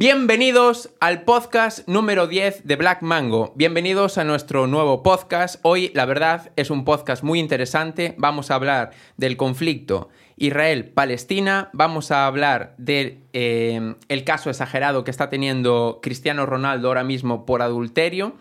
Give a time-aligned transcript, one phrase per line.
[0.00, 3.52] Bienvenidos al podcast número 10 de Black Mango.
[3.56, 5.58] Bienvenidos a nuestro nuevo podcast.
[5.62, 8.14] Hoy, la verdad, es un podcast muy interesante.
[8.16, 11.70] Vamos a hablar del conflicto Israel-Palestina.
[11.72, 17.60] Vamos a hablar del eh, caso exagerado que está teniendo Cristiano Ronaldo ahora mismo por
[17.60, 18.36] adulterio.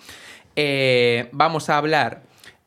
[0.55, 2.21] Eh, vamos a hablar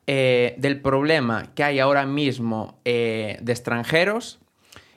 [0.09, 4.41] eh, del problema que hay ahora mismo de extranjeros.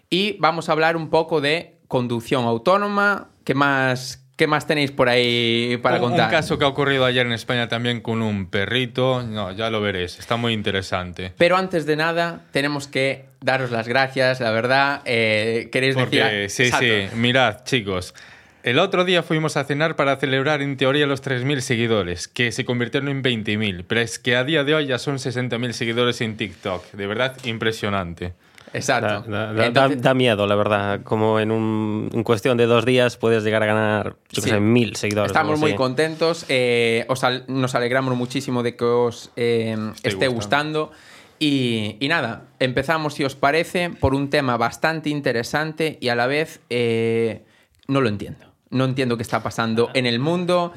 [0.09, 5.09] Y vamos a hablar un poco de conducción autónoma, ¿Qué más, ¿Qué más tenéis por
[5.09, 6.25] ahí para contar?
[6.25, 9.21] Un caso que ha ocurrido ayer en España también con un perrito.
[9.23, 10.17] No, ya lo veréis.
[10.17, 11.31] Está muy interesante.
[11.37, 15.01] Pero antes de nada, tenemos que daros las gracias, la verdad.
[15.05, 16.49] Eh, ¿Queréis decir?
[16.49, 17.15] Sí, sí.
[17.15, 18.15] Mirad, chicos.
[18.63, 22.63] El otro día fuimos a cenar para celebrar en teoría los 3.000 seguidores, que se
[22.63, 26.37] convirtieron en 20.000, pero es que a día de hoy ya son 60.000 seguidores en
[26.37, 26.93] TikTok.
[26.93, 28.31] De verdad, impresionante.
[28.73, 29.23] Exacto.
[29.29, 31.01] Da, miedo, la verdad.
[31.03, 34.15] Como en, un, en cuestión de dos días puedes llegar a ganar,
[34.59, 35.31] mil seguidores.
[35.31, 36.45] Estamos muy contentos.
[36.49, 37.05] Eh,
[37.47, 40.91] nos alegramos muchísimo de que os eh, esté gustando.
[41.39, 46.61] Y, nada, empezamos, si os parece, por un tema bastante interesante y a la vez
[46.69, 47.43] eh,
[47.87, 48.53] no lo entiendo.
[48.69, 50.73] No entiendo qué está pasando en el mundo.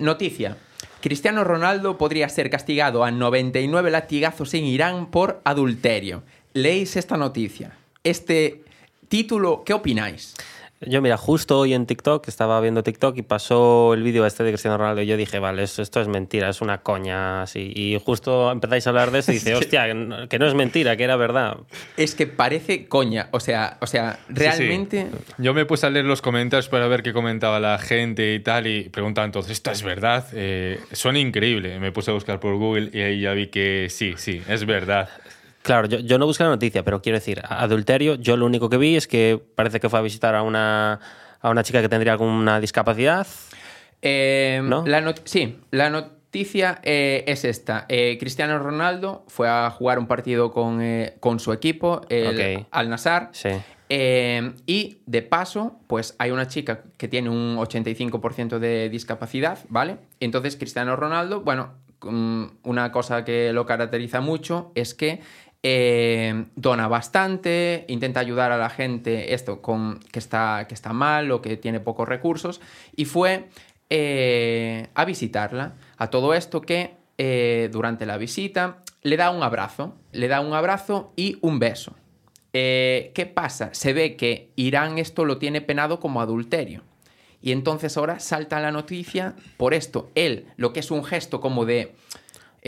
[0.00, 0.58] noticia.
[1.00, 6.24] Cristiano Ronaldo podría ser castigado a 99 latigazos en Irán por adulterio
[6.56, 8.62] leéis esta noticia, este
[9.08, 10.34] título, ¿qué opináis?
[10.80, 14.50] Yo, mira, justo hoy en TikTok, estaba viendo TikTok y pasó el vídeo este de
[14.50, 17.72] Cristiano Ronaldo y yo dije, vale, esto, es mentira, es una coña, así.
[17.74, 19.86] Y justo empezáis a hablar de eso y dice, hostia,
[20.28, 21.58] que no es mentira, que era verdad.
[21.96, 25.08] Es que parece coña, o sea, o sea realmente...
[25.38, 28.66] Yo me puse a leer los comentarios para ver qué comentaba la gente y tal
[28.66, 30.26] y preguntaban entonces, ¿esto es verdad?
[30.32, 31.78] Eh, suena increíble.
[31.80, 35.08] Me puse a buscar por Google y ahí ya vi que sí, sí, es verdad.
[35.66, 38.94] Claro, yo, no busqué la noticia, pero quiero decir, adulterio, yo lo único que vi
[38.94, 41.00] es que parece que fue a visitar a una,
[41.40, 43.26] a una chica que tendría alguna discapacidad.
[44.00, 47.84] Eh, la sí, la noticia eh, es esta.
[47.88, 50.80] Eh, Cristiano Ronaldo fue a jugar un partido con,
[51.18, 53.30] con su equipo, el Al Nassr.
[53.32, 53.50] Sí.
[53.88, 59.96] y de paso, pues hay una chica que tiene un 85% de discapacidad, ¿vale?
[60.20, 61.72] Entonces Cristiano Ronaldo, bueno,
[62.02, 65.22] mm, una cosa que lo caracteriza mucho es que
[65.68, 71.32] eh, dona bastante, intenta ayudar a la gente esto con, que, está, que está mal
[71.32, 72.60] o que tiene pocos recursos
[72.94, 73.48] y fue
[73.90, 75.74] eh, a visitarla.
[75.96, 80.54] A todo esto que eh, durante la visita le da un abrazo, le da un
[80.54, 81.96] abrazo y un beso.
[82.52, 83.70] ¿Qué pasa?
[83.72, 86.84] Se ve que Irán esto lo tiene penado como adulterio.
[87.42, 90.10] Y entonces ahora salta la noticia por esto.
[90.14, 91.92] Él, lo que es un gesto como de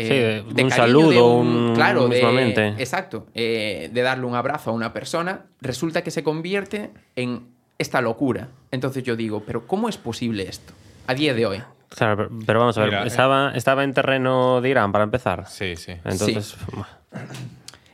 [0.01, 5.47] eh, de un saludo, un, claro, exacto, eh, de darle un abrazo a una persona,
[5.61, 7.49] resulta que se convierte en
[7.79, 8.49] esta locura.
[8.71, 10.73] Entonces yo digo, pero ¿cómo es posible esto
[11.07, 11.63] a día de hoy?
[11.89, 15.47] Claro, pero, vamos a ver, estaba, estaba en terreno de Irán para empezar.
[15.49, 15.93] Sí, sí.
[16.05, 16.57] Entonces,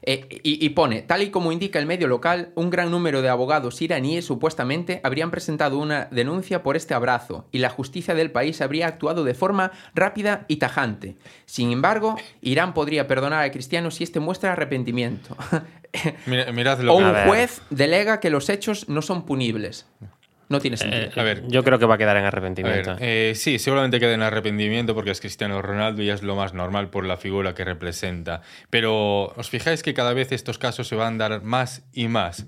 [0.06, 3.80] eh, y, pone, tal y como indica el medio local, un gran número de abogados
[3.80, 8.86] iraníes supuestamente habrían presentado una denuncia por este abrazo y la justicia del país habría
[8.86, 11.16] actuado de forma rápida y tajante.
[11.46, 15.36] Sin embargo, Irán podría perdonar a Cristiano si este muestra arrepentimiento.
[16.88, 19.86] o un juez delega que los hechos no son punibles.
[20.48, 21.10] No tiene sentido.
[21.16, 22.96] a ver, yo creo que va a quedar en arrepentimiento.
[23.00, 26.90] Eh, sí, seguramente queda en arrepentimiento porque es Cristiano Ronaldo y es lo más normal
[26.90, 28.42] por la figura que representa.
[28.70, 32.46] Pero os fijáis que cada vez estos casos se van a dar más y más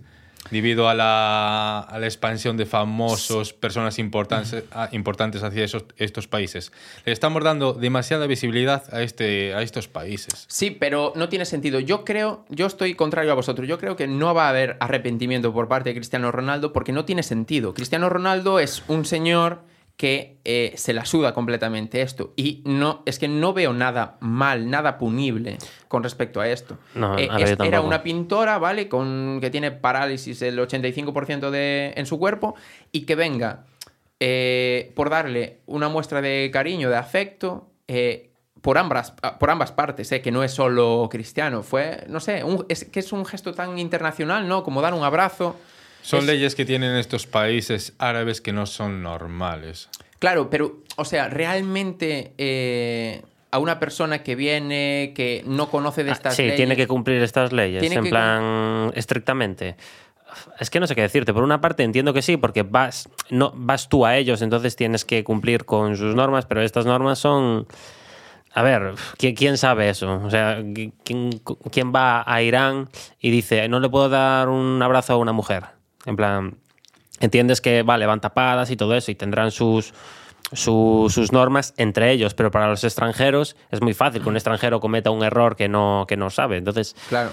[0.50, 6.72] debido a la, a la, expansión de famosos, personas importantes, importantes hacia esos, estos países.
[7.04, 10.46] Le estamos dando demasiada visibilidad a, este, a estos países.
[10.48, 11.80] Sí, pero no tiene sentido.
[11.80, 13.68] Yo creo, yo estoy contrario a vosotros.
[13.68, 17.04] Yo creo que no va a haber arrepentimiento por parte de Cristiano Ronaldo porque no
[17.04, 17.74] tiene sentido.
[17.74, 19.60] Cristiano Ronaldo es un señor
[19.96, 22.34] que eh, se la suda completamente esto.
[22.36, 25.56] Y no, es que no veo nada mal, nada punible
[25.88, 26.76] con respecto a esto.
[26.94, 27.28] No, eh,
[27.64, 28.88] era una pintora, ¿vale?
[28.88, 32.54] Con, que tiene parálisis el 85% de, en su cuerpo
[32.92, 33.64] y que venga
[34.20, 37.70] eh, por darle una muestra de cariño, de afecto,
[38.60, 41.62] por, ambas, por ambas partes, que no es solo cristiano.
[41.62, 44.62] Fue, no sé, es que es un gesto tan internacional, ¿no?
[44.62, 45.56] Como dar un abrazo.
[46.06, 49.88] Son leyes que tienen estos países árabes que no son normales.
[50.20, 56.10] Claro, pero, o sea, realmente eh, a una persona que viene, que no conoce de
[56.10, 56.52] ah, estas leyes.
[56.52, 59.76] Sí, tiene que cumplir estas leyes, en plan, estrictamente.
[60.60, 61.34] Es que no sé qué decirte.
[61.34, 65.04] Por una parte entiendo que sí, porque vas, no, vas tú a ellos, entonces tienes
[65.04, 67.66] que cumplir con sus normas, pero estas normas son...
[68.54, 70.22] A ver, ¿quién, sabe eso?
[70.24, 70.62] O sea,
[71.04, 72.88] ¿quién, ¿quién va a Irán
[73.20, 75.75] y dice, no le puedo dar un abrazo a una mujer?
[76.06, 76.56] En plan,
[77.20, 79.92] entiendes que, vale, van tapadas y todo eso y tendrán sus,
[80.52, 85.10] sus normas entre ellos, pero para los extranjeros es muy fácil que un extranjero cometa
[85.10, 86.56] un error que no, que no sabe.
[86.56, 87.30] Entonces, claro.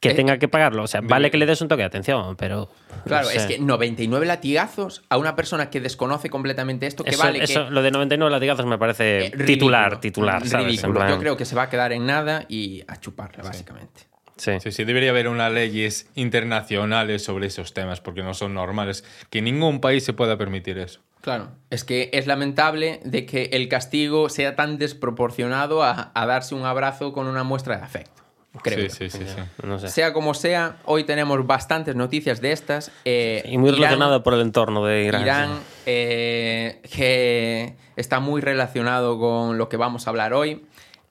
[0.00, 0.82] que eh, tenga que pagarlo.
[0.82, 2.68] O sea, vale que le des un toque de atención, pero...
[3.06, 7.70] Claro, es que 99 latigazos a una persona que desconoce completamente esto, que vale eso,
[7.70, 11.70] Lo de 99 latigazos me parece eh, titular, titular, Yo creo que se va a
[11.70, 14.09] quedar en nada y a chuparle, básicamente.
[14.40, 14.52] Sí.
[14.60, 14.72] sí.
[14.72, 19.04] sí, debería haber unas leyes internacionales sobre esos temas, porque no son normales.
[19.28, 21.00] Que ningún país se pueda permitir eso.
[21.20, 26.64] Claro, es que es lamentable de que el castigo sea tan desproporcionado a, darse un
[26.64, 28.22] abrazo con una muestra de afecto.
[28.62, 28.90] Creo.
[28.90, 29.88] Sí, sí, sí.
[29.88, 32.90] Sea como sea, hoy tenemos bastantes noticias de estas.
[33.04, 35.22] Eh, y muy relacionado por el entorno de Irán.
[35.22, 35.50] Irán,
[35.86, 40.64] eh, que está muy relacionado con lo que vamos a hablar hoy.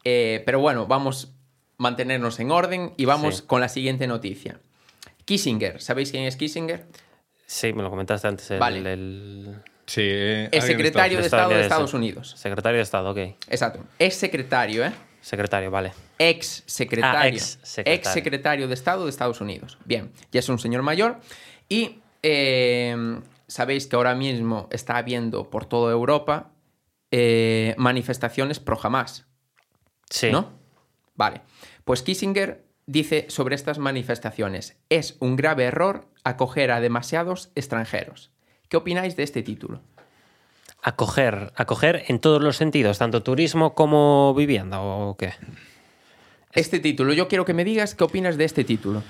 [0.04, 1.34] Eh, pero bueno, vamos
[1.80, 4.60] mantenernos en orden y vamos con la siguiente noticia.
[5.26, 6.86] Kissinger, ¿sabéis quién es Kissinger?
[7.48, 8.52] Sí, me lo comentaste antes.
[8.52, 8.94] El, vale.
[8.94, 9.56] el...
[9.88, 12.36] Sí, eh, es secretario de Estado de Estados Unidos.
[12.38, 13.18] Secretario de Estado, ok.
[13.48, 13.84] Exacto.
[13.98, 14.92] Es secretario, ¿eh?
[15.22, 15.94] Secretario, vale.
[16.20, 17.20] Ex secretario.
[17.20, 17.60] Ah, ex,
[18.04, 18.68] secretario.
[18.68, 19.78] de Estado de Estados Unidos.
[19.86, 21.20] Bien, ya es un señor mayor.
[21.68, 26.52] Y eh, sabéis que ahora mismo está habiendo por toda Europa
[27.12, 29.26] eh, manifestaciones pro jamás.
[30.10, 30.30] Sí.
[30.31, 30.52] ¿No?
[31.16, 31.42] Vale.
[31.89, 38.30] Pues Kissinger dice sobre estas manifestaciones, es un grave error acoger a demasiados extranjeros.
[38.68, 39.81] ¿Qué opináis de este título?
[40.83, 45.33] Acoger, acoger en todos los sentidos, tanto turismo como vivienda o qué.
[46.53, 49.01] Este título, yo quiero que me digas qué opinas de este título.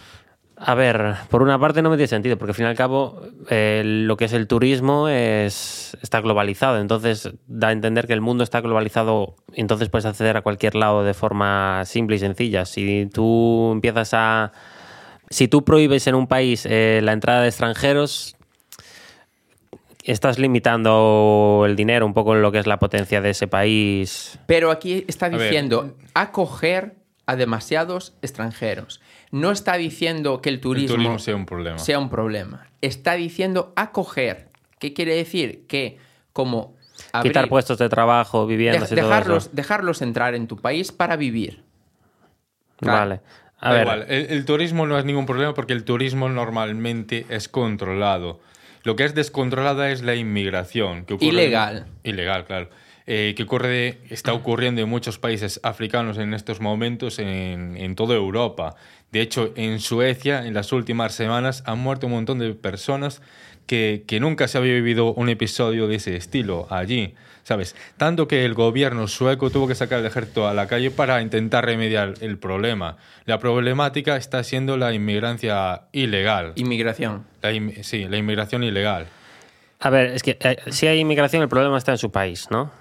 [0.62, 3.22] A ver, por una parte no me tiene sentido, porque al fin y al cabo
[3.50, 8.20] eh, lo que es el turismo es, está globalizado, entonces da a entender que el
[8.20, 12.66] mundo está globalizado, y entonces puedes acceder a cualquier lado de forma simple y sencilla.
[12.66, 14.52] Si tú empiezas a...
[15.30, 18.36] Si tú prohíbes en un país eh, la entrada de extranjeros,
[20.04, 24.40] estás limitando el dinero un poco en lo que es la potencia de ese país.
[24.46, 26.96] Pero aquí está diciendo acoger
[27.28, 29.00] a demasiados extranjeros
[29.32, 31.78] no está diciendo que el turismo, sea, un problema.
[31.78, 32.68] sea un problema.
[32.82, 34.50] Está diciendo acoger.
[34.80, 35.66] ¿Qué quiere decir?
[35.68, 35.98] Que
[36.34, 36.78] como...
[37.24, 39.50] Quitar puestos de trabajo, viviendas y dejarlos, todo eso.
[39.54, 41.64] dejarlos entrar en tu país para vivir.
[42.82, 43.22] Vale.
[43.60, 44.06] A ver.
[44.10, 48.40] El, turismo no es ningún problema porque el turismo normalmente es controlado.
[48.84, 51.06] Lo que es descontrolada es la inmigración.
[51.06, 51.88] Que ilegal.
[52.04, 52.70] ilegal, claro.
[53.06, 58.16] Eh, que ocurre, está ocurriendo en muchos países africanos en estos momentos en, en toda
[58.16, 58.76] Europa.
[59.12, 63.22] De hecho, en Suecia, en las últimas semanas, han muerto un montón de personas
[63.70, 67.14] que, nunca se había vivido un episodio de ese estilo allí,
[67.44, 67.76] ¿sabes?
[67.98, 71.66] Tanto que el gobierno sueco tuvo que sacar el ejército a la calle para intentar
[71.66, 72.98] remediar el problema.
[73.26, 76.54] La problemática está siendo la inmigrancia ilegal.
[76.56, 77.26] Inmigración.
[77.84, 79.06] sí, la inmigración ilegal.
[79.80, 82.72] A ver, es que eh, si hay inmigración, el problema está en su país, ¿no?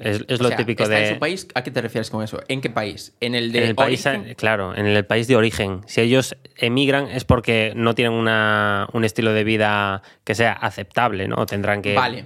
[0.00, 1.08] Es, lo típico de.
[1.08, 1.48] en su país?
[1.54, 2.40] ¿A qué te refieres con eso?
[2.48, 3.14] ¿En qué país?
[3.20, 4.06] ¿En el de país,
[4.36, 5.80] Claro, en el país de origen.
[5.86, 11.28] Si ellos emigran es porque no tienen una, un estilo de vida que sea aceptable,
[11.28, 11.46] ¿no?
[11.46, 11.94] Tendrán que.
[11.94, 12.24] Vale.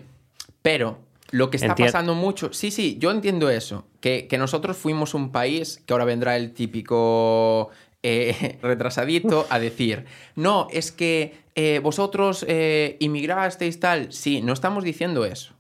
[0.63, 0.99] Pero
[1.31, 2.53] lo que está pasando mucho.
[2.53, 3.87] Sí, sí, yo entiendo eso.
[4.01, 7.71] Que, nosotros fuimos un país que ahora vendrá el típico.
[8.03, 10.05] Eh, retrasadito a decir,
[10.37, 14.13] no, es que eh, vosotros eh, inmigrasteis tal.
[14.13, 15.55] Sí, no estamos diciendo eso.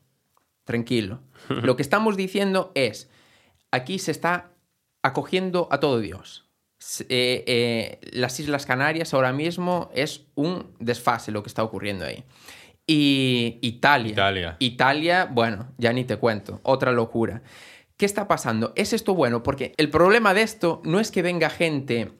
[0.64, 1.20] Tranquilo.
[1.48, 3.10] Lo que estamos diciendo es,
[3.70, 4.50] aquí se está
[5.02, 6.46] acogiendo a todo Dios.
[7.08, 12.24] Eh, eh, las Islas Canarias ahora mismo es un desfase lo que está ocurriendo ahí.
[12.86, 14.12] Y Italia.
[14.12, 14.56] Italia.
[14.60, 17.42] Italia, bueno, ya ni te cuento, otra locura.
[17.96, 18.72] ¿Qué está pasando?
[18.76, 19.42] ¿Es esto bueno?
[19.42, 22.12] Porque el problema de esto no es que venga gente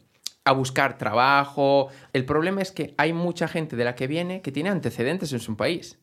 [0.44, 4.52] a buscar trabajo, el problema es que hay mucha gente de la que viene que
[4.52, 5.98] tiene antecedentes en su país.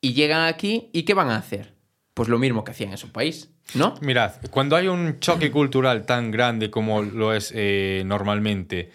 [0.00, 1.75] Y llegan aquí y ¿qué van a hacer?
[2.16, 3.94] Pues lo mismo que hacían en su país, ¿no?
[4.00, 8.90] Mirad, cuando hay un choque cultural tan grande como lo es eh, normalmente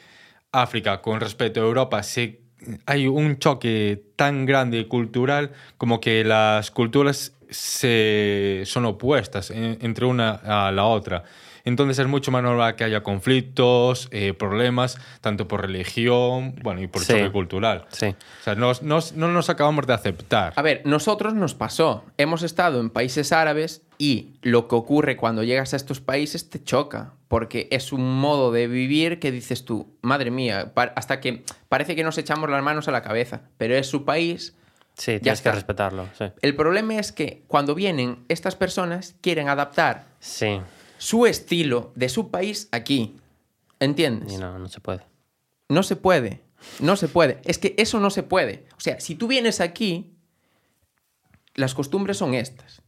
[0.51, 2.01] África con respecto a Europa,
[2.87, 10.31] hay un choque tan grande cultural como que las culturas se, son opuestas entre una
[10.31, 11.23] a la otra.
[11.63, 16.87] Entonces es mucho más normal que haya conflictos, eh, problemas, tanto por religión, bueno, y
[16.87, 17.85] por choque cultural.
[17.89, 18.07] Sí.
[18.07, 20.53] O sea, no nos acabamos de aceptar.
[20.55, 22.05] A ver, nosotros nos pasó.
[22.17, 26.63] Hemos estado en países árabes y lo que ocurre cuando llegas a estos países te
[26.63, 31.95] choca, porque es un modo de vivir que dices tú, madre mía, hasta que parece
[31.95, 34.55] que nos echamos las manos a la cabeza, pero es su país.
[34.95, 36.07] Sí, tienes que respetarlo.
[36.17, 36.25] Sí.
[36.41, 40.59] El problema es que cuando vienen estas personas quieren adaptar sí
[41.01, 43.17] su estilo de su país aquí.
[43.79, 44.31] ¿Entiendes?
[44.33, 45.01] Y no, no se puede.
[45.67, 46.43] No se puede.
[46.79, 47.41] No se puede.
[47.43, 48.67] Es que eso no se puede.
[48.77, 50.13] O sea, si tú vienes aquí,
[51.55, 52.83] las costumbres son estas.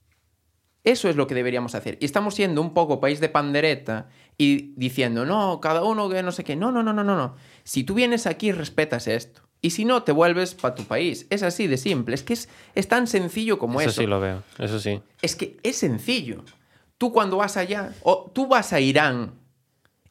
[0.83, 1.97] Eso es lo que deberíamos hacer.
[2.01, 6.31] Y estamos siendo un poco país de pandereta y diciendo, no, cada uno que no
[6.31, 6.55] sé qué.
[6.55, 7.35] No, no, no, no, no, no.
[7.63, 9.41] Si tú vienes aquí, respetas esto.
[9.59, 11.25] Y si no, te vuelves para tu país.
[11.31, 12.13] Es así de simple.
[12.13, 13.89] Es que es, es tan sencillo como eso.
[13.89, 15.01] Eso sí lo veo, eso sí.
[15.23, 16.43] Es que es sencillo.
[16.97, 19.33] Tú cuando vas allá, o tú vas a Irán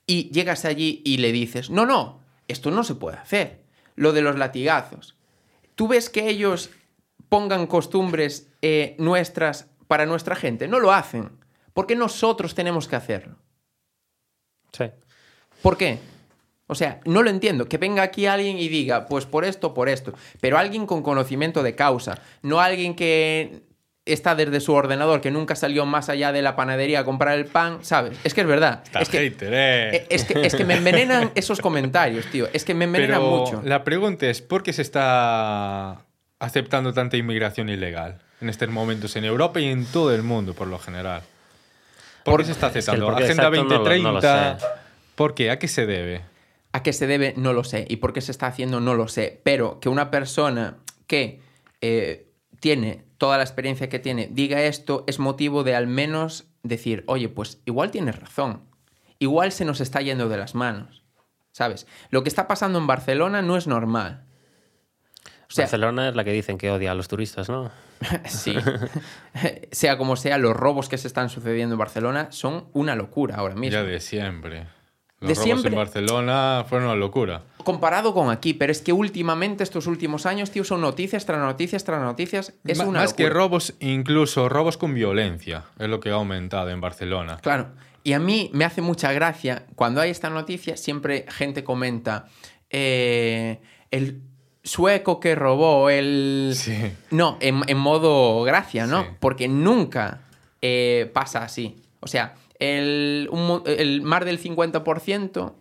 [0.06, 3.62] y llegas allí y le dices, no, no, esto no se puede hacer.
[3.94, 5.16] Lo de los latigazos.
[5.74, 6.70] Tú ves que ellos
[7.28, 10.68] pongan costumbres eh, nuestras para nuestra gente.
[10.68, 11.30] No lo hacen.
[11.74, 13.36] Porque nosotros tenemos que hacerlo.
[14.72, 14.84] Sí.
[15.62, 15.98] ¿Por qué?
[16.66, 17.66] O sea, no lo entiendo.
[17.66, 20.14] Que venga aquí alguien y diga, pues por esto, por esto.
[20.40, 22.20] Pero alguien con conocimiento de causa.
[22.42, 23.62] No alguien que
[24.04, 27.46] está desde su ordenador, que nunca salió más allá de la panadería a comprar el
[27.46, 28.18] pan, ¿sabes?
[28.24, 28.82] Es que es verdad.
[28.84, 29.96] Está es, que, hater, eh.
[29.96, 32.48] eh, es, que, es que me envenenan esos comentarios, tío.
[32.52, 33.62] Es que me envenenan Pero mucho.
[33.64, 36.02] la pregunta es, ¿por qué se está
[36.40, 40.66] aceptando tanta inmigración ilegal en estos momentos en Europa y en todo el mundo, por
[40.66, 41.22] lo general?
[42.24, 43.16] ¿Por, qué se está es que el aceptando?
[43.16, 44.08] Agenda exacto no lo- 2030.
[44.08, 44.20] no lo
[44.58, 44.66] sé.
[45.14, 45.50] ¿Por qué?
[45.50, 46.22] ¿A qué se debe?
[46.72, 47.34] ¿A qué se debe?
[47.36, 47.84] No lo sé.
[47.88, 48.80] ¿Y por qué se está haciendo?
[48.80, 49.40] No lo sé.
[49.44, 51.40] Pero que una persona que
[51.80, 52.26] eh,
[52.60, 57.28] tiene toda la experiencia que tiene diga esto es motivo de al menos decir, oye,
[57.28, 58.64] pues igual tienes razón.
[59.20, 61.04] Igual se nos está yendo de las manos.
[61.52, 61.86] ¿Sabes?
[62.10, 64.24] Lo que está pasando en Barcelona no es normal.
[65.48, 67.70] O sea, Barcelona es la que dicen que odia a los turistas, ¿no?
[68.26, 68.56] sí.
[69.70, 73.54] sea como sea, los robos que se están sucediendo en Barcelona son una locura ahora
[73.54, 73.72] mismo.
[73.72, 74.66] Ya de siempre.
[75.22, 75.70] Los De robos siempre.
[75.70, 77.42] en Barcelona fueron una locura.
[77.64, 81.84] Comparado con aquí, pero es que últimamente, estos últimos años, tío, son noticias tras noticias
[81.84, 82.52] tras noticias.
[82.64, 85.64] Es una Más que robos, incluso robos con violencia.
[85.78, 87.38] Es lo que ha aumentado en Barcelona.
[87.40, 87.68] Claro.
[88.04, 92.26] Y a mí me hace mucha gracia, cuando hay esta noticia, siempre gente comenta,
[92.68, 93.60] eh,
[93.92, 94.22] el
[94.64, 96.52] sueco que robó, el...
[96.56, 96.92] Sí.
[97.12, 99.02] No, en, en modo gracia, ¿no?
[99.02, 99.08] Sí.
[99.20, 100.22] Porque nunca
[100.62, 101.76] eh, pasa así.
[102.00, 105.54] O sea, el, un el más del 50%,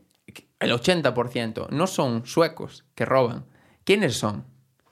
[0.60, 3.46] el 80%, no son suecos que roban.
[3.84, 4.46] ¿Quiénes son?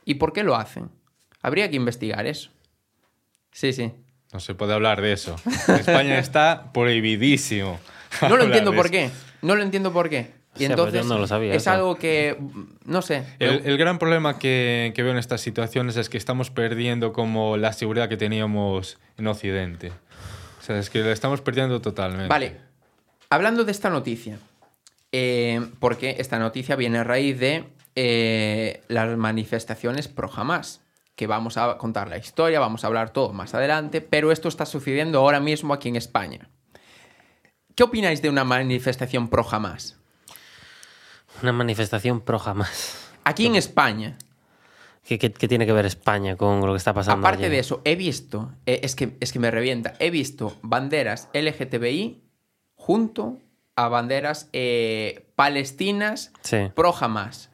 [0.05, 0.89] ¿Y por qué lo hacen?
[1.41, 2.49] Habría que investigar eso.
[3.51, 3.91] Sí, sí.
[4.33, 5.35] No se puede hablar de eso.
[5.67, 7.79] En España está prohibidísimo.
[8.27, 9.11] No lo entiendo por qué.
[9.41, 10.39] No lo entiendo por qué.
[10.55, 11.71] Y pues entonces yo no lo sabía es eso.
[11.71, 12.35] algo que,
[12.83, 13.23] no sé.
[13.37, 17.55] El, el gran problema que, que veo en estas situaciones es que estamos perdiendo como
[17.55, 19.91] la seguridad que teníamos en Occidente.
[20.69, 22.27] Sea, es que la estamos perdiendo totalmente.
[22.27, 22.61] Vale,
[23.31, 24.37] hablando de esta noticia,
[25.11, 30.83] eh, porque esta noticia viene a raíz de eh, las manifestaciones pro Hamas,
[31.15, 34.67] que vamos a contar la historia, vamos a hablar todo más adelante, pero esto está
[34.67, 36.51] sucediendo ahora mismo aquí en España.
[37.73, 39.97] ¿Qué opináis de una manifestación pro Hamas?
[41.41, 43.09] Una manifestación pro jamás.
[43.23, 44.19] Aquí en España,
[45.09, 47.25] ¿Qué, qué- qué tiene que ver España con lo que está pasando?
[47.25, 47.53] aparte allí?
[47.53, 52.21] de eso, he visto, eh, es, que, es que me revienta, he visto banderas LGTBI
[52.75, 53.39] junto
[53.75, 56.57] a banderas eh, palestinas Sí.
[56.75, 57.49] pro Hamas.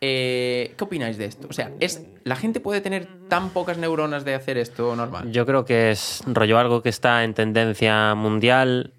[0.00, 1.46] Eh, ¿Qué opináis de esto?
[1.50, 5.30] O sea, es, ¿la gente puede tener tan pocas neuronas de hacer esto normal?
[5.30, 8.94] Yo creo que es rollo algo que está en tendencia mundial.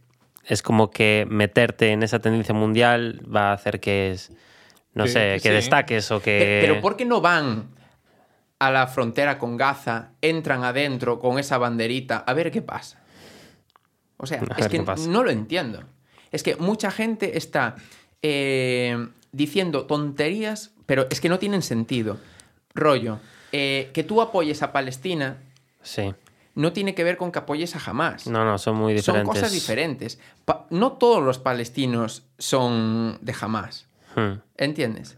[0.45, 4.31] Es como que meterte en esa tendencia mundial va a hacer que es,
[4.93, 5.49] no sé, que sí.
[5.49, 6.59] destaques o que.
[6.61, 7.73] Pe- Pero ¿por qué no van
[8.59, 13.01] a la frontera con Gaza, entran adentro con esa banderita a ver qué pasa?
[14.17, 15.83] O sea, A es que no lo entiendo.
[16.31, 17.75] Es que mucha gente está
[18.21, 22.17] eh, diciendo tonterías, pero es que no tienen sentido.
[22.73, 23.19] Rollo,
[23.51, 25.37] eh, que tú apoyes a Palestina
[25.81, 26.13] Sí.
[26.55, 28.27] no tiene que ver con que apoyes a Hamas.
[28.27, 29.27] No, no, son muy Son diferentes.
[29.41, 30.19] cosas diferentes.
[30.45, 33.87] Pa- no todos los palestinos son de Hamas.
[34.15, 34.39] Hmm.
[34.57, 35.17] ¿Entiendes?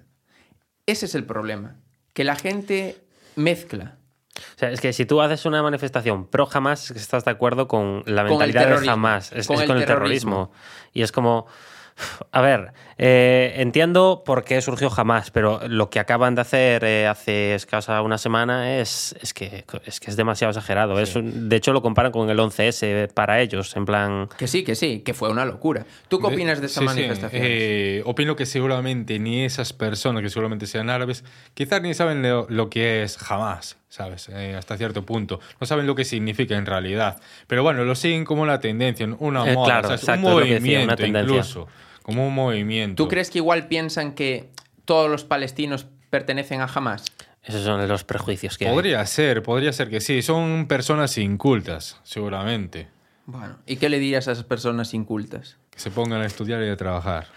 [0.87, 1.75] Ese es el problema.
[2.13, 2.97] Que la gente
[3.37, 3.97] mezcla.
[4.35, 6.47] O sea, es que si tú haces una manifestación pro
[6.91, 8.89] que estás de acuerdo con la Con mentalidad de.
[8.89, 9.31] Hamas.
[9.31, 10.51] Es, Con es el con el terrorismo.
[10.51, 10.91] terrorismo.
[10.93, 11.47] Y es como.
[12.31, 17.07] A ver, eh, entiendo por qué surgió Hamas, pero lo que acaban de hacer eh,
[17.07, 20.99] hace escasa una semana es, es, que, es que es demasiado exagerado.
[20.99, 24.29] Es un- de hecho, lo comparan con el 11S para ellos, en plan.
[24.37, 25.85] Que sí, que sí, que fue una locura.
[26.07, 26.93] ¿Tú qué opinas de esa Sí, sí.
[26.95, 27.41] manifestación?
[27.45, 31.23] Eh, opino que seguramente ni esas personas, que seguramente sean árabes,
[31.55, 34.29] quizás ni saben lo, lo que es jamás, ¿sabes?
[34.29, 35.39] Eh, hasta cierto punto.
[35.59, 37.19] No saben lo que significa en realidad.
[37.47, 40.01] Pero bueno, lo siguen como una tendencia, una Eh, moda, claro, ¿sabes?
[40.03, 41.31] exacto, un es lo que decía, movimiento una tendencia.
[41.37, 41.67] incluso.
[42.07, 43.03] Como un movimiento.
[43.03, 44.49] ¿Tú crees que igual piensan que
[44.85, 47.03] todos los palestinos pertenecen a Hamas?
[47.43, 48.73] Esos son los prejuicios que hay.
[48.73, 50.21] Podría ser, podría ser que sí.
[50.21, 52.87] Son personas incultas, seguramente.
[53.25, 55.57] Bueno, ¿y qué le dirías a esas personas incultas?
[55.69, 57.27] Que se pongan a estudiar y a trabajar.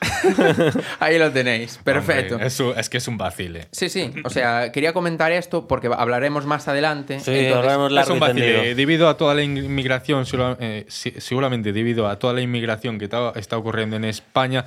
[1.00, 2.34] Ahí lo tenéis, perfecto.
[2.34, 3.68] Hombre, es que es un vacile.
[3.70, 7.20] Sí, sí, o sea, quería comentar esto porque hablaremos más adelante.
[7.20, 8.74] Sí, entonces, es un vacile.
[8.74, 10.24] Debido a toda la inmigración,
[10.60, 14.64] eh, seguramente debido a toda la inmigración que está ocurriendo en España,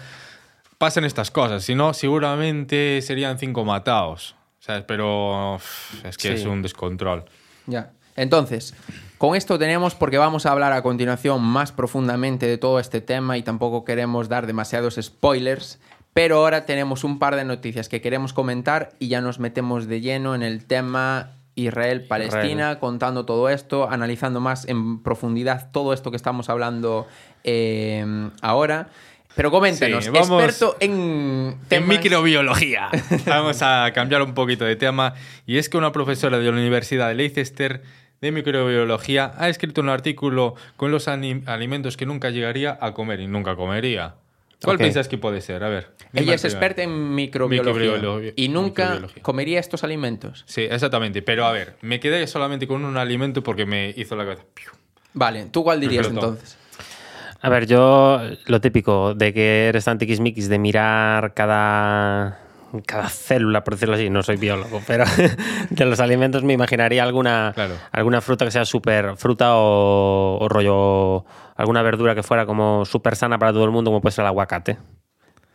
[0.78, 1.64] pasan estas cosas.
[1.64, 4.36] Si no, seguramente serían cinco matados.
[4.66, 4.84] ¿sabes?
[4.88, 5.60] Pero
[6.04, 7.26] es que es un descontrol.
[7.68, 7.92] Ya.
[8.16, 8.74] Entonces,
[9.18, 13.38] con esto tenemos porque vamos a hablar a continuación más profundamente de todo este tema
[13.38, 15.80] y tampoco queremos dar demasiados spoilers,
[16.14, 20.02] pero ahora tenemos un par de noticias que queremos comentar y ya nos metemos de
[20.02, 26.18] lleno en el tema Israel-Palestina, contando todo esto, analizando más en profundidad todo esto que
[26.18, 27.08] estamos hablando
[27.44, 28.90] eh, ahora.
[29.36, 32.90] Pero coméntenos, experto en, en microbiología.
[33.26, 35.14] Vamos a cambiar un poquito de tema.
[35.46, 37.84] Y es que una profesora de la Universidad de Leicester
[38.22, 43.28] de microbiología ha escrito un artículo con los alimentos que nunca llegaría a comer y
[43.28, 44.16] nunca comería.
[44.64, 45.64] ¿Cuál piensas que puede ser?
[45.64, 45.92] A ver.
[46.14, 50.44] Ella es experta en microbiología, y nunca comería estos alimentos.
[50.48, 51.22] Sí, exactamente.
[51.22, 54.44] Pero a ver, me quedé solamente con un alimento porque me hizo la cabeza.
[55.14, 56.58] Vale, ¿tú cuál dirías entonces?
[57.42, 62.40] A ver, yo lo típico de que eres antiquismiquis, de mirar cada
[62.82, 65.06] cada célula, por decirlo así, no soy biólogo, pero
[65.70, 67.54] de los alimentos me imaginaría alguna,
[67.92, 73.38] alguna fruta que sea súper fruta o, rollo, alguna verdura que fuera como súper sana
[73.38, 74.78] para todo el mundo, como puede ser el aguacate.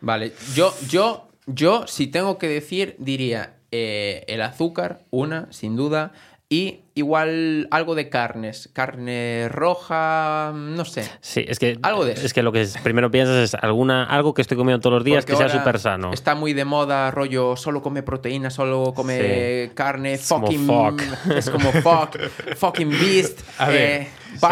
[0.00, 6.12] Vale, yo, yo, yo, si tengo que decir, diría eh, el azúcar, una, sin duda,
[6.48, 11.04] y igual algo de carnes, carne roja, no sé.
[11.20, 12.26] Sí, es que algo de eso.
[12.26, 15.24] es que lo que primero piensas es alguna algo que estoy comiendo todos los días
[15.24, 16.12] que sea súper sano.
[16.12, 21.02] Está muy de moda rollo solo come proteína, solo come carne, es fucking fuck.
[21.34, 22.18] es como fuck,
[22.56, 24.06] fucking beast, A ver,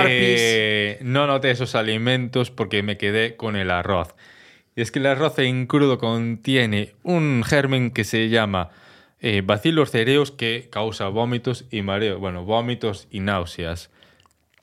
[0.06, 4.14] eh, no noté esos alimentos porque me quedé con el arroz.
[4.74, 8.70] Y es que el arroz en crudo contiene un germen que se llama
[9.20, 12.18] eh, bacilos cereos que causa vómitos y mareo.
[12.18, 13.90] Bueno, vómitos y náuseas.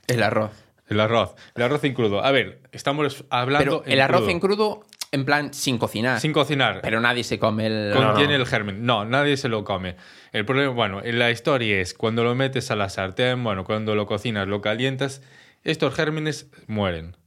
[0.07, 0.51] El arroz.
[0.87, 1.35] El arroz.
[1.55, 2.23] El arroz en crudo.
[2.23, 3.81] A ver, estamos hablando.
[3.81, 6.19] Pero el arroz en crudo, en plan, sin cocinar.
[6.19, 6.79] Sin cocinar.
[6.81, 7.93] Pero nadie se come el.
[7.95, 8.85] Contiene el germen.
[8.85, 9.95] No, nadie se lo come.
[10.31, 14.05] El problema, bueno, la historia es cuando lo metes a la sartén, bueno, cuando lo
[14.05, 15.21] cocinas, lo calientas,
[15.63, 17.17] estos gérmenes mueren.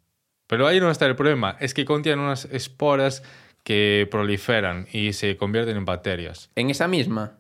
[0.47, 1.57] Pero ahí no está el problema.
[1.61, 3.23] Es que contienen unas esporas
[3.63, 6.51] que proliferan y se convierten en bacterias.
[6.57, 7.39] ¿En esa misma?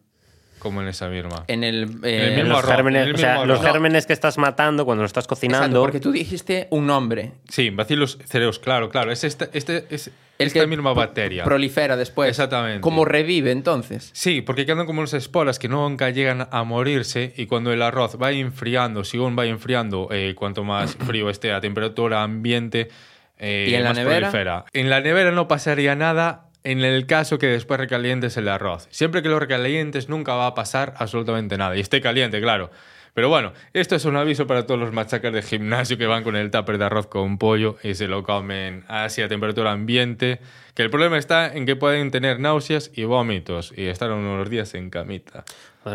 [0.59, 1.45] Como en esa misma.
[1.47, 5.27] En el, mismo los, gérmenes, o sea, los gérmenes que estás matando cuando lo estás
[5.27, 5.81] cocinando.
[5.81, 7.33] porque tú dijiste un nombre.
[7.49, 9.13] Sí, bacilos cereos, claro, claro.
[9.13, 11.45] Es esta, este, es esta misma bacteria.
[11.45, 12.31] Prolifera después.
[12.31, 12.81] Exactamente.
[12.81, 14.11] ¿Cómo revive entonces?
[14.13, 18.19] Sí, porque quedan como unas esporas que nunca llegan a morirse y cuando el arroz
[18.21, 22.89] va enfriando, según va enfriando, eh, cuanto más frío esté a temperatura ambiente,
[23.39, 24.65] eh, ¿Y en la nevera?
[24.73, 28.89] En la nevera no pasaría nada en el caso que después recalientes el arroz.
[28.91, 31.77] Siempre que lo recalientes nunca va a pasar absolutamente nada.
[31.77, 32.71] Y esté caliente, claro.
[33.15, 36.37] Pero bueno, esto es un aviso para todos los machacas de gimnasio que van con
[36.37, 40.41] el tupper de arroz con pollo y se lo comen así a temperatura ambiente.
[40.75, 44.75] Que el problema está en que pueden tener náuseas y vómitos y estar unos días
[44.75, 45.45] en camita.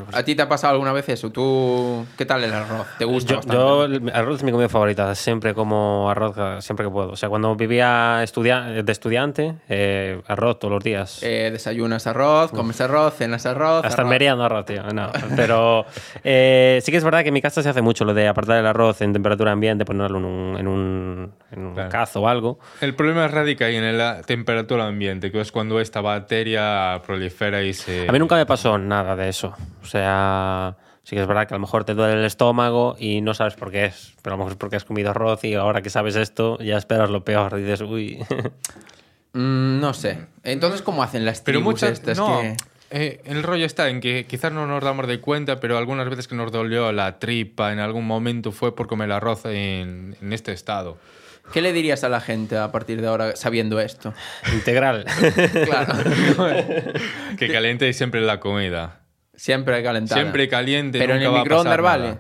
[0.02, 1.32] Pues ¿A ti te ha pasado alguna vez eso?
[1.32, 2.88] ¿Tú qué tal el arroz?
[2.98, 3.40] ¿Te gusta?
[3.42, 5.14] Yo, el arroz es mi comida favorita.
[5.16, 7.12] Siempre como arroz, siempre que puedo.
[7.12, 11.22] O sea, cuando vivía de estudiante, eh, arroz todos los días.
[11.24, 13.86] Eh, desayunas arroz, comes arroz, cenas arroz.
[13.86, 14.84] Hasta meriendo arroz, tío.
[14.94, 15.86] No, pero
[16.24, 18.58] eh, sí que es verdad que en mi casa se hace mucho lo de apartar
[18.58, 22.60] el arroz en temperatura ambiente, ponerlo en un, en un, en un cazo o algo.
[22.82, 27.74] El problema radica ahí en la temperatura ambiente, que es cuando esta bacteria prolifera y
[27.74, 28.08] se...
[28.08, 29.56] A mí nunca me pasó nada de eso.
[29.82, 33.22] O sea, sí que es verdad que a lo mejor te duele el estómago y
[33.22, 35.54] no sabes por qué es, pero a lo mejor es porque has comido arroz y
[35.56, 37.56] ahora que sabes esto ya esperas lo peor.
[37.56, 38.24] dices, uy.
[39.36, 40.28] Mm, no sé.
[40.44, 42.56] Entonces, ¿cómo hacen las pero muchas, estas que...
[42.96, 46.28] Eh, el rollo está en que quizás no nos damos de cuenta, pero algunas veces
[46.28, 50.52] que nos dolió la tripa en algún momento fue por comer arroz en, en este
[50.52, 51.00] estado.
[51.52, 54.14] ¿Qué le dirías a la gente a partir de ahora sabiendo esto?
[54.54, 55.06] Integral.
[55.66, 55.94] claro.
[57.38, 59.02] que caliente siempre la comida.
[59.36, 60.22] Siempre calentada.
[60.22, 61.00] Siempre caliente.
[61.00, 62.20] Pero en el microondas vale.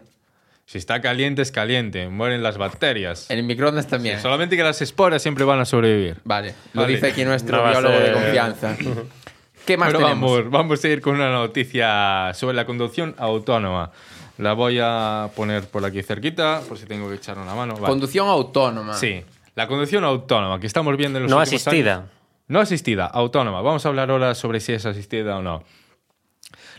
[0.65, 2.07] Si está caliente, es caliente.
[2.09, 3.29] Mueren las bacterias.
[3.29, 4.19] En el microondas también.
[4.19, 6.17] solamente que las esporas siempre van a sobrevivir.
[6.23, 6.55] Vale.
[6.73, 8.77] Lo dice aquí nuestro biólogo de confianza.
[9.65, 10.09] ¿Qué más tenemos?
[10.11, 13.91] Vamos, vamos a ir con una noticia sobre la conducción autónoma.
[14.37, 17.75] La voy a poner por aquí cerquita, por si tengo que echar una mano.
[17.77, 18.93] Conducción autónoma.
[18.95, 19.23] Sí.
[19.55, 22.07] La conducción autónoma que estamos viendo en los no asistida.
[22.47, 23.61] No asistida, autónoma.
[23.61, 25.63] Vamos a hablar ahora sobre si es asistida o no.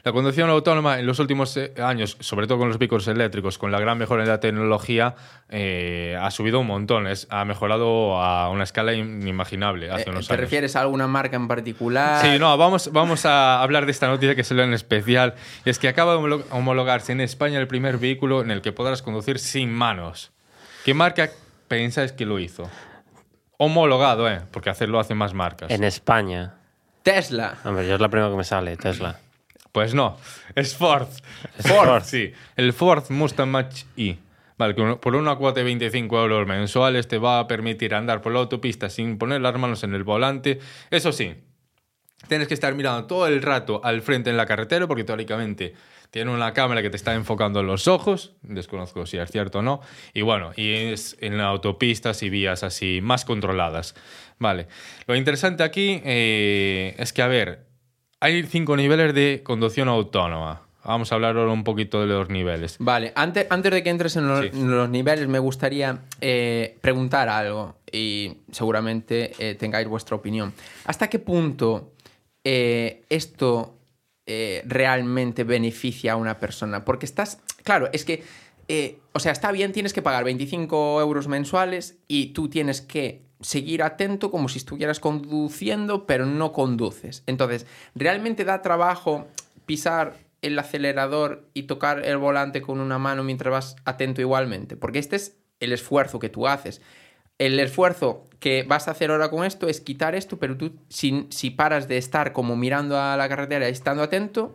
[0.05, 3.73] La conducción autónoma en los últimos eh, años, sobre todo con los vehículos eléctricos, con
[3.73, 5.15] la gran mejora en la tecnología,
[5.49, 7.07] eh, ha subido un montón.
[7.07, 10.41] Es, ha mejorado a una escala inimaginable hace Eh, unos ¿Te años.
[10.43, 12.21] refieres a alguna marca en particular?
[12.21, 15.37] Sí, no, vamos, vamos a hablar de esta noticia que se en especial.
[15.65, 19.01] Es que acaba de homolo- homologarse en España el primer vehículo en el que podrás
[19.01, 20.33] conducir sin manos.
[20.85, 21.31] ¿Qué marca
[21.67, 22.69] pensáis que lo hizo?
[23.57, 24.43] Homologado, ¿eh?
[24.51, 25.71] Porque hacerlo hace más marcas.
[25.71, 26.57] En España.
[27.03, 27.55] Tesla.
[27.65, 29.19] Hombre, yo es la primera que me sale, Tesla.
[29.75, 30.17] Pues no,
[30.55, 31.09] es Ford.
[31.59, 32.05] Ford.
[32.05, 32.31] sí.
[32.55, 34.19] El Ford Mustang Mach-E.
[34.57, 38.33] Vale, con- por una cuota de 25 euros mensuales te va a permitir andar por
[38.33, 40.61] la autopista sin poner las manos en el volante.
[40.93, 41.35] Eso sí,
[42.29, 45.75] tienes que estar mirando todo el rato al frente en la carretera porque teóricamente
[46.13, 48.35] tiene una cámara que te está enfocando en los ojos.
[48.43, 49.81] Desconozco si es cierto o no.
[50.13, 53.97] Y bueno, y es en autopistas y vías así más controladas.
[54.39, 54.69] Vale.
[55.09, 57.67] Lo interesante aquí eh, es que, a ver,
[58.25, 60.63] hay cinco niveles de conducción autónoma.
[60.83, 62.77] Vamos a hablar ahora un poquito de los niveles.
[62.79, 64.51] Vale, antes, antes de que entres en los, Sí.
[64.55, 70.55] en los niveles, me gustaría eh, preguntar algo y seguramente eh, tengáis vuestra opinión.
[70.87, 71.93] ¿Hasta qué punto
[72.45, 73.75] eh, esto
[74.65, 76.83] realmente beneficia a una persona?
[76.83, 78.25] Porque estás, claro, es que,
[79.13, 83.83] o sea, está bien, tienes que pagar 25 euros mensuales y tú tienes que seguir
[83.83, 87.23] atento como si estuvieras conduciendo, pero no conduces.
[87.27, 89.27] Entonces, ¿realmente da trabajo
[89.67, 94.77] pisar el acelerador y tocar el volante con una mano mientras vas atento igualmente?
[94.77, 96.81] Porque este es el esfuerzo que tú haces.
[97.39, 101.27] El esfuerzo que vas a hacer ahora con esto es quitar esto, pero tú si,
[101.31, 104.55] si paras de estar como mirando a la carretera y estando atento,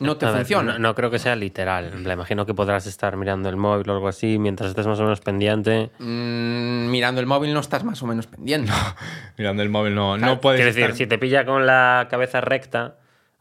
[0.00, 0.72] no te A ver, funciona.
[0.74, 1.92] No, no creo que sea literal.
[1.98, 5.02] Me imagino que podrás estar mirando el móvil o algo así mientras estés más o
[5.02, 5.90] menos pendiente.
[5.98, 8.70] Mm, mirando el móvil no estás más o menos pendiente.
[9.38, 12.08] Mirando el móvil no, Claro, no puedes Quiero decir, estar- si te pilla con la
[12.10, 12.96] cabeza recta,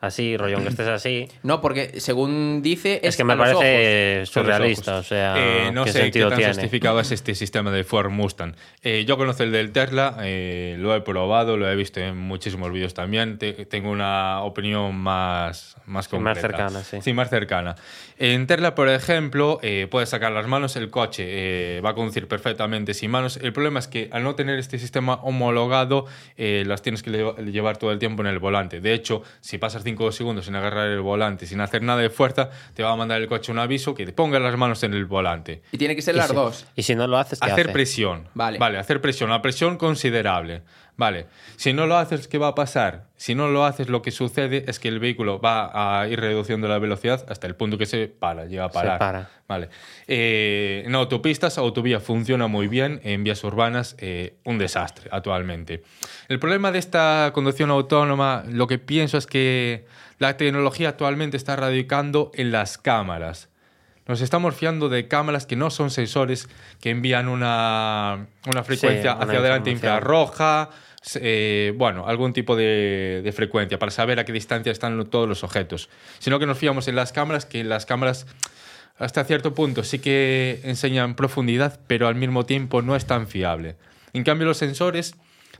[0.06, 4.30] así, rollón que estés así, No, porque según dice es, es que me parece ojos.
[4.30, 4.98] surrealista.
[4.98, 5.36] O sea.
[5.38, 6.54] Eh, no ¿qué sé qué sentido tan tiene?
[6.54, 8.56] justificado es este sistema de Ford Mustang.
[8.84, 12.72] Eh, yo conozco el del Tesla, eh, lo he probado, lo he visto en muchísimos
[12.72, 13.38] vídeos también.
[13.38, 16.42] Te- tengo una opinión más, más Sí, más completa.
[16.42, 16.98] cercana, sí.
[17.02, 17.76] Sí, más cercana.
[18.18, 22.30] En Tesla, por ejemplo, eh, puedes sacar las manos, el coche eh, va a conducir
[22.30, 23.38] perfectamente sin manos.
[23.42, 26.06] El problema es que al no tener este sistema homologado,
[26.38, 28.80] eh, las tienes que lle- llevar todo el tiempo en el volante.
[28.80, 32.50] De hecho, si pasas 5 segundos sin agarrar el volante, sin hacer nada de fuerza,
[32.74, 35.06] te va a mandar el coche un aviso que te pongas las manos en el
[35.06, 35.62] volante.
[35.74, 36.66] Y tiene que ser las si- dos.
[36.76, 37.74] Y si no lo haces, ¿qué Hacer hace?
[37.74, 38.30] presión.
[38.34, 38.58] Vale.
[38.60, 39.30] Vale, hacer presión.
[39.30, 40.62] Una presión considerable.
[40.98, 41.28] Vale.
[41.58, 43.08] Si no lo haces, ¿qué va a pasar?
[43.18, 46.68] Si no lo haces, lo que sucede es que el vehículo va a ir reduciendo
[46.70, 49.00] la velocidad hasta el punto que se para, llega a Se parar.
[49.00, 49.30] para.
[49.48, 49.70] Vale.
[50.08, 53.02] Eh, en autopistas, autovía funciona muy bien.
[53.04, 55.84] En vías urbanas, eh, un desastre actualmente.
[56.30, 59.86] El problema de esta conducción autónoma, lo que pienso es que
[60.18, 63.50] la tecnología actualmente está radicando en las cámaras.
[64.08, 66.48] Nos estamos fiando de cámaras que no son sensores,
[66.80, 70.70] que envían una, una frecuencia una hacia adelante infrarroja,
[71.16, 75.44] eh, bueno, algún tipo de, de frecuencia para saber a qué distancia están todos los
[75.44, 75.90] objetos.
[76.20, 78.28] Sino que nos fiamos en las cámaras, que las cámaras
[78.98, 83.76] hasta cierto punto sí que enseñan profundidad, pero al mismo tiempo no es tan fiable.
[84.14, 85.16] En cambio, los sensores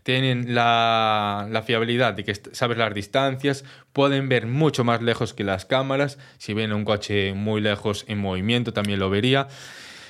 [0.06, 5.66] tienen la, fiabilidad de que sabes las distancias, pueden ver mucho más lejos que las
[5.66, 6.20] cámaras.
[6.38, 9.48] Si viene un coche muy lejos en movimiento, también lo vería.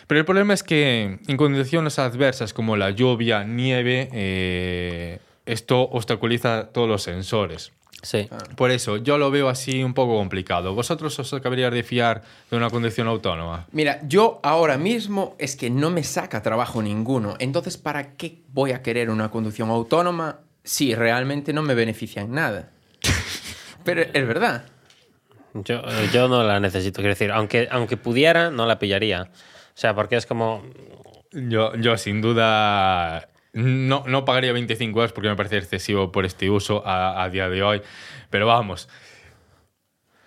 [0.08, 6.74] Pero el problema es que en condiciones adversas como la lluvia, nieve, eh, esto obstaculiza
[6.74, 7.72] todos los sensores.
[8.06, 8.30] Sí.
[8.56, 10.76] Por eso, yo lo veo así un poco complicado.
[10.76, 13.66] ¿Vosotros os acabaríais de fiar de una conducción autónoma?
[13.72, 17.36] Mira, yo ahora mismo es que no me saca trabajo ninguno.
[17.40, 22.34] Entonces, ¿para qué voy a querer una conducción autónoma si realmente no me beneficia en
[22.34, 22.70] nada?
[23.84, 24.66] Pero es verdad.
[25.56, 25.82] Yo,
[26.14, 26.98] yo no la necesito.
[26.98, 29.24] Quiero decir, aunque, aunque pudiera, no la pillaría.
[29.24, 30.62] O sea, porque es como.
[31.32, 36.50] Yo, yo sin duda no, no pagaría 25 euros porque me parece excesivo por este
[36.50, 37.82] uso a, a día de hoy.
[38.30, 38.90] Pero vamos,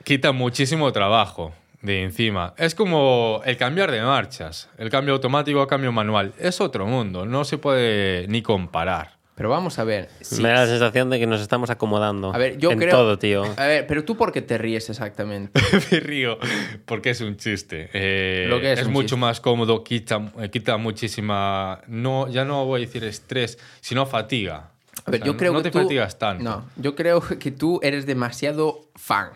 [0.02, 2.54] quita muchísimo trabajo de encima.
[2.56, 6.32] Es como el cambiar de marchas, el cambio automático a cambio manual.
[6.38, 9.17] Es otro mundo, no se puede ni comparar.
[9.38, 10.08] Pero vamos a ver.
[10.20, 12.34] si- Me da la sensación de que nos estamos acomodando.
[12.34, 12.90] a ver, yo en creo.
[12.90, 13.44] todo, tío.
[13.56, 15.58] A ver, pero tú por qué te ríes exactamente.
[15.92, 16.38] Me río
[16.84, 17.88] porque es un chiste.
[17.94, 19.16] Eh, Lo que es un mucho chiste.
[19.16, 21.80] más cómodo, quita, eh, quita muchísima.
[21.86, 24.72] No, ya no voy a decir estrés, sino fatiga.
[25.06, 26.42] A ver, O sea, yo creo no que te tú, fatigas tanto.
[26.42, 29.28] No, yo creo que tú eres demasiado fan.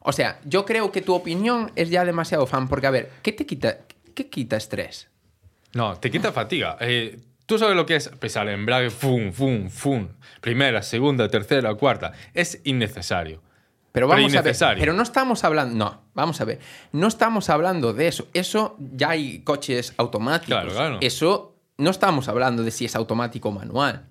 [0.00, 3.32] O sea, yo creo que tu opinión es ya demasiado fan porque a ver, ¿qué
[3.32, 3.78] te quita
[4.14, 5.08] qué quita estrés?
[5.72, 6.76] No, te quita fatiga.
[6.80, 10.08] Eh, Tú sabes lo que es pesar el embrague, fum, fum, fum.
[10.40, 12.12] Primera, segunda, tercera, cuarta.
[12.32, 13.42] Es innecesario.
[13.92, 16.58] Pero vamos a ver, pero no estamos hablando, no, vamos a ver,
[16.90, 18.26] no estamos hablando de eso.
[18.34, 20.48] Eso ya hay coches automáticos.
[20.48, 20.98] Claro, claro.
[21.00, 24.08] Eso no estamos hablando de si es automático o manual.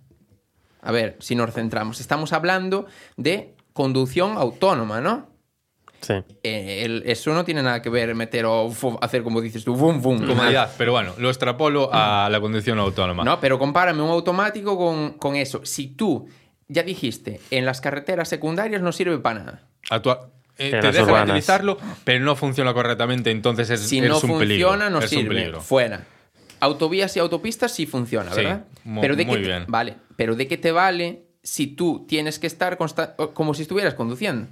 [0.82, 2.86] A ver, si nos centramos, estamos hablando
[3.18, 5.33] de conducción autónoma, ¿no?
[6.04, 6.14] Sí.
[6.44, 10.28] Eh, eso no tiene nada que ver meter o hacer como dices tú, boom, boom.
[10.28, 13.24] Comodidad, pero bueno, lo extrapolo a la conducción autónoma.
[13.24, 15.62] No, pero compárame un automático con, con eso.
[15.64, 16.28] Si tú
[16.68, 19.64] ya dijiste, en las carreteras secundarias no sirve para nada.
[20.58, 25.54] Eh, te deja utilizarlo, pero no funciona correctamente, entonces es, si no funciona, no sirve.
[25.60, 26.06] Fuera.
[26.60, 28.66] Autovías y autopistas sí funciona, ¿verdad?
[29.02, 29.66] pero de muy bien.
[29.68, 34.48] Vale, pero ¿de qué te vale si tú tienes que estar como si estuvieras conduciendo?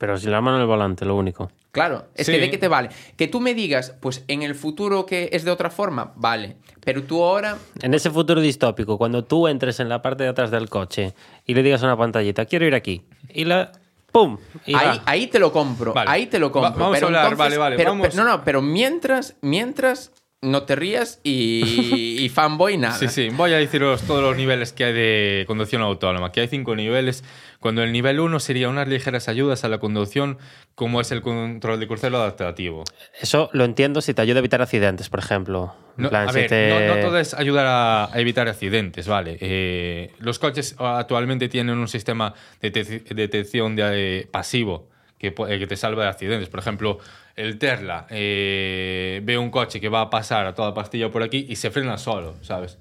[0.00, 1.50] Pero si la mano en el volante, lo único.
[1.72, 2.88] Claro, es que de qué te vale.
[3.18, 6.56] Que tú me digas, pues en el futuro que es de otra forma, vale.
[6.82, 7.58] Pero tú ahora.
[7.82, 11.12] En ese futuro distópico, cuando tú entres en la parte de atrás del coche
[11.44, 13.72] y le digas a una pantallita, quiero ir aquí, y la.
[14.10, 14.38] ¡Pum!
[14.68, 15.92] ahí, ahí, te lo compro.
[15.94, 16.80] Ahí te lo compro.
[16.80, 17.76] vamos a hablar, vale, vale.
[17.76, 22.94] Pero, no, no, pero mientras, mientras no te rías y, fanboy nada.
[22.94, 26.48] Sí, sí, voy a deciros todos los niveles que hay de conducción autónoma, que hay
[26.48, 27.24] cinco niveles,
[27.58, 30.38] cuando el nivel uno sería unas ligeras ayudas a la conducción,
[30.74, 32.84] como es el control de crucero adaptativo.
[33.20, 35.74] Eso lo entiendo si te ayuda a evitar accidentes, por ejemplo.
[35.98, 39.36] No, a ver, no, todo es ayudar a, evitar accidentes, ¿vale?
[39.40, 45.76] Eh, los coches actualmente tienen un sistema de detección de, pasivo que, eh, que te
[45.76, 46.48] salva de accidentes.
[46.48, 46.98] Por ejemplo,
[47.40, 51.46] el Tesla eh, ve un coche que va a pasar a toda pastilla por aquí
[51.48, 52.78] y se frena solo, ¿sabes?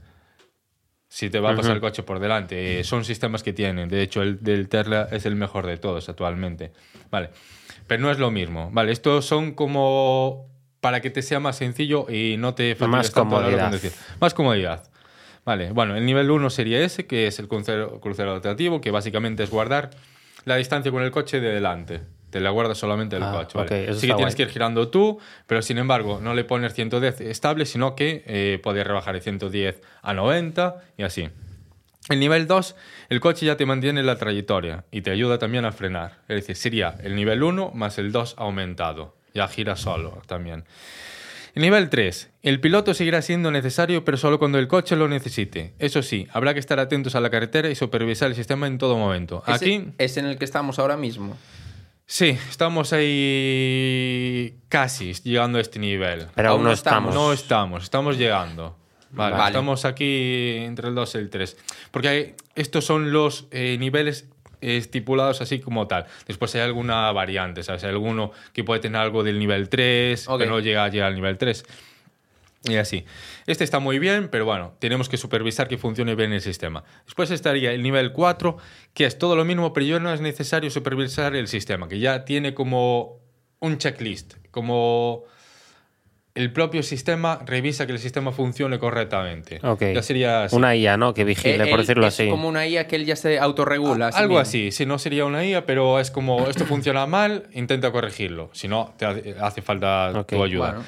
[1.07, 2.79] Si te va a pasar el coche por delante.
[2.79, 3.89] Eh, son sistemas que tienen.
[3.89, 6.71] De hecho, el del Tesla es el mejor de todos actualmente.
[7.09, 7.31] Vale.
[7.87, 8.69] Pero no es lo mismo.
[8.71, 10.47] Vale, estos son como
[10.81, 13.73] para que te sea más sencillo y no te más comodidad.
[14.19, 14.83] Más comodidad.
[15.45, 19.41] Vale, bueno, el nivel 1 sería ese, que es el crucero, crucero adaptativo, que básicamente
[19.41, 19.89] es guardar
[20.45, 23.57] la distancia con el coche de delante te la guardas solamente el ah, coche.
[23.57, 23.93] ¿vale?
[23.93, 27.65] sí que tienes que ir girando tú, pero sin embargo no le pones 110 estable,
[27.65, 31.29] sino que eh, puedes rebajar de 110 a 90 y así.
[32.09, 32.75] El nivel 2,
[33.09, 36.19] el coche ya te mantiene la trayectoria y te ayuda también a frenar.
[36.27, 39.15] Es decir, sería el nivel 1 más el 2 aumentado.
[39.33, 40.65] Ya gira solo también.
[41.55, 42.29] El nivel 3.
[42.41, 45.73] El piloto seguirá siendo necesario, pero solo cuando el coche lo necesite.
[45.77, 48.97] Eso sí, habrá que estar atentos a la carretera y supervisar el sistema en todo
[48.97, 49.43] momento.
[49.45, 51.37] Aquí es en el que estamos ahora mismo.
[52.11, 56.25] Sí, estamos ahí casi llegando a este nivel.
[56.33, 57.13] Pero aún no estamos.
[57.13, 58.75] No estamos, estamos llegando.
[59.11, 61.57] Vale, estamos aquí entre el 2 y el 3.
[61.91, 64.27] Porque estos son los eh, niveles
[64.59, 66.07] estipulados así como tal.
[66.27, 67.83] Después hay alguna variante, ¿sabes?
[67.83, 71.15] Hay alguno que puede tener algo del nivel 3, que no llega a llegar al
[71.15, 71.63] nivel 3.
[72.65, 73.05] Y así.
[73.47, 76.83] Este está muy bien, pero bueno, tenemos que supervisar que funcione bien el sistema.
[77.05, 78.57] Después estaría el nivel 4,
[78.93, 82.25] que es todo lo mismo, pero ya no es necesario supervisar el sistema, que ya
[82.25, 83.19] tiene como
[83.59, 85.23] un checklist, como
[86.35, 89.59] el propio sistema revisa que el sistema funcione correctamente.
[89.93, 91.13] Ya sería Una IA, ¿no?
[91.13, 92.29] Que vigile, por decirlo es así.
[92.29, 94.07] como una IA que él ya se autorregula.
[94.09, 98.49] algo así, si no sería una IA, pero es como esto funciona mal, intenta corregirlo.
[98.53, 100.81] Si no, te hace falta tu ayuda.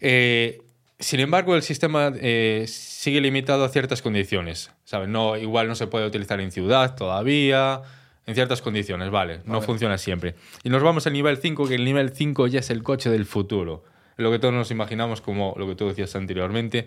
[0.00, 0.60] Eh,
[1.04, 4.70] sin embargo, el sistema eh, sigue limitado a ciertas condiciones.
[4.84, 5.08] ¿sabes?
[5.08, 7.82] No, igual no se puede utilizar en ciudad todavía,
[8.26, 9.40] en ciertas condiciones, vale.
[9.44, 10.34] No funciona siempre.
[10.62, 13.26] Y nos vamos al nivel 5, que el nivel 5 ya es el coche del
[13.26, 13.84] futuro.
[14.16, 16.86] Lo que todos nos imaginamos, como lo que tú decías anteriormente.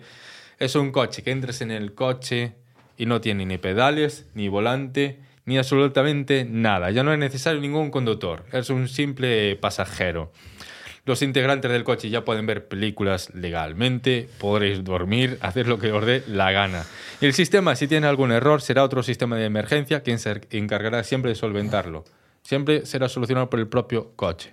[0.58, 2.54] Es un coche que entres en el coche
[2.96, 6.90] y no tiene ni pedales, ni volante, ni absolutamente nada.
[6.90, 8.44] Ya no es necesario ningún conductor.
[8.52, 10.32] Es un simple pasajero.
[11.08, 16.04] Los integrantes del coche ya pueden ver películas legalmente, podréis dormir, hacer lo que os
[16.04, 16.84] dé la gana.
[17.22, 21.30] El sistema, si tiene algún error, será otro sistema de emergencia quien se encargará siempre
[21.30, 22.04] de solventarlo.
[22.42, 24.52] Siempre será solucionado por el propio coche.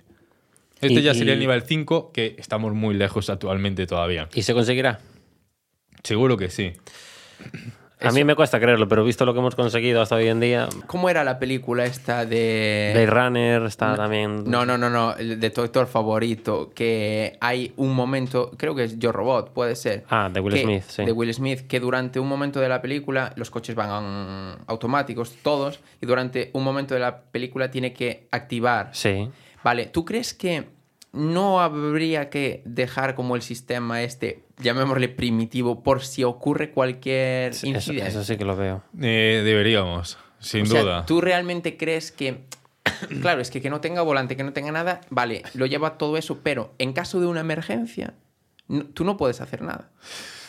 [0.80, 4.30] Este ya sería el nivel 5, que estamos muy lejos actualmente todavía.
[4.32, 5.00] ¿Y se conseguirá?
[6.04, 6.72] Seguro que sí.
[8.00, 10.68] A mí me cuesta creerlo, pero visto lo que hemos conseguido hasta hoy en día.
[10.86, 12.90] ¿Cómo era la película esta de.
[12.92, 14.44] Blade Runner está también.
[14.44, 15.14] No, no, no, no.
[15.14, 16.72] de tu actor favorito.
[16.74, 18.50] Que hay un momento.
[18.56, 20.04] Creo que es Yo Robot, puede ser.
[20.10, 21.04] Ah, de Will Smith, sí.
[21.04, 25.80] De Will Smith, que durante un momento de la película los coches van automáticos, todos.
[26.02, 28.90] Y durante un momento de la película tiene que activar.
[28.92, 29.30] Sí.
[29.64, 30.75] Vale, ¿tú crees que
[31.12, 38.08] no habría que dejar como el sistema este, llamémosle primitivo, por si ocurre cualquier incidente.
[38.08, 38.82] Eso, sí que lo veo.
[39.00, 41.06] Eh, deberíamos, sin duda.
[41.06, 42.44] ¿Tú realmente crees que...
[43.22, 46.16] claro, es que que no tenga volante, que no tenga nada, vale, lo lleva todo
[46.16, 48.14] eso, pero en caso de una emergencia,
[48.94, 49.90] tú no puedes hacer nada.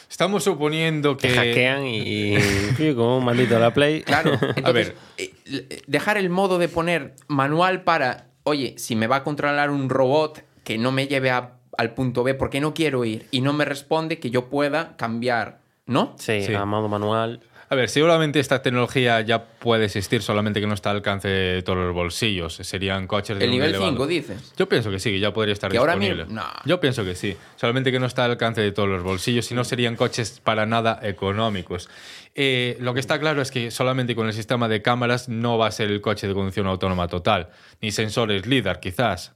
[0.10, 1.28] Estamos suponiendo que.
[1.28, 4.02] Que hackean y, y como un maldito la Play.
[4.06, 4.96] Claro, entonces, A ver.
[5.18, 9.90] eh, dejar el modo de poner manual para, oye, si me va a controlar un
[9.90, 13.54] robot que no me lleve a- al punto B porque no quiero ir y no
[13.54, 16.14] me responde, que yo pueda cambiar, ¿no?
[16.20, 16.54] Sí, Sí.
[16.54, 17.40] a modo manual.
[17.70, 21.62] A ver, seguramente esta tecnología ya puede existir, solamente que no está al alcance de
[21.64, 22.56] todos los bolsillos.
[22.56, 24.54] Serían coches de El nivel elevado- 5, dices.
[24.58, 26.26] Yo pienso que sí, que ya podría estar ¿Que ahora disponible.
[26.26, 26.42] mismo?
[26.42, 26.48] No.
[26.66, 27.38] Yo pienso que sí.
[27.56, 30.66] Solamente que no está al alcance de todos los bolsillos y no serían coches para
[30.66, 31.90] nada económicos.
[32.36, 35.68] Eh, lo que está claro es que solamente con el sistema de cámaras no va
[35.68, 37.50] a ser el coche de conducción autónoma total,
[37.82, 39.34] ni sensores LIDAR, quizás.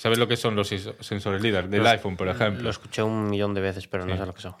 [0.00, 0.68] ¿Sabes lo que son los
[1.00, 2.62] sensores LIDAR del Los- iPhone, por ejemplo?
[2.62, 4.54] Lo escuché un millón de veces, pero no sé lo que son.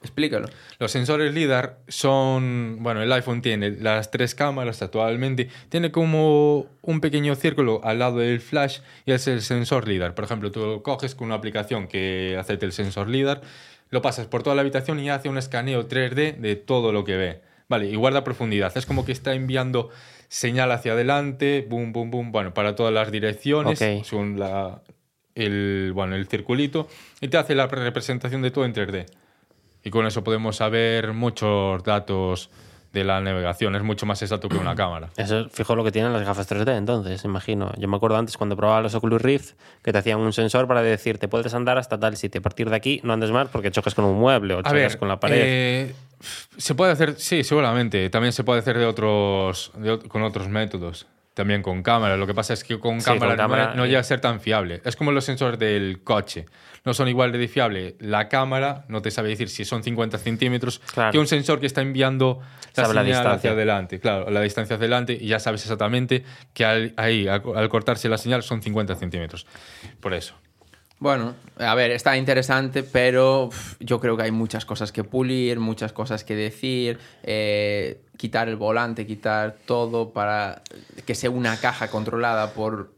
[0.00, 0.48] Explícalo.
[0.78, 7.00] Los sensores LIDAR son, bueno, el iPhone tiene las tres cámaras actualmente, tiene como un
[7.02, 10.14] pequeño círculo al lado del flash y es el sensor LIDAR.
[10.14, 13.42] Por ejemplo, tú lo coges con una aplicación que hace el sensor LIDAR,
[13.90, 17.16] lo pasas por toda la habitación y hace un escaneo 3D de todo lo que
[17.18, 17.40] ve.
[17.68, 18.72] Vale, y guarda profundidad.
[18.74, 19.90] Es como que está enviando
[20.28, 24.04] señal hacia adelante, boom, boom, boom, bueno, para todas las direcciones, Ok.
[24.04, 24.82] según la,
[25.34, 26.88] el, bueno, el circulito,
[27.20, 29.06] y te hace la representación de todo en 3D.
[29.84, 32.50] Y con eso podemos saber muchos datos
[32.92, 33.76] de la navegación.
[33.76, 35.08] Es mucho más exacto que una cámara.
[35.16, 37.70] Eso es fijo lo que tienen las gafas 3D, entonces, imagino.
[37.78, 40.82] Yo me acuerdo antes cuando probaba los Oculus Rift que te hacían un sensor para
[40.82, 42.40] decirte puedes andar hasta tal sitio.
[42.40, 44.98] A partir de aquí no andes más porque choques con un mueble o chocas ver,
[44.98, 45.42] con la pared.
[45.46, 45.94] eh,
[46.56, 48.08] se puede hacer, sí, seguramente.
[48.10, 51.06] También se puede hacer de otros, de con otros métodos.
[51.34, 52.16] También con cámara.
[52.16, 53.86] Lo que pasa es que con Sí, cámara, con no- cámara, no, eh.
[53.88, 54.80] llega a ser tan fiable.
[54.84, 56.46] Es como los sensores del coche.
[56.84, 57.94] No son igual de fiable.
[58.00, 61.12] La cámara no te sabe decir si son 50 centímetros Claro.
[61.12, 63.34] que un sensor que está enviando la Sabe la señal distancia.
[63.36, 64.00] hacia adelante.
[64.00, 68.08] Claro, la distancia hacia adelante y ya sabes exactamente que al- ahí, al, al cortarse
[68.08, 69.46] la señal, son 50 centímetros.
[70.00, 70.34] Por eso.
[71.00, 75.92] Bueno, a ver, está interesante, pero yo creo que hay muchas cosas que pulir, muchas
[75.92, 80.62] cosas que decir, eh, quitar el volante, quitar todo para
[81.06, 82.92] que sea una caja controlada por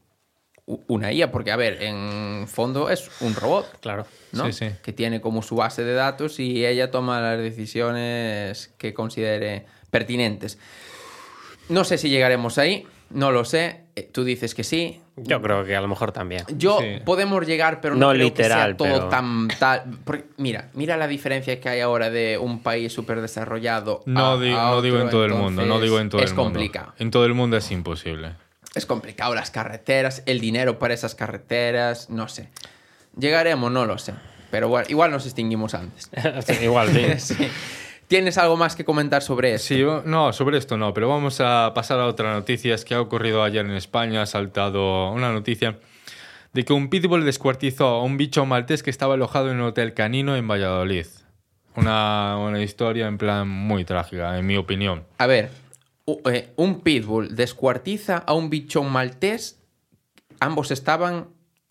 [0.86, 4.06] una IA, porque a ver, en fondo es un robot, Claro.
[4.32, 4.46] ¿no?
[4.46, 4.70] Sí, sí.
[4.82, 10.58] Que tiene como su base de datos y ella toma las decisiones que considere pertinentes.
[11.68, 13.84] No sé si llegaremos ahí, no lo sé.
[14.00, 16.44] Eh, Tú dices que sí, Yo creo que a lo mejor también.
[16.56, 16.98] yo Sí.
[17.04, 19.82] podemos llegar, pero no, No creo literal, que sea todo pero- tan tal.
[20.04, 24.02] porque, mira, mira la diferencia que hay ahora de un país súper desarrollado.
[24.06, 26.30] No, a- di- a no digo en todo el mundo, no digo en todo es
[26.30, 26.52] el mundo.
[26.52, 26.94] complicado.
[26.98, 28.32] En todo el mundo es imposible.
[28.74, 32.48] Es complicado las carreteras, el dinero para esas carreteras, no sé.
[33.18, 34.14] Llegaremos, no lo sé.
[34.50, 36.10] Pero bueno, igual nos extinguimos antes.
[36.46, 37.34] Sí, Igual, sí.
[37.34, 37.48] Sí.
[38.10, 39.68] ¿Tienes algo más que comentar sobre esto?
[39.68, 42.74] Sí, no, sobre esto no, pero vamos a pasar a otra noticia.
[42.74, 45.78] Es que ha ocurrido ayer en España, ha saltado una noticia
[46.52, 49.94] de que un pitbull descuartizó a un bicho maltés que estaba alojado en un hotel
[49.94, 51.06] canino en Valladolid.
[51.76, 55.04] Una, una historia en plan muy trágica, en mi opinión.
[55.18, 55.50] A ver,
[56.32, 59.62] eh, un pitbull descuartiza a un bichón maltés.
[60.40, 61.28] Ambos estaban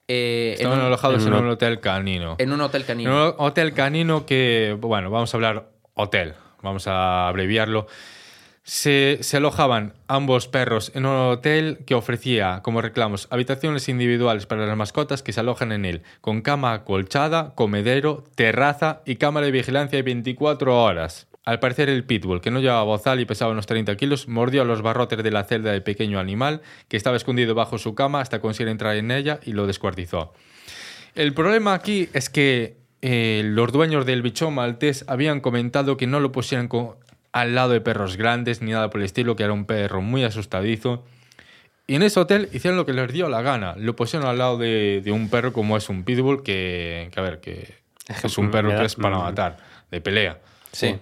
[0.08, 2.36] eh, en, Estaban un, alojados en en un- hotel canino.
[2.40, 3.28] en un hotel En canino.
[3.32, 7.88] un hotel canino que, bueno, vamos a hablar hotel, vamos a abreviarlo.
[8.64, 14.68] Se, se alojaban ambos perros en un hotel que ofrecía como reclamos habitaciones individuales para
[14.68, 19.52] las mascotas que se alojan en él, con cama acolchada, comedero, terraza y cámara de
[19.52, 21.28] vigilancia de 24 horas.
[21.46, 24.66] Al parecer el pitbull, que no llevaba bozal y pesaba unos 30 kilos, mordió a
[24.66, 28.40] los barrotes de la celda del pequeño animal, que estaba escondido bajo su cama hasta
[28.40, 30.34] conseguir entrar en ella y lo descuartizó.
[31.16, 36.20] El problema aquí es que eh, los dueños del bichón maltés habían comentado que no
[36.20, 36.70] lo pusieran
[37.32, 40.24] al lado de perros grandes ni nada por el estilo, que era un perro muy
[40.24, 41.06] asustadizo.
[41.88, 43.74] Y en ese hotel hicieron lo que les dio la gana.
[43.78, 47.24] Lo pusieron al lado de, de un perro como es un pitbull, que, que a
[47.24, 47.76] ver, que
[48.24, 49.58] es un perro que es para matar,
[49.90, 50.40] de pelea.
[50.72, 50.98] Sí.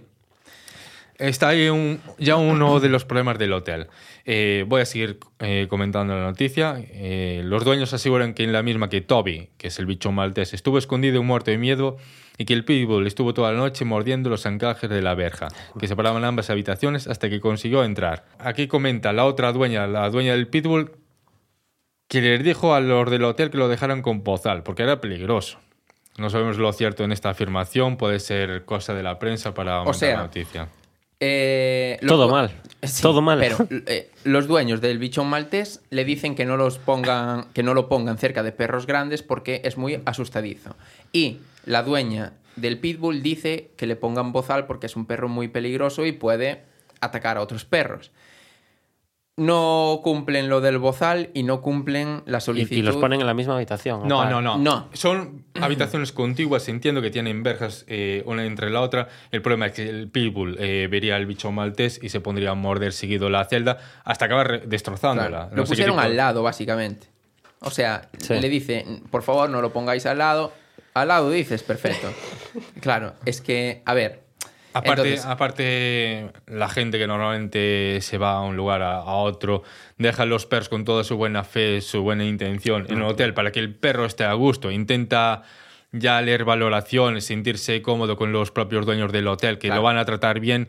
[1.19, 3.88] Está ahí un- ya uno de los problemas del hotel.
[4.25, 6.75] Eh, voy a seguir eh, comentando la noticia.
[6.80, 10.53] Eh, los dueños aseguran que en la misma que Toby, que es el bicho maltés,
[10.53, 11.97] estuvo escondido y muerto de miedo
[12.38, 15.47] y que el pitbull estuvo toda la noche mordiendo los anclajes de la verja,
[15.80, 18.25] que separaban ambas habitaciones hasta que consiguió entrar.
[18.38, 20.91] Aquí comenta la otra dueña, la dueña del pitbull,
[22.08, 25.60] que les dijo a los del hotel que lo dejaran con bozal, porque era peligroso.
[26.19, 29.95] No sabemos lo cierto en esta afirmación, puede ser cosa de la prensa para aumentar
[29.99, 30.67] sea, la noticia.
[31.19, 32.51] Eh, los Todo mal.
[32.84, 33.39] Sí, Todo mal.
[33.39, 37.74] Pero eh, los dueños del bichón maltés le dicen que no los pongan, que no
[37.74, 40.76] lo pongan cerca de perros grandes porque es muy asustadizo.
[41.11, 45.47] Y la dueña del pitbull dice que le pongan bozal porque es un perro muy
[45.47, 46.63] peligroso y puede
[47.01, 48.11] atacar a otros perros.
[49.38, 52.75] No cumplen lo del bozal y no cumplen la solicitud.
[52.75, 54.07] Y, los ponen en la misma habitación.
[54.07, 54.89] No, no, no, no.
[54.93, 56.67] Son habitaciones contiguas.
[56.67, 59.09] Entiendo que tienen verjas eh, una entre la otra.
[59.31, 62.55] El problema es que el pitbull eh, vería el bicho maltés y se pondría a
[62.55, 65.51] morder seguido la celda hasta acabar destrozándola.
[65.53, 67.07] lo pusieron al lado, básicamente.
[67.59, 70.51] O sea, le dice, por favor, no lo pongáis al lado.
[70.95, 72.11] Al lado dices, perfecto.
[72.81, 74.26] claro, es que, a ver,
[74.78, 79.63] Aparte, aparte, la gente que normalmente se va a un lugar a, otro,
[79.97, 83.51] deja los perros con toda su buena fe, su buena intención en un hotel para
[83.51, 85.43] que el perro esté a gusto, intenta
[85.91, 90.05] ya leer valoraciones, sentirse cómodo con los propios dueños del hotel, que lo van a
[90.05, 90.67] tratar bien,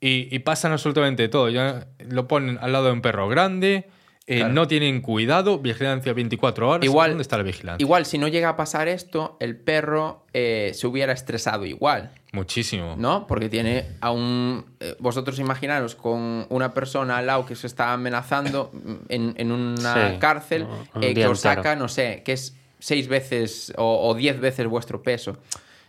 [0.00, 1.48] y, y pasan absolutamente todo.
[1.50, 3.88] Ya lo ponen al lado de un perro grande,
[4.30, 6.84] eh, no tienen cuidado, vigilancia 24 horas.
[6.84, 7.82] Igual, ¿Dónde está la vigilancia?
[7.82, 12.12] Igual, si no llega a pasar esto, el perro eh, se hubiera estresado igual.
[12.30, 12.94] Muchísimo.
[12.96, 13.26] ¿No?
[13.26, 14.66] Porque tiene a un.
[14.78, 18.70] Eh, vosotros imaginaros con una persona al lado que se está amenazando
[19.08, 20.64] en, una cárcel,
[21.00, 25.38] que os saca, no sé, que es seis veces o, diez veces vuestro peso.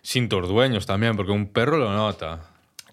[0.01, 2.39] Sin dueños también, porque un perro lo nota.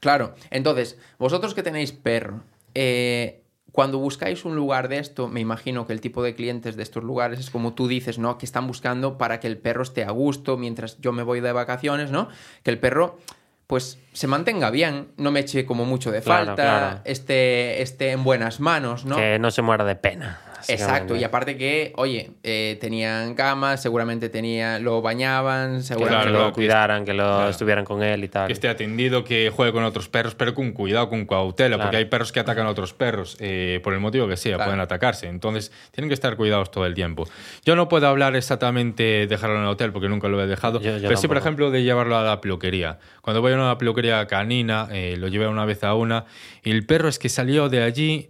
[0.01, 0.35] Claro.
[0.51, 2.43] Entonces, vosotros que tenéis perro,
[2.75, 3.45] eh
[3.79, 7.05] cuando buscáis un lugar de esto, me imagino que el tipo de clientes de estos
[7.05, 8.37] lugares es como tú dices, ¿no?
[8.37, 11.53] Que están buscando para que el perro esté a gusto mientras yo me voy de
[11.53, 12.29] vacaciones, ¿no?
[12.64, 13.20] Que el perro
[13.68, 18.59] pues se mantenga bien, no me eche como mucho de falta, Esté, esté en buenas
[18.59, 19.14] manos, ¿no?
[19.14, 20.41] Que no se muera de pena.
[20.67, 26.53] Exacto, y aparte que, oye, eh, tenían camas, seguramente tenía, lo bañaban, seguramente que lo
[26.53, 28.47] cuidaran, que lo estuvieran con él y tal.
[28.47, 32.05] Que esté atendido, que juegue con otros perros, pero con cuidado, con cautela, porque hay
[32.07, 35.29] perros que atacan a otros perros, eh, por el motivo que sea, pueden atacarse.
[35.29, 37.29] Entonces, tienen que estar cuidados todo el tiempo.
[37.65, 41.17] Yo no puedo hablar exactamente dejarlo en el hotel, porque nunca lo he dejado, pero
[41.17, 42.99] sí, por ejemplo, de llevarlo a la peluquería.
[43.23, 46.25] Cuando voy a una peluquería canina, eh, lo llevé una vez a una,
[46.63, 48.29] y el perro es que salió de allí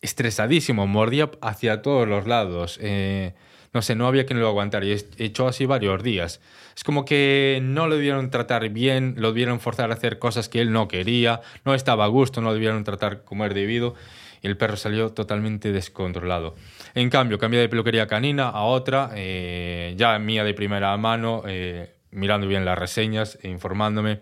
[0.00, 2.78] estresadísimo, mordía hacia todos los lados.
[2.80, 3.34] Eh,
[3.72, 6.40] no sé, no había quien lo aguantara y echó así varios días.
[6.76, 10.60] Es como que no lo debieron tratar bien, lo debieron forzar a hacer cosas que
[10.60, 13.94] él no quería, no estaba a gusto, no lo debieron tratar como era debido
[14.42, 16.56] y el perro salió totalmente descontrolado.
[16.94, 21.94] En cambio, cambié de peluquería canina a otra, eh, ya mía de primera mano, eh,
[22.10, 24.20] mirando bien las reseñas e informándome.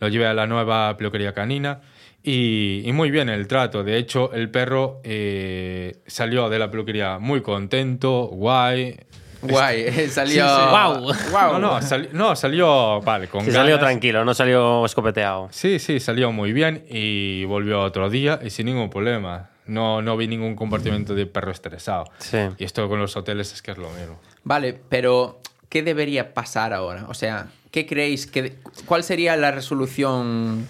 [0.00, 1.80] Lo llevé a la nueva peluquería canina
[2.28, 3.84] y, muy bien el trato.
[3.84, 8.98] De hecho, el perro eh, salió de la peluquería muy contento, guay.
[9.42, 10.44] Guay, salió.
[10.44, 11.12] Wow.
[11.32, 11.80] No, no,
[12.12, 13.00] no, salió.
[13.00, 15.48] Vale, con Salió tranquilo, no salió escopeteado.
[15.52, 19.50] Sí, sí, salió muy bien y volvió otro día y sin ningún problema.
[19.66, 22.06] No, no vi ningún comportamiento de perro estresado.
[22.18, 22.38] Sí.
[22.58, 24.18] Y esto con los hoteles es que es lo mismo.
[24.42, 27.06] Vale, pero ¿qué debería pasar ahora?
[27.08, 28.56] O sea, ¿qué creéis que.
[28.84, 30.66] ¿Cuál sería la resolución?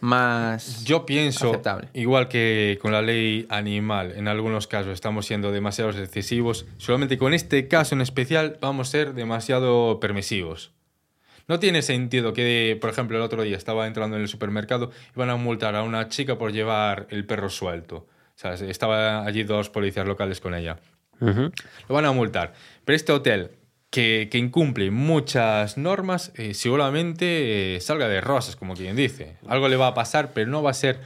[0.00, 1.88] Más Yo pienso, aceptable.
[1.94, 7.34] igual que con la ley animal, en algunos casos estamos siendo demasiado excesivos, solamente con
[7.34, 10.72] este caso en especial vamos a ser demasiado permisivos.
[11.48, 15.18] No tiene sentido que, por ejemplo, el otro día estaba entrando en el supermercado y
[15.18, 17.96] van a multar a una chica por llevar el perro suelto.
[17.96, 20.78] O sea, estaban allí dos policías locales con ella.
[21.20, 22.54] Lo van a multar.
[22.84, 23.50] Pero este hotel
[23.90, 29.36] que, incumple muchas normas, eh, seguramente eh, salga de rosas, como quien dice.
[29.48, 31.00] Algo le va a pasar, pero no va a ser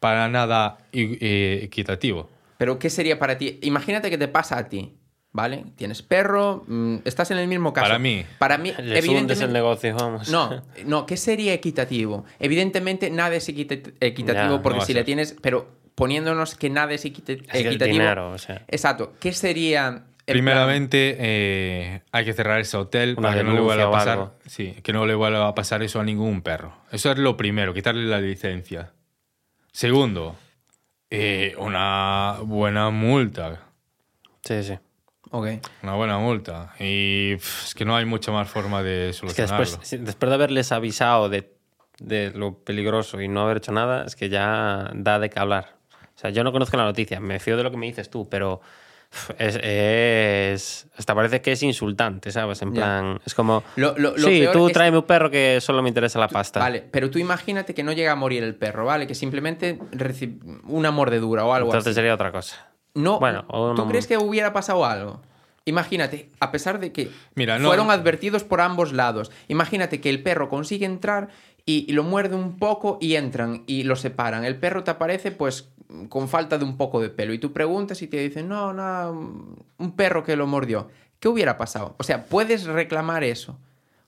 [0.00, 2.30] para nada eh, equitativo.
[2.56, 3.58] Pero ¿qué sería para ti?
[3.62, 4.94] Imagínate que te pasa a ti,
[5.32, 5.64] ¿vale?
[5.76, 7.86] Tienes perro, mm, estás en el mismo caso.
[7.86, 8.24] Para mí.
[8.38, 9.44] Para mí, evidentemente...
[9.44, 10.30] el negocio, vamos.
[10.30, 12.24] No, no, ¿qué sería equitativo?
[12.38, 15.36] Evidentemente nada es equitativo porque si le tienes...
[15.42, 18.32] Pero poniéndonos que nada es, equitativo...
[18.32, 18.64] o sea.
[18.68, 19.12] Exacto.
[19.20, 23.90] ¿Qué sería Primeramente, eh, hay que cerrar ese hotel para que no le vuelva a
[23.90, 24.30] pasar.
[24.46, 26.74] Sí, que no le vuelva a pasar eso a ningún perro.
[26.90, 28.92] Eso es lo primero, quitarle la licencia.
[29.72, 30.36] Segundo,
[31.10, 33.60] eh, una buena multa.
[34.42, 34.78] Sí, sí.
[35.30, 35.46] Ok.
[35.82, 36.74] Una buena multa.
[36.78, 39.64] Y es que no hay mucha más forma de solucionarlo.
[39.64, 41.52] después, después, de haberles avisado de,
[41.98, 45.76] de lo peligroso y no haber hecho nada, es que ya da de qué hablar.
[46.16, 48.28] O sea, yo no conozco la noticia, me fío de lo que me dices tú,
[48.28, 48.60] pero
[49.38, 52.62] es, Hasta parece que es insultante, ¿sabes?
[52.62, 53.20] En plan.
[53.24, 53.64] Es como.
[54.16, 56.60] sí, tú tráeme un perro que solo me interesa la pasta.
[56.60, 59.06] Vale, pero tú imagínate que no llega a morir el perro, ¿vale?
[59.06, 62.68] Que simplemente recibe una mordedura o algo Entonces sería otra cosa.
[62.94, 63.18] No.
[63.18, 63.44] Bueno,
[63.76, 65.20] ¿Tú crees que hubiera pasado algo?
[65.66, 70.86] Imagínate, a pesar de que fueron advertidos por ambos lados, imagínate que el perro consigue
[70.86, 71.28] entrar
[71.66, 74.44] y, lo muerde un poco y entran y lo separan.
[74.44, 75.68] El perro te aparece pues
[76.08, 79.10] con falta de un poco de pelo y tú preguntas y te dicen, no, no,
[79.78, 80.88] un perro que lo mordió.
[81.18, 81.94] ¿Qué hubiera pasado?
[81.98, 83.58] O sea, ¿puedes reclamar eso?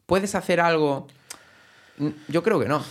[0.07, 1.07] ¿Puedes hacer algo?
[2.29, 2.83] Yo creo que no.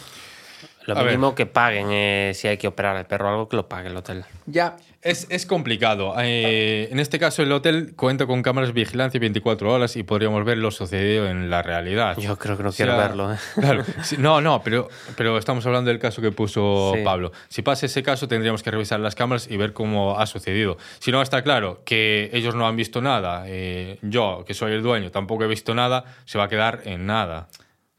[0.86, 3.68] Lo mínimo que paguen, eh, si hay que operar al perro o algo, que lo
[3.68, 4.26] pague el hotel.
[4.46, 4.78] Ya.
[5.02, 6.14] Es, es complicado.
[6.20, 10.46] Eh, en este caso, el hotel cuenta con cámaras de vigilancia 24 horas y podríamos
[10.46, 12.18] ver lo sucedido en la realidad.
[12.18, 13.34] Yo creo que no quiero verlo.
[13.34, 13.38] ¿eh?
[13.62, 13.84] Claro,
[14.20, 17.32] no, no, pero, pero estamos hablando del caso que puso Pablo.
[17.50, 20.78] Si pasa ese caso, tendríamos que revisar las cámaras y ver cómo ha sucedido.
[21.00, 23.46] Si no, está claro que ellos no han visto nada.
[24.02, 27.48] yo, que soy el dueño, tampoco he visto nada, se va a quedar en nada.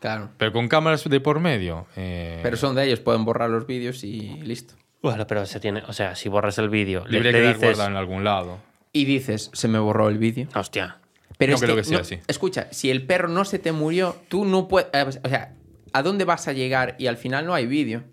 [0.02, 0.30] Claro.
[0.36, 1.86] Pero con cámaras de por medio.
[1.94, 4.74] Eh, pero son de ellos, pueden borrar los vídeos y listo.
[5.02, 5.82] Bueno, pero se tiene.
[5.88, 7.04] O sea, si borras el vídeo.
[7.06, 8.58] Libre le, le dices, en algún lado.
[8.92, 10.48] Y dices, se me borró el vídeo.
[10.54, 10.98] Hostia.
[11.38, 12.20] Pero no creo que, sea así.
[12.28, 14.88] Escucha, si el perro no se te murió, tú no puedes.
[14.92, 15.54] Eh, o sea,
[15.92, 16.94] ¿a dónde vas a llegar?
[16.98, 18.04] Y al final no hay vídeo.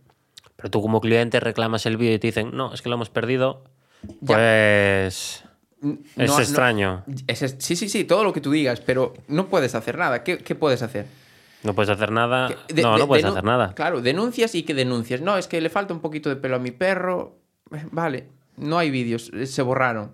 [0.56, 3.10] Pero tú como cliente reclamas el vídeo y te dicen, no, es que lo hemos
[3.10, 3.64] perdido.
[4.26, 5.44] Pues.
[6.18, 7.06] es extraño.
[7.60, 10.24] sí, sí, sí, todo lo que tú digas, pero no puedes hacer nada.
[10.24, 11.06] ¿Qué, qué puedes hacer?
[11.64, 12.50] No puedes hacer nada.
[12.76, 13.74] no, no puedes hacer nada.
[13.76, 15.22] Claro, denuncias y que denuncias.
[15.22, 17.38] No, es que le falta un poquito de pelo a mi perro.
[17.72, 20.12] Eh, vale, no hay vídeos, eh, se borraron.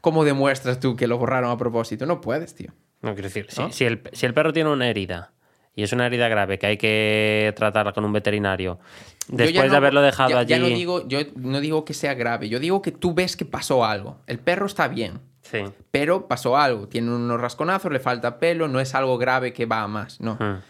[0.00, 2.06] ¿Cómo demuestras tú que lo borraron a propósito?
[2.06, 2.70] No puedes, tío.
[3.00, 5.32] No, quiero decir, Si, el, si, el, perro tiene una herida
[5.74, 8.78] y es una herida grave que hay que tratarla con un veterinario,
[9.28, 10.50] después de haberlo dejado allí.
[10.50, 13.44] Ya no digo, yo no digo que sea grave, yo digo que tú ves que
[13.44, 14.20] pasó algo.
[14.26, 15.20] El perro está bien.
[15.42, 15.58] Sí.
[15.90, 19.82] Pero pasó algo, tiene unos rasconazos, le falta pelo, no es algo grave que va
[19.82, 20.38] a más, no.
[20.40, 20.62] Hmm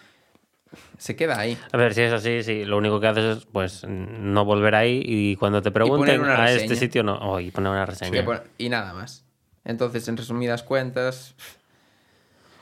[0.99, 1.59] se queda ahí.
[1.73, 5.03] A ver, si es así, sí, lo único que haces es pues no volver ahí
[5.05, 8.25] y cuando te pregunten a este sitio no, oh, y poner una reseña.
[8.59, 9.25] y nada más.
[9.65, 11.35] Entonces, en resumidas cuentas...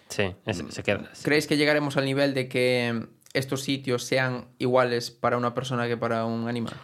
[0.08, 0.34] Sí,
[0.68, 1.10] se queda.
[1.22, 5.96] ¿Creéis que llegaremos al nivel de que estos sitios sean iguales para una persona que
[5.96, 6.74] para un animal?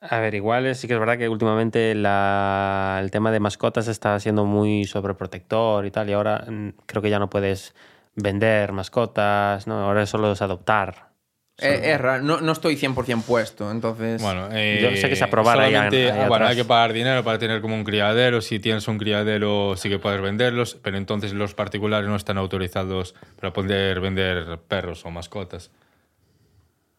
[0.00, 4.44] A ver, iguales, sí que es verdad que últimamente el tema de mascotas está siendo
[4.44, 7.74] muy sobreprotector y tal, y ahora mm, creo que ya no puedes
[8.16, 9.84] vender mascotas, ¿no?
[9.84, 11.14] Ahora solo es adoptar.
[11.58, 14.20] Eh, es no, no, estoy 100% puesto, entonces...
[14.20, 15.88] Bueno, yo sé que se aprobará ya
[16.26, 18.40] Bueno, hay que pagar dinero para tener como un criadero.
[18.40, 23.14] Si tienes un criadero sí que puedes venderlos, pero entonces los particulares no están autorizados
[23.38, 25.70] para poder vender perros o mascotas,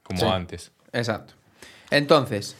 [0.03, 0.71] como antes.
[0.93, 1.33] Exacto.
[1.91, 2.55] Entonces,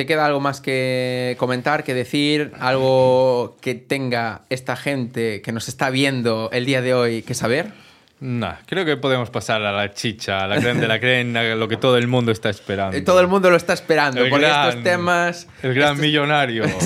[0.00, 2.52] ¿Te queda algo más que comentar, que decir?
[2.58, 7.72] ¿Algo que tenga esta gente que nos está viendo el día de hoy que saber?
[8.18, 11.68] No, creo que podemos pasar a la chicha, a la creen de la creen, lo
[11.68, 12.96] que todo el mundo está esperando.
[12.96, 15.46] Eh, todo el mundo lo está esperando, porque estos temas...
[15.62, 16.64] El gran millonario.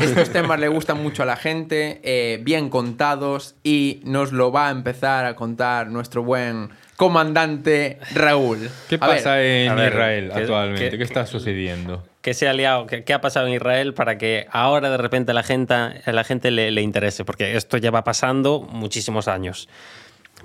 [0.00, 4.66] estos temas le gustan mucho a la gente, eh, bien contados, y nos lo va
[4.66, 8.68] a empezar a contar nuestro buen comandante Raúl.
[8.88, 10.98] ¿Qué pasa en Israel actualmente?
[10.98, 12.02] ¿Qué, está sucediendo?
[12.26, 12.86] ¿Qué se ha liado?
[12.86, 16.50] ¿Qué, ha pasado en Israel para que ahora de repente a la gente, la gente
[16.50, 17.24] le, interese?
[17.24, 19.68] Porque esto lleva pasando muchísimos años.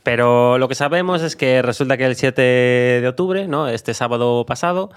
[0.03, 3.67] Pero lo que sabemos es que resulta que el 7 de octubre, ¿no?
[3.67, 4.91] este sábado pasado,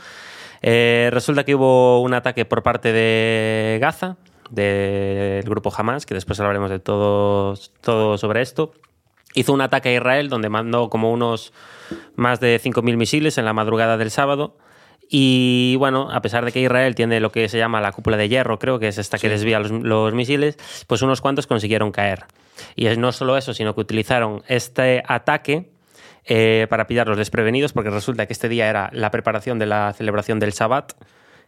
[0.60, 4.18] eh, resulta que hubo un ataque por parte de Gaza,
[4.50, 8.74] del grupo Hamas, que después hablaremos de todo, todo sobre esto.
[9.32, 11.54] Hizo un ataque a Israel donde mandó como unos
[12.14, 14.58] más de 5.000 misiles en la madrugada del sábado.
[15.08, 18.28] Y bueno, a pesar de que Israel tiene lo que se llama la cúpula de
[18.28, 22.24] hierro, creo que es esta que desvía los, los misiles, pues unos cuantos consiguieron caer.
[22.76, 25.70] Y no solo eso, sino que utilizaron este ataque
[26.26, 30.40] eh, para pillarlos desprevenidos, porque resulta que este día era la preparación de la celebración
[30.40, 30.92] del Sabbat,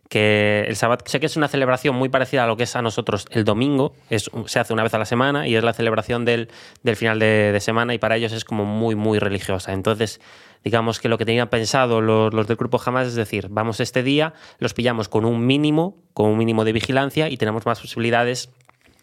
[0.08, 2.82] que el Sabbat sé que es una celebración muy parecida a lo que es a
[2.82, 6.24] nosotros el domingo, es, se hace una vez a la semana y es la celebración
[6.24, 6.48] del,
[6.94, 9.72] final de, semana y para ellos es como muy, muy religiosa.
[9.72, 10.20] Entonces,
[10.64, 14.02] digamos que lo que tenían pensado los, los, del grupo jamás es decir, vamos este
[14.02, 18.50] día, los pillamos con un mínimo, con un mínimo de vigilancia y tenemos más posibilidades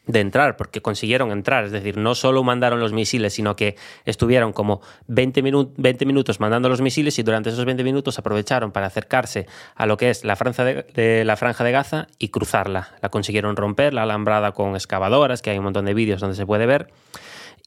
[0.05, 1.65] de entrar, porque consiguieron entrar.
[1.65, 3.75] Es decir, no solo mandaron los misiles, sino que
[4.05, 5.41] estuvieron como 20,
[5.77, 9.97] 20 minutos mandando los misiles y durante esos 20 minutos aprovecharon para acercarse a lo
[9.97, 12.91] que es la franja de, la franja de Gaza y cruzarla.
[13.01, 16.45] La consiguieron romper, la alambrada con excavadoras, que hay un montón de vídeos donde se
[16.45, 16.91] puede ver,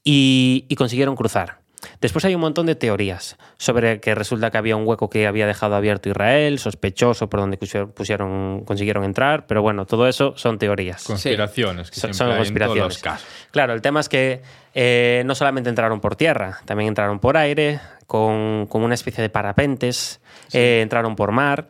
[0.04, 1.65] y consiguieron cruzar.
[2.00, 5.46] Después hay un montón de teorías sobre que resulta que había un hueco que había
[5.46, 11.04] dejado abierto Israel, sospechoso por donde pusieron, consiguieron entrar, pero bueno, todo eso son teorías.
[11.04, 13.02] Conspiraciones, que son, conspiraciones.
[13.50, 14.42] Claro, el tema es que
[14.74, 20.20] eh, no solamente entraron por tierra, también entraron por aire, con, una especie de parapentes,
[20.52, 21.68] eh, entraron por mar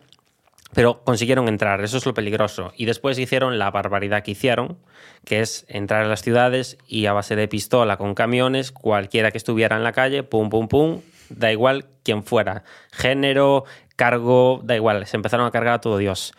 [0.77, 2.71] pero consiguieron entrar, eso es lo peligroso.
[2.77, 4.77] Y después hicieron la barbaridad que hicieron,
[5.25, 9.39] que es entrar a las ciudades y a base de pistola con camiones, cualquiera que
[9.39, 11.01] estuviera en la calle, pum, pum, pum,
[11.31, 12.63] da igual quién fuera.
[12.93, 13.65] Género,
[13.97, 16.35] cargo, da igual, se empezaron a cargar a todo Dios.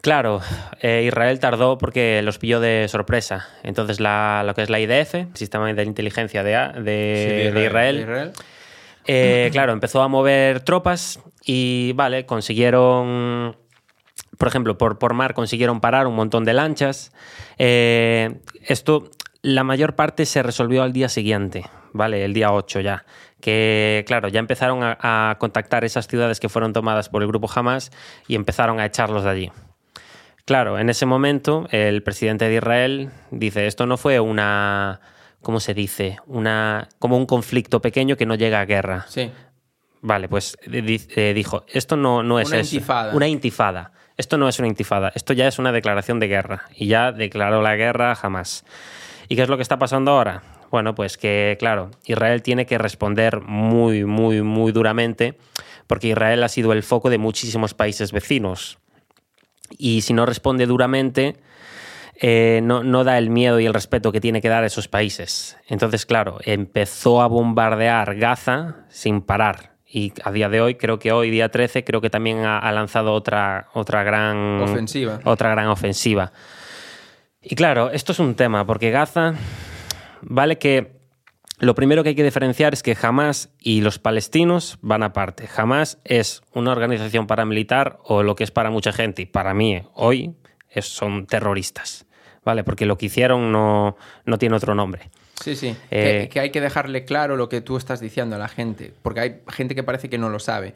[0.00, 0.40] Claro,
[0.80, 3.46] eh, Israel tardó porque los pilló de sorpresa.
[3.62, 8.32] Entonces, lo que es la IDF, el Sistema de Inteligencia de, de, Israel,
[9.06, 13.56] eh, claro, empezó a mover tropas y vale, consiguieron
[14.40, 17.12] por ejemplo, por, mar consiguieron parar un montón de lanchas.
[17.58, 19.10] Eh, esto,
[19.42, 22.24] la mayor parte se resolvió al día siguiente, ¿vale?
[22.24, 23.04] El día 8 ya.
[23.42, 27.50] Que, claro, ya empezaron a, a contactar esas ciudades que fueron tomadas por el grupo
[27.54, 27.92] Hamas
[28.28, 29.52] y empezaron a echarlos de allí.
[30.46, 35.02] Claro, en ese momento el presidente de Israel dice, esto no fue una,
[35.42, 36.16] ¿cómo se dice?
[36.26, 39.04] Una, como un conflicto pequeño que no llega a guerra.
[39.06, 39.30] Sí.
[40.02, 42.74] Vale, pues eh, dijo, esto no, no es una eso.
[42.76, 43.14] Intifada.
[43.14, 43.92] Una intifada.
[44.16, 46.64] Esto no es una intifada, esto ya es una declaración de guerra.
[46.76, 48.66] Y ya declaró la guerra jamás.
[49.28, 50.42] ¿Y qué es lo que está pasando ahora?
[50.70, 55.38] Bueno, pues que, claro, Israel tiene que responder muy, muy, muy duramente,
[55.86, 58.78] porque Israel ha sido el foco de muchísimos países vecinos.
[59.78, 61.36] Y si no responde duramente,
[62.14, 64.86] eh, no, no, da el miedo y el respeto que tiene que dar a esos
[64.86, 65.56] países.
[65.66, 69.69] Entonces, claro, empezó a bombardear Gaza sin parar.
[69.92, 72.70] Y a día de hoy, creo que hoy, día 13, creo que también ha, ha
[72.70, 75.18] lanzado otra, otra gran ofensiva.
[75.24, 76.32] Otra gran ofensiva.
[77.42, 79.34] Y claro, esto es un tema, porque Gaza,
[80.22, 81.00] vale que
[81.58, 85.48] lo primero que hay que diferenciar es que Hamas y los palestinos van aparte.
[85.56, 89.82] Hamas es una organización paramilitar o lo que es para mucha gente, y para mí
[89.94, 90.36] hoy
[90.68, 92.06] es, son terroristas,
[92.44, 92.62] ¿vale?
[92.62, 95.10] Porque lo que hicieron no, no tiene otro nombre.
[95.42, 95.76] Sí, sí.
[95.90, 98.92] Eh, que, que, hay que dejarle claro lo que tú estás diciendo a la gente,
[99.02, 100.74] porque hay gente que parece que no lo sabe.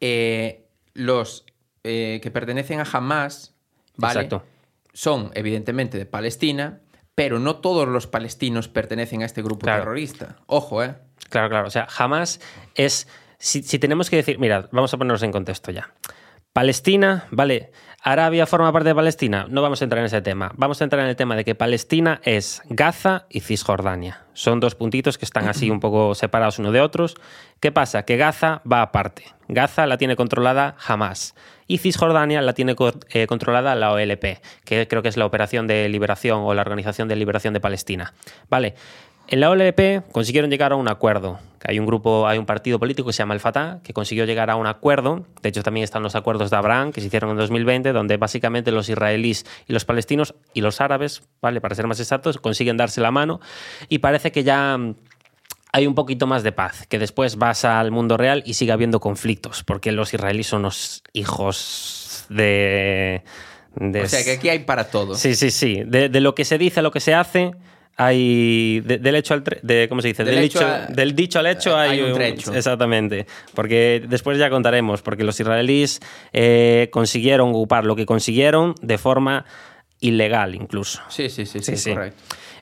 [0.00, 1.44] Eh, los
[1.84, 3.54] eh, que pertenecen a Hamas,
[3.96, 4.20] ¿vale?
[4.20, 4.44] Exacto.
[4.92, 6.80] Son evidentemente de Palestina,
[7.14, 9.82] pero no todos los palestinos pertenecen a este grupo Claro.
[9.82, 10.36] terrorista.
[10.46, 10.94] Ojo, ¿eh?
[11.28, 11.68] Claro, claro.
[11.68, 12.40] O sea, Hamas
[12.74, 13.08] es.
[13.38, 14.38] Si, si tenemos que decir.
[14.38, 15.92] Mirad, vamos a ponernos en contexto ya.
[16.56, 17.70] Palestina, vale.
[18.00, 19.44] Arabia forma parte de Palestina.
[19.46, 20.52] No vamos a entrar en ese tema.
[20.56, 24.24] Vamos a entrar en el tema de que Palestina es Gaza y Cisjordania.
[24.32, 27.14] Son dos puntitos que están así un poco separados uno de otros.
[27.60, 28.06] ¿Qué pasa?
[28.06, 29.24] Que Gaza va aparte.
[29.48, 31.34] Gaza la tiene controlada Hamas.
[31.66, 32.74] Y Cisjordania la tiene
[33.10, 37.06] eh, controlada la OLP, que creo que es la Operación de Liberación o la Organización
[37.06, 38.14] de Liberación de Palestina.
[38.48, 38.76] Vale.
[39.28, 41.38] En la OLP consiguieron llegar a un acuerdo.
[41.64, 44.50] Hay un grupo, hay un partido político que se llama el Fatah, que consiguió llegar
[44.50, 45.26] a un acuerdo.
[45.42, 48.70] De hecho, también están los acuerdos de Abraham, que se hicieron en 2020, donde básicamente
[48.70, 51.60] los israelíes y los palestinos y los árabes, ¿vale?
[51.60, 53.40] Para ser más exactos, consiguen darse la mano.
[53.88, 54.94] Y parece que ya mm,
[55.72, 59.00] hay un poquito más de paz, que después vas al mundo real y sigue habiendo
[59.00, 63.24] conflictos, porque los israelíes son los hijos de...
[63.74, 65.16] de O sea, que aquí hay para todo.
[65.16, 65.82] Sí, sí, sí.
[65.84, 67.56] De, de lo que se dice a lo que se hace,
[67.96, 68.80] hay.
[68.80, 69.42] de- del hecho al.
[69.44, 70.24] tre- De, ¿Cómo se dice?
[70.24, 72.54] Del Del, hecho dicho, a- del dicho al hecho hay, hay un trecho.
[72.54, 73.26] Exactamente.
[73.54, 76.00] Porque después ya contaremos, porque los israelíes
[76.32, 79.44] eh, consiguieron ocupar lo que consiguieron de forma
[80.00, 81.00] ilegal, incluso.
[81.08, 81.94] Sí, sí, sí, sí, Sí.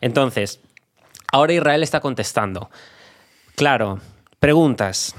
[0.00, 0.60] Entonces,
[1.32, 2.70] ahora Israel está contestando.
[3.56, 4.00] Claro,
[4.38, 5.14] preguntas.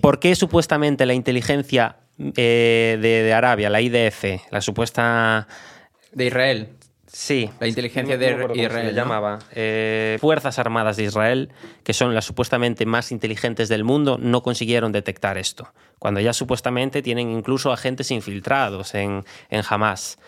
[0.00, 1.96] ¿Por qué supuestamente la inteligencia
[2.36, 5.48] eh, de, de Arabia, la IDF, la supuesta
[6.12, 6.68] De Israel.
[7.14, 7.48] Sí.
[7.60, 9.38] La inteligencia de se Israel, llamaba.
[9.52, 11.52] Eh, Fuerzas Armadas de Israel,
[11.84, 15.72] que son las supuestamente más inteligentes del mundo, no consiguieron detectar esto.
[16.00, 20.18] Cuando ya supuestamente tienen incluso agentes infiltrados en, en Hamas.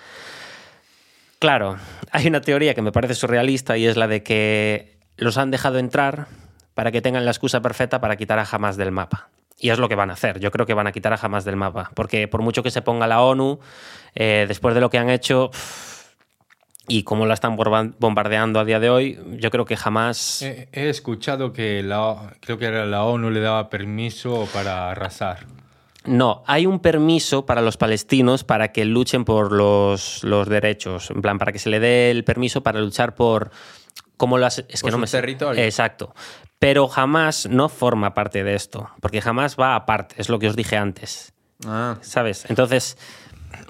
[1.40, 1.76] Claro,
[2.12, 5.78] hay una teoría que me parece surrealista y es la de que los han dejado
[5.78, 6.28] entrar
[6.74, 9.28] para que tengan la excusa perfecta para quitar a Hamas del mapa.
[9.58, 10.38] Y es lo que van a hacer.
[10.38, 11.90] Yo creo que van a quitar a Hamas del mapa.
[11.94, 13.58] Porque por mucho que se ponga la ONU,
[14.14, 15.50] eh, después de lo que han hecho
[16.88, 20.42] y cómo la están bombardeando a día de hoy, yo creo que jamás...
[20.42, 25.46] He, he escuchado que la, creo que era la ONU le daba permiso para arrasar.
[26.04, 31.20] No, hay un permiso para los palestinos para que luchen por los, los derechos, en
[31.20, 33.50] plan, para que se le dé el permiso para luchar por...
[34.16, 35.62] Como las, es Por que no me territorio.
[35.62, 36.14] Exacto.
[36.58, 40.56] Pero jamás no forma parte de esto, porque jamás va aparte, es lo que os
[40.56, 41.34] dije antes,
[41.66, 41.96] Ah.
[42.00, 42.46] ¿sabes?
[42.48, 42.96] Entonces,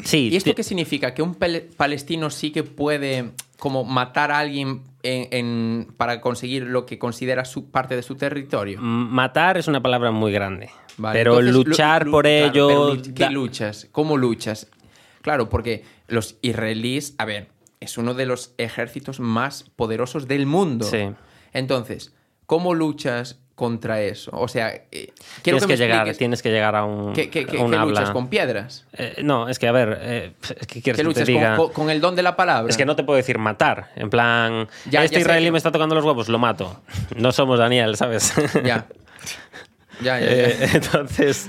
[0.04, 0.28] sí.
[0.32, 1.14] ¿Y esto qué significa?
[1.14, 6.64] ¿Que un pale- palestino sí que puede como matar a alguien en- en- para conseguir
[6.64, 8.80] lo que considera su parte de su territorio?
[8.80, 12.68] Matar es una palabra muy grande, Vale, pero entonces, luchar lu- por claro, ello...
[12.96, 13.88] pero ¿Qué luchas?
[13.92, 14.68] ¿Cómo luchas?
[15.22, 17.48] Claro, porque los israelíes, a ver,
[17.80, 20.84] es uno de los ejércitos más poderosos del mundo.
[20.86, 21.08] Sí.
[21.52, 22.14] Entonces,
[22.46, 24.30] ¿cómo luchas contra eso?
[24.34, 24.84] O sea, eh,
[25.42, 27.76] quiero tienes que, llegar, tienes que llegar a un, ¿Qué, qué- qué- a un qué
[27.78, 28.00] habla.
[28.00, 28.84] luchas con piedras?
[28.92, 31.56] Eh, no, es que a ver, eh, es que quieres ¿Qué que te luchas diga.
[31.56, 32.70] con, con- el don de la palabra?
[32.70, 33.88] Es que no te puedo decir matar.
[33.96, 36.80] En plan, Ya, este ya israelí me está tocando los huevos, lo mato.
[37.16, 38.32] No somos Daniel, ¿sabes?
[38.64, 38.86] Ya.
[40.00, 40.66] Ya, ya, Eh, ya.
[40.74, 41.48] entonces,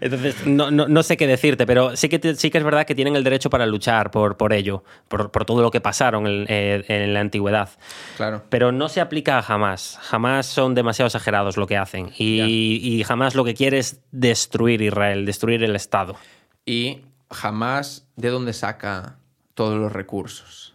[0.00, 2.86] entonces no, no- no sé qué decirte, pero sí que, te- sí que es verdad
[2.86, 6.26] que tienen el derecho para luchar por, por ello, por, por todo lo que pasaron
[6.26, 7.68] en, eh, en la antigüedad.
[8.16, 8.42] Claro.
[8.48, 9.98] Pero no se aplica jamás.
[10.02, 12.10] Jamás son demasiado exagerados lo que hacen.
[12.16, 16.16] Y, y jamás lo que quiere es destruir Israel, destruir el Estado.
[16.64, 19.16] Y jamás de dónde saca
[19.54, 20.74] todos los recursos.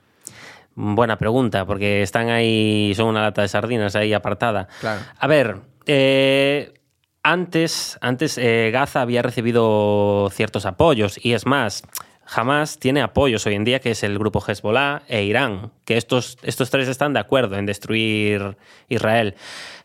[0.75, 4.67] Buena pregunta, porque están ahí, son una lata de sardinas ahí apartada.
[4.81, 5.01] Claro.
[5.19, 6.73] A ver, eh,
[7.23, 11.83] antes, antes eh, Gaza había recibido ciertos apoyos y es más,
[12.25, 16.37] jamás tiene apoyos hoy en día, que es el grupo Hezbollah e Irán, que estos,
[16.43, 18.57] estos tres están de acuerdo en destruir
[18.89, 19.35] Israel.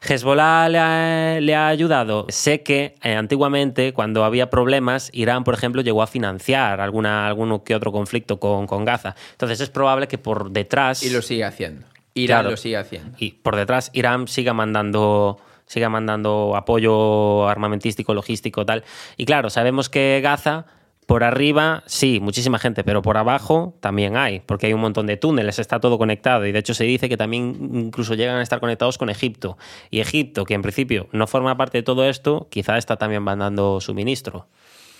[0.06, 2.26] Hezbollah le ha, le ha ayudado.
[2.28, 7.64] Sé que eh, antiguamente, cuando había problemas, Irán, por ejemplo, llegó a financiar alguna, alguno
[7.64, 9.14] que otro conflicto con, con Gaza.
[9.32, 11.02] Entonces es probable que por detrás...
[11.02, 11.86] Y lo sigue haciendo.
[12.14, 12.50] Irán Claro.
[12.50, 13.16] lo sigue haciendo.
[13.18, 18.84] y por detrás Irán siga mandando siga mandando apoyo armamentístico, logístico, tal.
[19.16, 20.66] Y claro, sabemos que Gaza,
[21.06, 25.16] por arriba, sí, muchísima gente, pero por abajo también hay, porque hay un montón de
[25.16, 26.44] túneles, está todo conectado.
[26.46, 29.56] Y de hecho se dice que también incluso llegan a estar conectados con Egipto.
[29.90, 33.80] Y Egipto, que en principio no forma parte de todo esto, quizá está también mandando
[33.80, 34.48] suministro.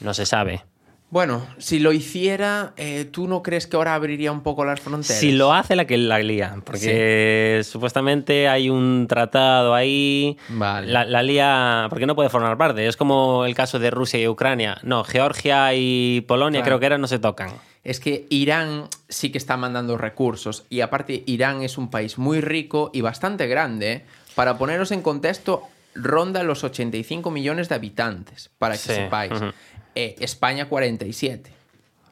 [0.01, 0.63] No se sabe.
[1.11, 5.19] Bueno, si lo hiciera, eh, ¿tú no crees que ahora abriría un poco las fronteras?
[5.19, 10.87] Si lo hace la que la lía, porque supuestamente hay un tratado ahí, Vale.
[10.93, 12.87] la, la lía, porque no puede formar parte.
[12.87, 14.77] Es como el caso de Rusia y Ucrania.
[14.83, 16.67] No, Georgia y Polonia Claro.
[16.73, 17.53] creo que era, no se tocan.
[17.85, 22.43] Es que Irán sí que está mandando recursos y aparte Irán es un país muy
[22.43, 24.05] rico y bastante grande.
[24.35, 25.63] Para poneros en contexto,
[25.95, 29.33] ronda los 85 millones de habitantes, para que Sí, sepáis.
[29.33, 29.47] ujú.
[29.95, 31.51] Eh, España 47.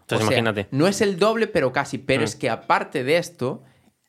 [0.01, 0.67] Entonces O sea, imagínate.
[0.71, 1.99] No es el doble, pero casi.
[1.99, 2.25] Pero Mm.
[2.25, 3.63] es que aparte de esto,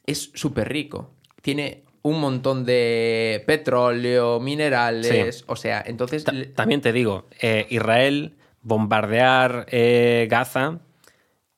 [0.06, 1.12] es súper rico.
[1.42, 5.38] Tiene un montón de petróleo, minerales.
[5.40, 5.44] Sí.
[5.48, 6.24] O sea, entonces.
[6.24, 10.80] Ta- también te digo, eh, Israel bombardear eh, Gaza,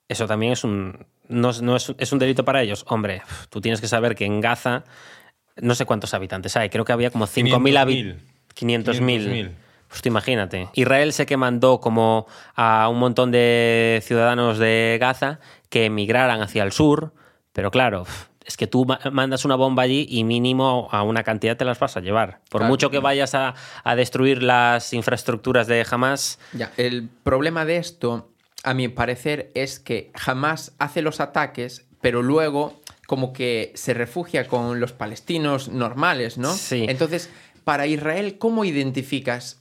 [0.08, 2.86] eso también es un, no, es- no es, es un delito para ellos.
[2.88, 4.84] Hombre, tú tienes que saber que en Gaza
[5.58, 8.24] no sé cuántos habitantes hay, creo que había como 5.000 habitantes.
[8.56, 8.96] 500.000.
[8.96, 9.52] 500.000.
[9.90, 10.70] Pues imagínate.
[10.74, 16.64] Israel sé que mandó como a un montón de ciudadanos de Gaza que emigraran hacia
[16.64, 17.14] el sur,
[17.54, 18.06] pero claro,
[18.46, 21.80] es que tú ma- mandas una bomba allí y mínimo a una cantidad te las
[21.80, 22.40] vas a llevar.
[22.50, 22.72] Por Claro.
[22.72, 28.30] mucho que vayas a, a destruir las infraestructuras de Hamas, Ya, el problema de esto,
[28.64, 34.48] a mi parecer, es que jamás hace los ataques, pero luego como que se refugia
[34.48, 36.54] con los palestinos normales, ¿no?
[36.54, 36.86] Sí.
[36.88, 37.30] Entonces,
[37.64, 39.59] para Israel, ¿cómo identificas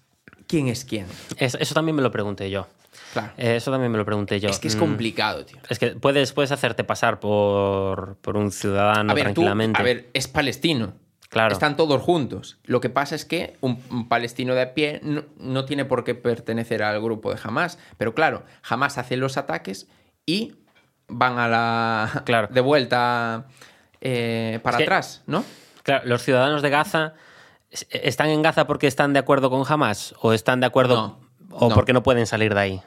[0.49, 1.07] quién es quién?
[1.37, 2.67] es- eso también me lo pregunté yo.
[3.13, 3.33] Claro.
[3.39, 4.51] Eh, Eso también me lo pregunté yo.
[4.51, 5.57] es que es Mm, complicado, tío.
[5.71, 9.81] Es que puedes, puedes hacerte pasar por, por un ciudadano a ver, tú, tranquilamente.
[9.81, 10.93] a ver, es palestino.
[11.31, 11.53] Claro.
[11.55, 12.59] Están todos juntos.
[12.65, 16.05] Lo que pasa es que un, un palestino de a pie no, no tiene por
[16.05, 17.79] qué pertenecer al grupo de Hamas.
[17.97, 19.89] Pero claro, Hamas hace los ataques
[20.27, 20.55] y
[21.09, 22.23] van a la.
[22.27, 22.49] Claro.
[22.51, 23.47] de vuelta
[24.03, 25.45] eh, para Es que- atrás, ¿no?
[25.83, 27.15] Claro, los ciudadanos de Gaza
[27.91, 31.69] están en Gaza porque están de acuerdo con Hamas o están de acuerdo No, o
[31.69, 31.75] no.
[31.75, 32.83] porque no pueden salir de ahí.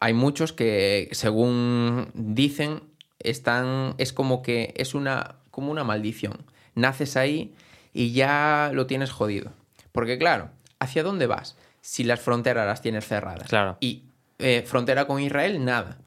[0.00, 2.82] Hay muchos que, según dicen,
[3.18, 3.94] están.
[3.98, 5.36] Es como que es una.
[5.50, 6.44] como una maldición.
[6.74, 7.54] Naces ahí
[7.92, 9.52] y ya lo tienes jodido.
[9.92, 10.48] Porque, claro,
[10.80, 11.56] ¿hacia dónde vas?
[11.82, 13.48] Si las fronteras las tienes cerradas.
[13.48, 13.76] Claro.
[13.80, 14.04] Y
[14.38, 15.98] eh, frontera con Israel, nada.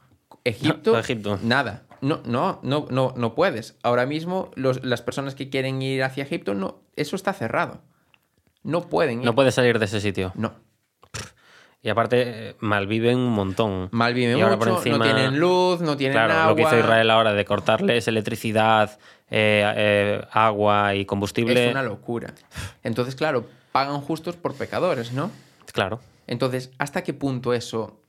[0.44, 1.38] Egipto, No, Egipto.
[1.42, 1.84] nada.
[2.00, 3.76] No, no, no, no, no puedes.
[3.82, 7.80] Ahora mismo, los- las personas que quieren ir hacia Egipto, no, eso está cerrado.
[8.66, 9.24] No pueden ir.
[9.24, 10.32] No puedes salir de ese sitio.
[10.34, 10.52] No.
[11.82, 13.88] Y aparte, eh, malviven un montón.
[13.92, 16.48] Malviven ahora por mucho, no encima- tienen luz, no tienen Claro, agua.
[16.50, 18.98] lo que hizo Israel ahora de cortarles electricidad,
[19.30, 21.66] eh, eh, agua y combustible.
[21.66, 22.34] Es una locura.
[22.82, 25.30] Entonces, claro, pagan justos por pecadores, ¿no?
[25.72, 26.00] Claro.
[26.26, 28.00] Entonces, ¿hasta qué punto eso?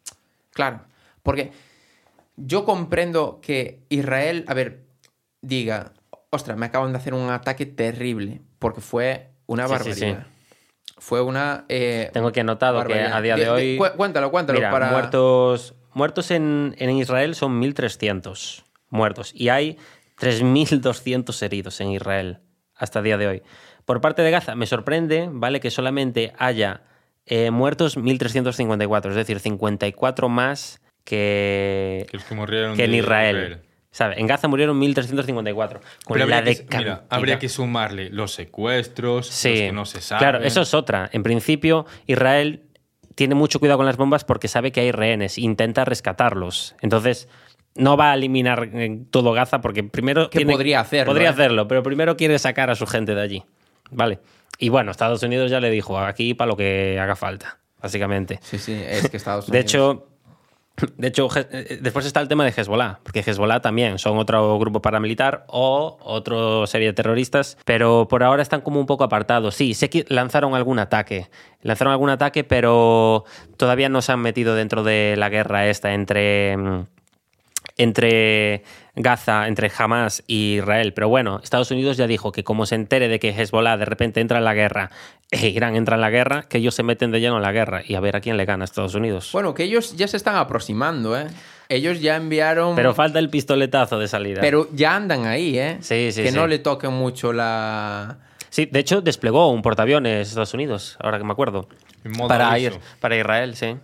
[0.54, 0.82] Claro,
[1.22, 1.52] porque
[2.36, 4.86] yo comprendo que Israel, a ver,
[5.42, 5.92] diga,
[6.32, 10.24] ostras, me acaban de hacer un ataque terrible, porque fue una Sí, sí, barbaridad.
[10.26, 10.32] sí.
[10.98, 11.66] Fue una...
[11.70, 13.80] eh, Tengo aquí anotado que a día de hoy.
[13.96, 14.60] cuéntalo, cuéntalo.
[14.60, 14.92] Mira, para...
[14.92, 19.78] muertos, muertos en, en Israel son 1.300 muertos y hay
[20.20, 22.40] 3.200 heridos en Israel
[22.76, 23.44] hasta el día de hoy.
[23.86, 25.60] Por parte de Gaza, me sorprende, ¿vale?
[25.60, 26.82] Que solamente haya
[27.26, 33.62] eh, muertos 1.354, es decir, 54 más que, Que los que murieron que en Israel.
[33.98, 34.20] ¿Sabe?
[34.20, 35.72] En Gaza murieron 1.354.
[35.72, 35.82] Con
[36.14, 39.86] Pero la habría, de que, mira, habría que sumarle los secuestros, Sí, los que no
[39.88, 40.20] se saben.
[40.20, 41.10] Claro, eso es otra.
[41.14, 42.62] En principio, Israel
[43.16, 46.76] tiene mucho cuidado con las bombas porque sabe que hay rehenes, intenta rescatarlos.
[46.82, 47.28] Entonces,
[47.74, 50.30] no va a eliminar eh, todo Gaza porque primero.
[50.30, 51.32] Que podría hacerlo, Podría ¿eh?
[51.32, 53.44] hacerlo, pero primero quiere sacar a su gente de allí.
[53.90, 54.20] Vale.
[54.60, 58.38] Y bueno, Estados Unidos ya le dijo aquí para lo que haga falta, básicamente.
[58.44, 59.54] Sí, sí, es que Estados Unidos.
[59.54, 60.08] De hecho,
[60.98, 64.82] de hecho, eh, después está el tema de Hezbollah, porque Hezbollah también son otro grupo
[64.82, 69.56] paramilitar o otra serie de terroristas, pero por ahora están como un poco apartados.
[69.56, 71.30] Sí, sé que lanzaron algún ataque,
[71.62, 73.26] lanzaron algún ataque, pero
[73.58, 76.86] todavía no se han metido dentro de la guerra esta entre mm,
[77.78, 78.64] entre
[78.96, 80.94] Gaza, entre Hamas y Israel.
[80.94, 84.20] Pero bueno, Estados Unidos ya dijo que como se entere de que Hezbollah de repente
[84.20, 84.92] entra en la guerra
[85.32, 87.82] e Irán entra en la guerra, que ellos se meten de lleno en la guerra
[87.86, 89.30] y a ver a quién le gana a Estados Unidos.
[89.34, 91.28] Bueno, que ellos ya se están aproximando, ¿eh?
[91.70, 92.76] Ellos ya enviaron...
[92.76, 94.40] Pero falta el pistoletazo de salida.
[94.40, 95.78] Pero ya andan ahí, ¿eh?
[95.82, 96.36] Sí, sí, Que sí.
[96.36, 98.20] no le toquen mucho la...
[98.50, 101.68] Sí, de hecho desplegó un portaaviones Estados Unidos, ahora que me acuerdo.
[102.06, 103.76] En modo Para, ir, para Israel, sí.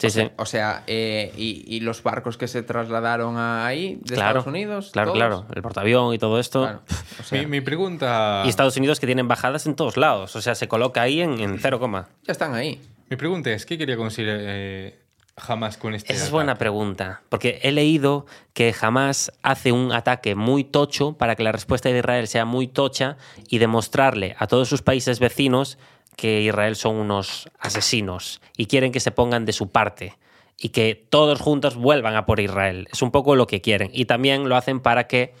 [0.00, 0.32] Sí, o sea, sí.
[0.38, 4.46] O sea, eh, y, y los barcos que se trasladaron a ahí, de Claro, Estados
[4.46, 4.90] Unidos.
[4.92, 5.18] claro, todos?
[5.18, 5.46] claro.
[5.54, 6.62] El portaavión y todo esto.
[6.62, 6.82] Claro,
[7.20, 8.42] o sea, Mi, mi pregunta.
[8.46, 10.34] Y Estados Unidos que tiene embajadas en todos lados.
[10.36, 12.08] O sea, se coloca ahí en, en cero coma.
[12.24, 12.80] ya están ahí.
[13.10, 14.98] Mi pregunta es: ¿qué quería conseguir eh,
[15.36, 20.34] jamás con este Esa es buena pregunta, porque he leído que jamás hace un ataque
[20.34, 23.16] muy tocho para que la respuesta de Israel sea muy tocha
[23.48, 25.76] y demostrarle a todos sus países vecinos
[26.16, 30.16] que Israel son unos asesinos y quieren que se pongan de su parte
[30.58, 32.88] y que todos juntos vuelvan a por Israel.
[32.92, 33.90] Es un poco lo que quieren.
[33.94, 35.32] Y también lo hacen para que,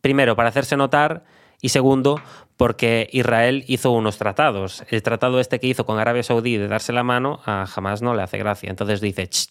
[0.00, 1.24] primero, para hacerse notar
[1.60, 2.20] y segundo,
[2.56, 4.84] porque Israel hizo unos tratados.
[4.88, 8.14] El tratado este que hizo con Arabia Saudí de darse la mano a jamás no
[8.14, 8.70] le hace gracia.
[8.70, 9.48] Entonces dice, "Ch,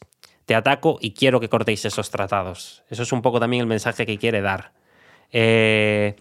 [0.48, 2.82] te ataco y quiero que cortéis esos tratados.
[2.90, 4.72] Eso es un poco también el mensaje que quiere dar.
[5.32, 6.16] Eh,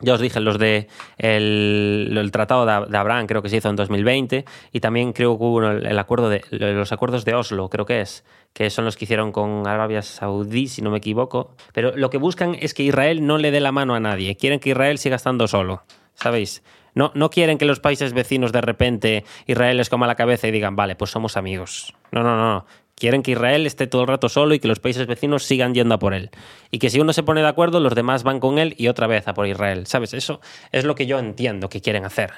[0.00, 0.88] ya os dije, los de
[1.18, 5.62] el, Tratado de, Abraham creo que se hizo en 2020 y también creo que hubo
[5.68, 9.32] el acuerdo de, los acuerdos de Oslo, creo que es, que son los que hicieron
[9.32, 11.50] con Arabia Saudí, si no me equivoco.
[11.72, 14.60] Pero lo que buscan es que Israel no le dé la mano a nadie, quieren
[14.60, 15.82] que Israel siga estando solo,
[16.14, 16.62] ¿sabéis?
[16.94, 20.50] No, no quieren que los países vecinos de repente Israel les coma la cabeza y
[20.50, 21.94] digan, vale, pues somos amigos.
[22.10, 22.66] No, no, no.
[22.98, 25.94] Quieren que Israel esté todo el rato solo y que los países vecinos sigan yendo
[25.94, 26.30] a por él.
[26.72, 29.06] Y que si uno se pone de acuerdo, los demás van con él y otra
[29.06, 29.86] vez a por Israel.
[29.86, 30.14] ¿Sabes?
[30.14, 30.40] Eso
[30.72, 32.32] es lo que yo entiendo que quieren hacer.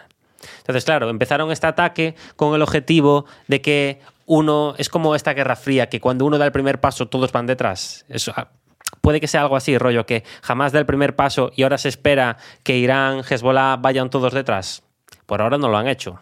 [0.59, 5.57] Entonces, claro, empezaron este ataque con el objetivo de que uno, es como esta guerra
[5.57, 8.05] fría, que cuando uno da el primer paso todos van detrás.
[8.09, 8.51] Eso, ah,
[9.01, 11.89] puede que sea algo así, rollo, que jamás da el primer paso y ahora se
[11.89, 14.83] espera que Irán, Hezbollah vayan todos detrás.
[15.25, 16.21] Por ahora no lo han hecho.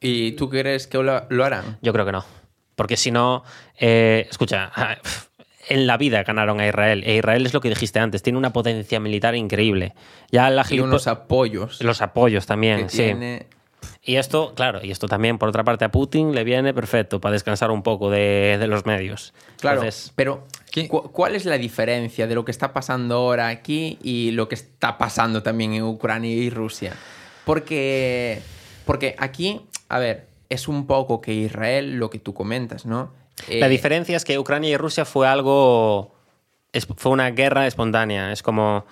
[0.00, 1.78] ¿Y tú crees que lo harán?
[1.82, 2.37] Yo creo que no.
[2.78, 3.42] Porque si no,
[3.76, 4.70] eh, escucha,
[5.68, 7.02] en la vida ganaron a Israel.
[7.04, 9.94] E Israel es lo que dijiste antes, tiene una potencia militar increíble.
[10.30, 12.98] Ya la Y unos apoyos Los apoyos que también, sí.
[12.98, 13.46] tiene...
[14.00, 17.32] Y esto, claro, y esto también, por otra parte, a Putin le viene perfecto para
[17.32, 19.34] descansar un poco de, de los medios.
[19.58, 20.46] Claro, Entonces, pero
[21.12, 24.98] ¿cuál es la diferencia de lo que está pasando ahora aquí y lo que está
[24.98, 26.94] pasando también en Ucrania y Rusia?
[27.44, 28.40] Porque,
[28.86, 33.12] porque aquí, a ver, es un poco que Israel, lo que tú comentas, ¿no?
[33.48, 36.14] la Eh, diferencia es que Ucrania y Rusia fue algo.
[36.96, 38.32] fue una guerra espontánea.
[38.32, 38.84] Es como.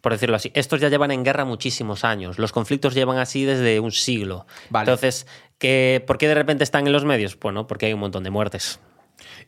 [0.00, 2.38] Por decirlo así, estos ya llevan en guerra muchísimos años.
[2.38, 4.46] Los conflictos llevan así desde un siglo.
[4.68, 4.90] Vale.
[4.90, 5.26] Entonces,
[5.58, 7.38] ¿qué, ¿por qué de repente están en los medios?
[7.38, 8.80] Bueno, porque hay un montón de muertes.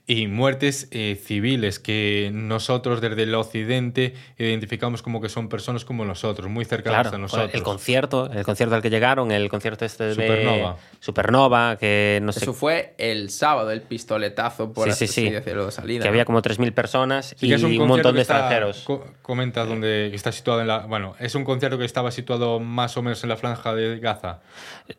[0.09, 6.05] Y muertes eh, civiles que nosotros desde el occidente identificamos como que son personas como
[6.05, 7.51] nosotros, muy cercanas Claro, a nosotros.
[7.53, 10.77] el concierto, el concierto al que llegaron, el concierto este de Supernova.
[11.01, 15.31] Supernova, que no sé, Eso fue el sábado, el pistoletazo por Sí, sí, sí.
[15.31, 16.03] de salida.
[16.03, 18.83] que había como 3.000 personas Sí, y que es un, montón de extranjeros.
[18.85, 20.87] co- comenta donde que está situado en la.
[20.87, 24.39] Bueno, es un concierto que estaba situado más o menos en la franja de Gaza.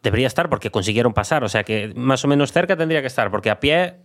[0.03, 3.31] Debería estar porque consiguieron pasar, o sea que más o menos cerca tendría que estar,
[3.31, 3.95] porque a pie...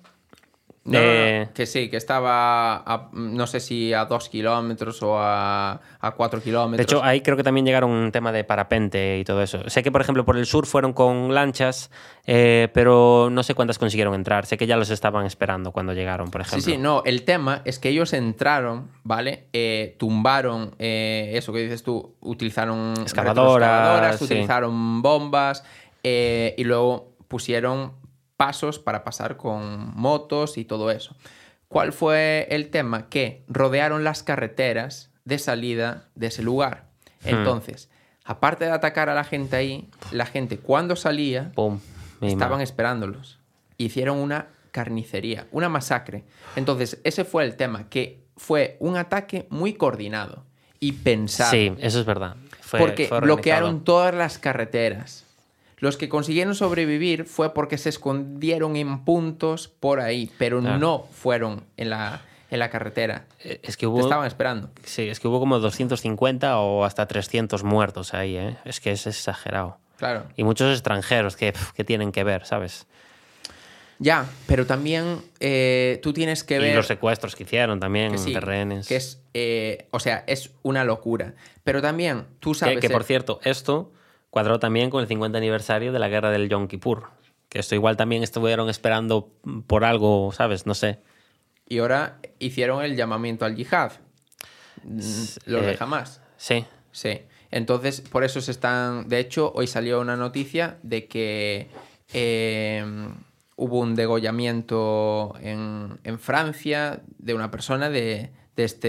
[0.84, 5.00] No, no, no, eh, que sí, que estaba, a- no sé si a dos kilómetros
[5.04, 6.84] o a, a cuatro De kilómetros.
[6.86, 9.70] hecho, ahí creo que también llegaron un tema de parapente y todo eso.
[9.70, 11.92] Sé que, por ejemplo, por el sur fueron con lanchas,
[12.26, 14.44] eh, pero no sé cuántas consiguieron entrar.
[14.44, 16.72] Sé que ya los estaban esperando cuando llegaron, por Sí, ejemplo.
[16.72, 19.44] sí, no, el tema es que ellos entraron, ¿vale?
[19.52, 24.24] Eh, tumbaron, eh, eso que dices tú, utilizaron Excavadoras, sí.
[24.24, 25.62] utilizaron bombas
[26.02, 27.92] eh, y luego pusieron
[28.42, 31.14] pasos para pasar con motos y todo eso.
[31.68, 33.08] ¿Cuál fue el tema?
[33.08, 36.88] Que rodearon las carreteras de salida de ese lugar.
[37.22, 37.28] Hmm.
[37.28, 37.88] Entonces,
[38.24, 41.78] aparte de atacar a la gente ahí, la gente cuando salía Pum.
[42.20, 43.38] estaban esperándolos.
[43.78, 46.24] Hicieron una carnicería, una masacre.
[46.56, 50.44] Entonces, ese fue el tema, que fue un ataque muy coordinado
[50.80, 51.52] y pensado.
[51.52, 52.34] Sí, eso es verdad.
[52.60, 55.26] Fue- porque fue bloquearon todas las carreteras.
[55.82, 60.78] Los que consiguieron sobrevivir fue porque se escondieron en puntos por ahí, pero Claro.
[60.78, 62.22] no fueron en la,
[62.52, 63.26] en la carretera.
[63.42, 63.98] Eh, Es que Te hubo...
[63.98, 64.70] estaban esperando.
[64.84, 68.58] Sí, es que hubo como 250 o hasta 300 muertos ahí, ¿eh?
[68.64, 69.78] Es que es exagerado.
[69.96, 70.22] Claro.
[70.36, 72.86] Y muchos extranjeros que, que tienen que ver, ¿sabes?
[73.98, 76.70] Ya, pero también eh, tú tienes que ver...
[76.72, 78.32] Y los secuestros que hicieron también, que sí.
[78.86, 81.34] Que es, eh, o sea, es una locura.
[81.64, 82.76] Pero también tú sabes...
[82.76, 83.90] Que, que por cierto, esto
[84.32, 87.10] cuadró también con el 50 aniversario de la guerra del Yom Kippur.
[87.50, 89.30] Que esto igual también estuvieron esperando
[89.66, 90.64] por algo, ¿sabes?
[90.64, 91.00] No sé.
[91.68, 93.92] Y ahora hicieron el llamamiento al yihad.
[94.84, 96.22] Los de Eh, jamás.
[96.38, 96.64] Sí.
[96.92, 97.20] Sí.
[97.50, 99.06] Entonces, por eso se están.
[99.06, 101.68] De hecho, hoy salió una noticia de que
[102.14, 102.86] eh,
[103.56, 108.88] hubo un degollamiento en, en Francia de una persona de, de este,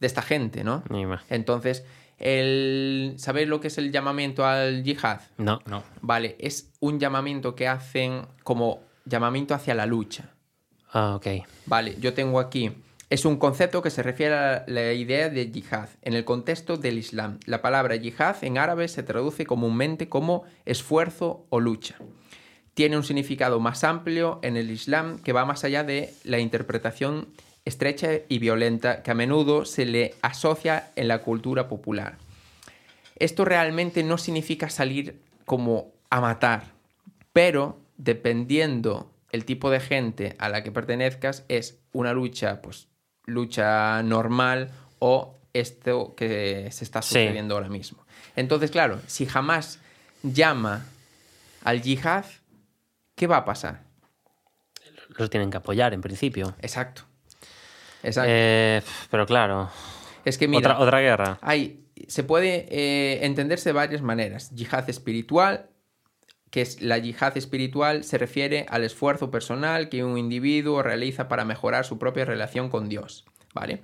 [0.00, 0.84] de esta gente, ¿no?
[0.90, 1.22] Ni más.
[1.30, 1.86] Entonces,
[2.18, 5.20] el, ¿sabéis lo que es el llamamiento al yihad?
[5.38, 5.60] No.
[5.66, 5.82] No.
[6.00, 10.30] Vale, es un llamamiento que hacen como llamamiento hacia la lucha.
[10.92, 11.26] Ah, ok.
[11.66, 12.72] Vale, yo tengo aquí.
[13.08, 16.98] Es un concepto que se refiere a la idea de yihad en el contexto del
[16.98, 17.38] Islam.
[17.46, 21.96] La palabra yihad en árabe se traduce comúnmente como esfuerzo o lucha.
[22.74, 27.28] Tiene un significado más amplio en el Islam que va más allá de la interpretación
[27.66, 32.16] estrecha y violenta que a menudo se le asocia en la cultura popular.
[33.18, 36.72] Esto realmente no significa salir como a matar,
[37.32, 42.88] pero dependiendo el tipo de gente a la que pertenezcas es una lucha, pues
[43.26, 47.08] lucha normal o esto que se está Sí.
[47.08, 48.04] sucediendo ahora mismo.
[48.36, 49.80] Entonces, claro, si jamás
[50.22, 50.84] llama
[51.64, 52.26] al yihad,
[53.16, 53.80] ¿qué va a pasar?
[55.18, 56.54] Los tienen que apoyar en principio.
[56.60, 57.02] Exacto.
[58.06, 58.30] Exacto.
[58.32, 59.68] Eh, pero claro.
[60.24, 61.38] es que mira, Otra, otra guerra.
[61.42, 64.50] Hay, se puede eh, entenderse de varias maneras.
[64.54, 65.68] Yihad espiritual,
[66.50, 71.44] que es la yihad espiritual, se refiere al esfuerzo personal que un individuo realiza para
[71.44, 73.24] mejorar su propia relación con Dios.
[73.52, 73.82] ¿Vale?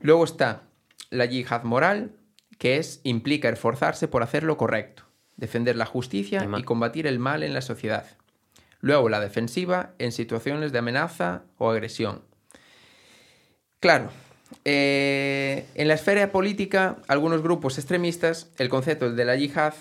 [0.00, 0.62] Luego está
[1.10, 2.12] la yihad moral,
[2.58, 5.04] que es, implica esforzarse por hacer lo correcto,
[5.36, 8.04] defender la justicia y combatir el mal en la sociedad.
[8.80, 12.22] Luego la defensiva en situaciones de amenaza o agresión.
[13.80, 14.10] Claro,
[14.64, 19.74] eh, en la esfera política, algunos grupos extremistas, el concepto de la yihad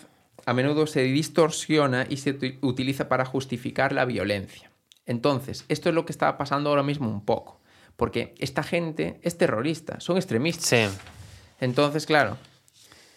[0.46, 4.72] a menudo se distorsiona y se uti- utiliza para justificar la violencia.
[5.06, 7.60] Entonces, esto es lo que está pasando ahora mismo un poco,
[7.96, 10.66] porque esta gente es terrorista, son extremistas.
[10.68, 10.98] Sí.
[11.60, 12.38] Entonces, claro,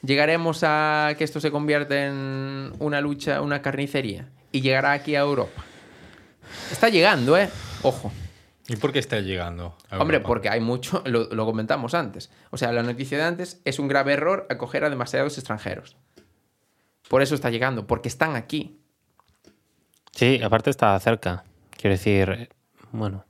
[0.03, 5.21] llegaremos a que esto se convierta en una lucha, una carnicería, y llegará aquí a
[5.21, 5.63] Europa.
[6.73, 7.49] Está llegando, ¿eh?
[7.83, 8.11] Ojo.
[8.71, 9.77] ¿Y por qué está llegando?
[9.91, 10.29] a Hombre, Europa?
[10.29, 12.31] porque hay mucho, lo, lo comentamos antes.
[12.51, 15.97] O sea, la noticia de antes es un grave error acoger a demasiados extranjeros.
[17.09, 18.79] Por eso está llegando, porque están aquí.
[20.13, 21.45] Sí, aparte está cerca.
[21.77, 22.49] Quiero decir,
[22.93, 23.25] bueno,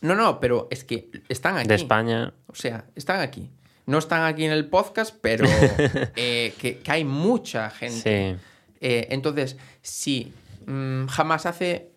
[0.00, 1.68] No, no, pero es que están aquí.
[1.68, 2.32] de España.
[2.46, 3.50] O sea, están aquí.
[3.84, 5.44] No están aquí en el podcast, pero
[6.16, 8.36] eh, que, que hay mucha gente.
[8.36, 8.42] Sí.
[8.80, 10.32] Eh, entonces, si
[10.66, 11.90] mm, jamás hace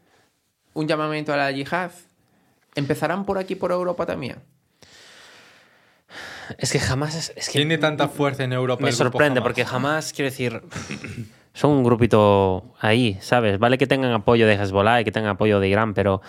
[0.73, 1.91] un llamamiento a la yihad,
[2.79, 4.37] ¿empezarán por aquí, por Europa también?
[6.57, 8.81] Es que jamás es, es que Tiene tanta fuerza en Europa.
[8.81, 10.63] me el sorprende porque jamás quiero decir
[11.53, 13.59] son un grupito ahí, ¿sabes?
[13.59, 16.21] Vale que tengan apoyo de Hezbollah y que tengan apoyo de Irán, pero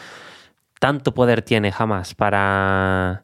[0.79, 3.23] tanto poder tiene jamás para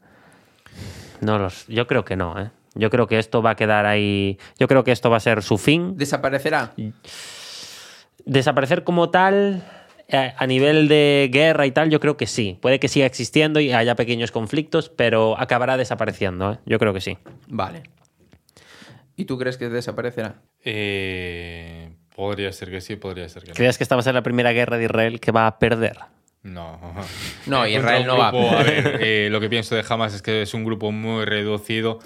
[1.20, 2.50] no los yo creo que no, ¿eh?
[2.78, 4.38] Yo creo que esto va a quedar ahí.
[4.58, 5.96] Yo creo que esto va a ser su fin.
[5.96, 6.74] ¿Desaparecerá?
[8.26, 9.64] Desaparecer como tal,
[10.10, 12.58] a nivel de guerra y tal, yo creo que sí.
[12.62, 16.58] Puede que siga existiendo y haya pequeños conflictos, pero acabará desapareciendo, ¿eh?
[16.66, 17.18] Yo creo que sí.
[17.48, 17.82] Vale.
[19.16, 20.36] ¿Y tú crees que desaparecerá?
[20.62, 23.54] Eh, podría ser que sí, podría ser que no.
[23.54, 25.96] ¿Crees que esta va a ser la primera guerra de Israel que va a perder?
[26.42, 26.78] No.
[27.46, 28.28] No, Eh, Israel no va.
[28.28, 31.98] a ver, eh, lo que pienso de Hamas es que es un grupo muy reducido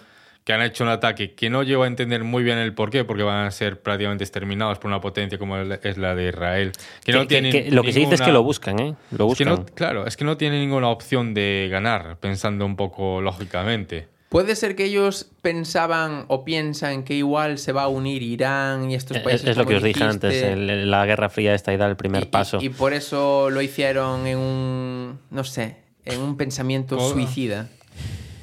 [0.44, 3.22] que han hecho un ataque que no llevo a entender muy bien el porqué, porque
[3.22, 6.72] van a ser prácticamente exterminados por una potencia como es la de Israel.
[7.04, 8.94] Que no Que- tienen que lo que se dice es que lo buscan, ¿eh?
[9.10, 9.48] Lo Es que buscan.
[9.48, 14.08] no- claro, es que no tiene ninguna opción de ganar, pensando un poco lógicamente.
[14.30, 18.94] ¿Puede ser que ellos pensaban o piensan que igual se va a unir Irán y
[18.94, 21.72] estos Es, países es lo que os dije dijiste, antes, el- la Guerra Fría esta
[21.72, 22.58] y da el primer y- paso.
[22.62, 27.68] Y, por eso lo hicieron en un, no sé, en un pensamiento suicida.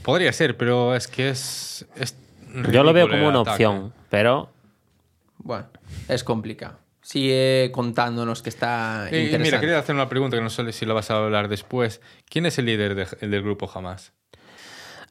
[0.08, 1.86] Podría ser, pero es que es.
[1.98, 2.16] es
[2.72, 3.66] Yo lo veo como una ataque.
[3.66, 4.50] opción, pero
[5.40, 5.66] Bueno,
[6.08, 6.80] es complicado.
[7.02, 9.38] Sigue contándonos que está Eh, interesante.
[9.40, 12.00] mira, quería hacer una pregunta que no sé si la vas a hablar después.
[12.30, 14.14] ¿Quién es el líder de- el del grupo Hamas?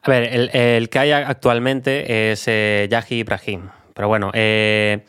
[0.00, 3.68] A ver, el, el que hay actualmente es eh, Yahi Ibrahim.
[3.92, 5.04] Pero bueno, eh,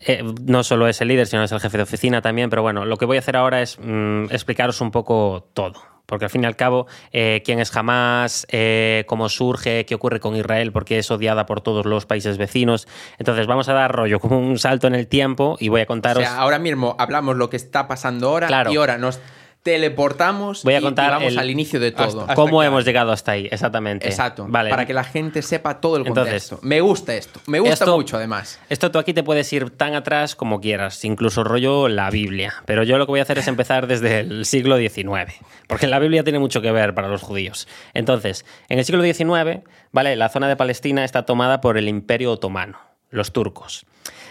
[0.00, 2.50] eh, no solo es el líder, sino es el jefe de oficina también.
[2.50, 5.80] Pero bueno, lo que voy a hacer ahora es mm, explicaros un poco todo.
[6.08, 10.20] Porque al fin y al cabo, eh, quién es Hamas, eh, cómo surge, qué ocurre
[10.20, 12.88] con Israel, porque es odiada por todos los países vecinos.
[13.18, 16.22] Entonces vamos a dar rollo como un salto en el tiempo y voy a contaros...
[16.22, 19.20] O sea, ahora mismo hablamos lo que está pasando ahora y ahora nos
[19.62, 22.26] teleportamos Voy a contar y, vamos al inicio de todo.
[22.34, 23.48] ¿Cómo hemos llegado hasta ahí?
[23.50, 24.06] Exactamente.
[24.06, 24.46] Exacto.
[24.48, 24.70] Vale.
[24.70, 26.58] Para que la gente sepa todo el contexto.
[26.62, 27.40] me gusta esto.
[27.46, 28.58] Me gusta mucho, además.
[28.68, 32.54] Esto tú aquí te puedes ir tan atrás como quieras, incluso rollo la Biblia.
[32.64, 35.34] Pero yo lo que voy a hacer es empezar desde el siglo XIX.
[35.66, 37.68] Porque la Biblia tiene mucho que ver para los judíos.
[37.94, 40.16] Entonces, en el siglo XIX, ¿vale?
[40.16, 42.78] La zona de Palestina está tomada por el Imperio Otomano,
[43.10, 43.86] los turcos.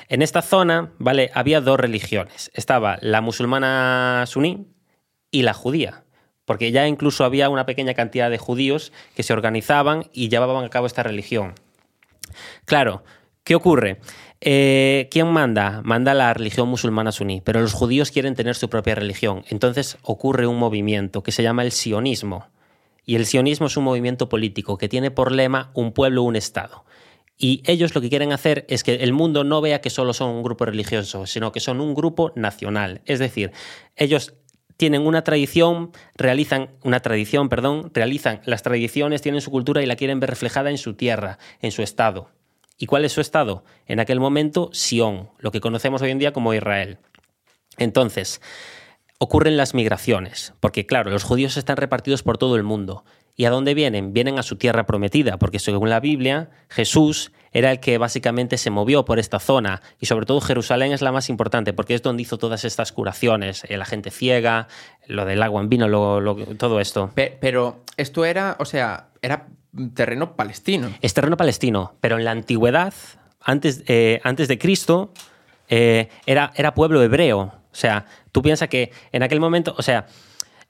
[0.10, 1.32] En esta zona, ¿vale?
[1.34, 2.50] Había dos religiones.
[2.54, 4.68] Estaba la musulmana suní,
[5.38, 6.04] y la judía,
[6.46, 10.70] porque ya incluso había una pequeña cantidad de judíos que se organizaban y llevaban a
[10.70, 11.54] cabo esta religión.
[12.66, 13.04] Claro,
[13.44, 14.00] ¿qué ocurre?
[14.42, 15.82] Eh, ¿Quién manda?
[15.84, 19.44] Manda la religión musulmana suní, pero los judíos quieren tener su propia religión.
[19.50, 22.48] Entonces ocurre un movimiento que se llama el sionismo.
[23.06, 26.84] Y el sionismo es un movimiento político que tiene por lema un pueblo, un Estado.
[27.38, 30.32] Y ellos lo que quieren hacer es que el mundo no vea que solo son
[30.32, 33.02] un grupo religioso, sino que son un grupo nacional.
[33.06, 33.52] Es decir,
[33.96, 34.34] ellos
[34.78, 39.96] tienen una tradición, realizan una tradición, perdón, realizan las tradiciones, tienen su cultura y la
[39.96, 42.30] quieren ver reflejada en su tierra, en su estado.
[42.78, 43.64] ¿Y cuál es su estado?
[43.88, 47.00] En aquel momento, Sión, lo que conocemos hoy en día como Israel.
[47.78, 48.40] Entonces,
[49.18, 53.04] ocurren las migraciones, porque claro, los judíos están repartidos por todo el mundo.
[53.40, 54.14] ¿Y a dónde vienen?
[54.14, 58.72] Vienen a su tierra prometida, porque según la Biblia, Jesús era el que básicamente se
[58.72, 62.24] movió por esta zona y sobre todo Jerusalén es la más importante porque es donde
[62.24, 64.68] hizo todas estas curaciones, eh, la gente ciega,
[65.06, 65.88] lo del agua en vino,
[66.58, 67.12] todo esto.
[67.14, 69.48] Pero esto era, o sea, era
[69.94, 70.92] terreno palestino.
[71.02, 72.94] Es terreno palestino, pero en la antigüedad,
[73.40, 75.14] antes, eh, antes de Cristo,
[75.70, 77.40] eh, era, era pueblo hebreo.
[77.40, 80.08] O sea, tú piensas que en aquel momento, o sea,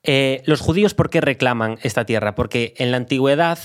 [0.03, 2.35] los judíos, ¿por qué reclaman esta tierra?
[2.35, 3.59] Porque en la antigüedad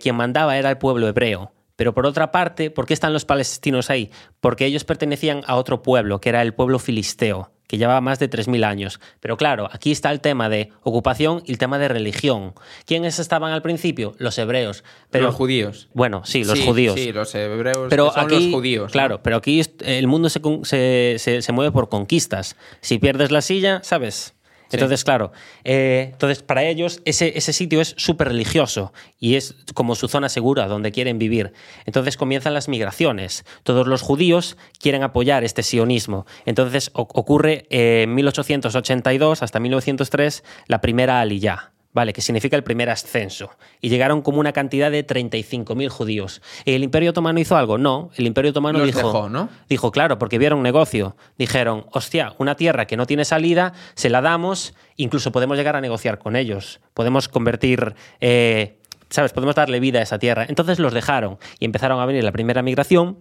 [0.00, 1.52] quien mandaba era el pueblo hebreo.
[1.76, 4.10] Pero por otra parte, ¿por qué están los palestinos ahí?
[4.40, 8.30] Porque ellos pertenecían a otro pueblo, que era el pueblo filisteo, que llevaba más de
[8.30, 9.00] 3.000 años.
[9.18, 12.54] Pero claro, aquí está el tema de ocupación y el tema de religión.
[12.86, 14.14] ¿Quiénes estaban al principio?
[14.18, 14.84] Los hebreos.
[15.10, 15.88] Pero, los judíos.
[15.94, 16.94] Bueno, sí, los judíos.
[16.94, 18.92] Sí, los hebreos pero son los judíos.
[18.92, 22.56] Claro, pero aquí el mundo se, se mueve por conquistas.
[22.82, 24.33] Si pierdes la silla, ¿sabes?
[24.72, 25.32] Entonces, claro,
[25.64, 30.28] eh, entonces para ellos ese, ese sitio es súper religioso y es como su zona
[30.28, 31.52] segura donde quieren vivir.
[31.86, 33.44] Entonces comienzan las migraciones.
[33.62, 36.26] Todos los judíos quieren apoyar este sionismo.
[36.44, 41.73] Entonces ocurre en 1882 hasta 1903 la primera aliyah.
[41.94, 42.12] ¿Vale?
[42.12, 43.50] Que significa el primer ascenso.
[43.80, 46.42] Y llegaron como una cantidad de 35.000 judíos.
[46.66, 47.78] ¿Y el Imperio Otomano hizo algo?
[47.78, 49.48] No, el Imperio Otomano dijo, ¿no?
[49.68, 51.16] dijo, claro, porque vieron negocio.
[51.38, 55.80] Dijeron, hostia, una tierra que no tiene salida, se la damos, incluso podemos llegar a
[55.80, 56.80] negociar con ellos.
[56.92, 57.94] Podemos convertir...
[58.20, 58.78] Eh,
[59.10, 59.32] ¿Sabes?
[59.32, 60.44] Podemos darle vida a esa tierra.
[60.48, 63.18] Entonces los dejaron y empezaron a venir la primera migración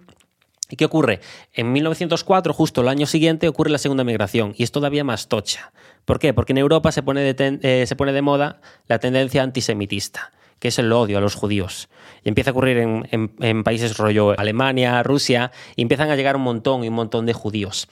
[0.69, 1.19] ¿Y qué ocurre?
[1.53, 5.73] En 1904, justo el año siguiente, ocurre la segunda migración y es todavía más tocha.
[6.05, 6.33] ¿Por qué?
[6.33, 10.69] Porque en Europa se pone de, eh, se pone de moda la tendencia antisemitista, que
[10.69, 11.89] es el odio a los judíos.
[12.23, 16.83] Y empieza a ocurrir en, países rollo Alemania, Rusia, y empiezan a llegar un montón
[16.83, 17.87] y un montón de judíos.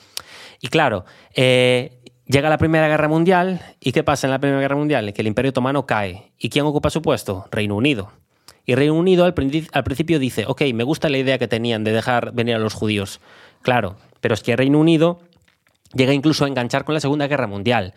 [0.62, 1.06] Y claro,
[1.36, 5.14] eh, llega la Primera Guerra Mundial, ¿y qué pasa en la Primera Guerra Mundial?
[5.14, 6.32] Que el Imperio Otomano cae.
[6.38, 7.48] ¿Y quién ocupa su puesto?
[7.52, 8.12] Reino Unido.
[8.66, 12.34] Y Reino Unido al, principio dice, ok, me gusta la idea que tenían de dejar
[12.34, 13.20] venir a los judíos.
[13.62, 15.20] Claro, pero es que Reino Unido
[15.94, 17.94] llega incluso a enganchar con la Segunda Guerra Mundial.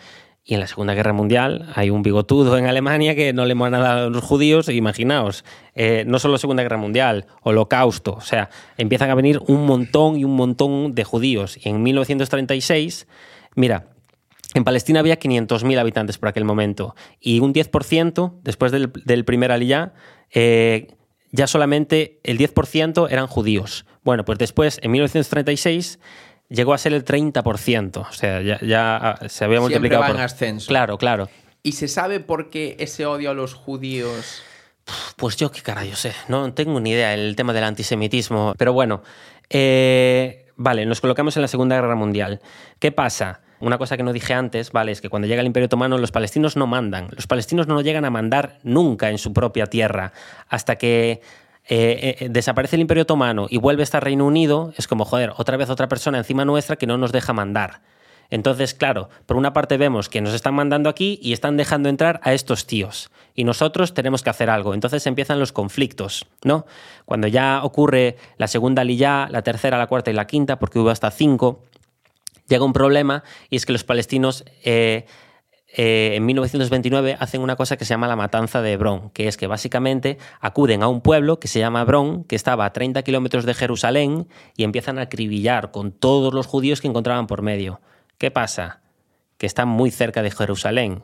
[0.47, 3.75] Y en la Segunda Guerra Mundial hay un bigotudo en Alemania que no le van
[3.75, 5.43] a los judíos, imaginaos.
[5.75, 10.25] Eh, no solo Segunda Guerra Mundial, Holocausto, o sea, empiezan a venir un montón y
[10.25, 11.59] un montón de judíos.
[11.65, 13.07] Y en 1936,
[13.55, 13.87] mira,
[14.53, 19.51] en Palestina había 500.000 habitantes por aquel momento y un 10% después del, del primer
[19.51, 19.95] aliyah
[20.35, 20.89] eh,
[21.31, 23.87] ya solamente el 10% eran judíos.
[24.03, 25.99] Bueno, pues después, en 1936,
[26.49, 28.07] llegó a ser el 30%.
[28.09, 30.03] O sea, ya, ah, se había multiplicado.
[30.03, 30.69] Va en ascenso.
[30.69, 31.29] Claro, claro.
[31.63, 34.43] ¿Y se sabe por qué ese odio a los judíos?
[35.17, 38.55] Pues yo qué yo sé, no tengo ni idea el tema del antisemitismo.
[38.59, 39.03] Pero bueno,
[39.49, 42.41] eh, vale, nos colocamos en la Segunda Guerra Mundial.
[42.79, 43.41] ¿Qué pasa?
[43.65, 44.93] Una cosa que no dije antes, ¿vale?
[44.93, 47.09] Es que cuando llega el Imperio Otomano los palestinos no mandan.
[47.13, 50.13] Los palestinos no llegan a mandar nunca en su propia tierra.
[50.51, 51.23] Hasta que
[51.67, 55.33] eh, eh, desaparece el Imperio Otomano y vuelve a estar Reino Unido, es como, joder,
[55.39, 57.81] otra vez otra persona encima nuestra que no nos deja mandar.
[58.29, 62.21] Entonces, claro, por una parte vemos que nos están mandando aquí y están dejando entrar
[62.23, 63.11] a estos tíos.
[63.35, 64.75] Y nosotros tenemos que hacer algo.
[64.75, 66.67] Entonces empiezan los conflictos, ¿no?
[67.07, 70.91] Cuando ya ocurre la segunda lilla, la tercera, la cuarta y la quinta, porque hubo
[70.91, 71.63] hasta cinco,
[72.49, 75.07] llega un problema y es que los palestinos eh,
[75.77, 79.37] eh, en 1929 hacen una cosa que se llama la matanza de Hebrón, que es
[79.37, 83.45] que básicamente acuden a un pueblo que se llama Hebrón, que estaba a 30 kilómetros
[83.45, 87.81] de Jerusalén, y empiezan a acribillar con todos los judíos que encontraban por medio.
[88.19, 88.83] ¿Qué pasa?
[89.37, 91.03] Que están muy cerca de Jerusalén,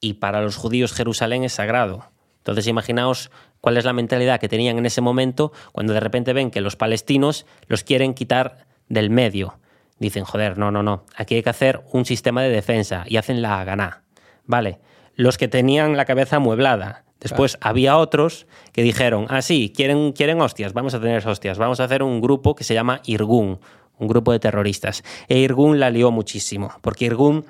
[0.00, 2.12] y para los judíos Jerusalén es sagrado.
[2.38, 6.52] Entonces imaginaos cuál es la mentalidad que tenían en ese momento cuando de repente ven
[6.52, 9.58] que los palestinos los quieren quitar del medio.
[10.02, 13.40] Dicen, joder, no, no, no, aquí hay que hacer un sistema de defensa y hacen
[13.40, 14.02] la ganá.
[14.44, 14.80] Vale,
[15.14, 17.04] los que tenían la cabeza amueblada.
[17.20, 21.78] Después había otros que dijeron, ah, sí, quieren, quieren hostias, vamos a tener hostias, vamos
[21.78, 23.60] a hacer un grupo que se llama Irgun,
[23.96, 25.04] un grupo de terroristas.
[25.28, 27.44] E Irgun la lió muchísimo, porque Irgun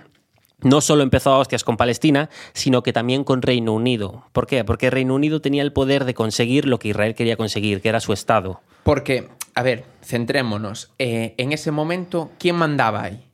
[0.61, 4.27] no solo empezó a hostias con Palestina, sino que también con Reino Unido.
[4.33, 4.63] ¿Por qué?
[4.63, 8.01] Porque Reino Unido tenía el poder de conseguir lo que Israel quería conseguir, que era
[8.01, 8.61] su Estado.
[8.83, 10.93] Porque, a ver, centrémonos.
[10.99, 13.25] Eh, en ese momento, ¿quién mandaba ahí?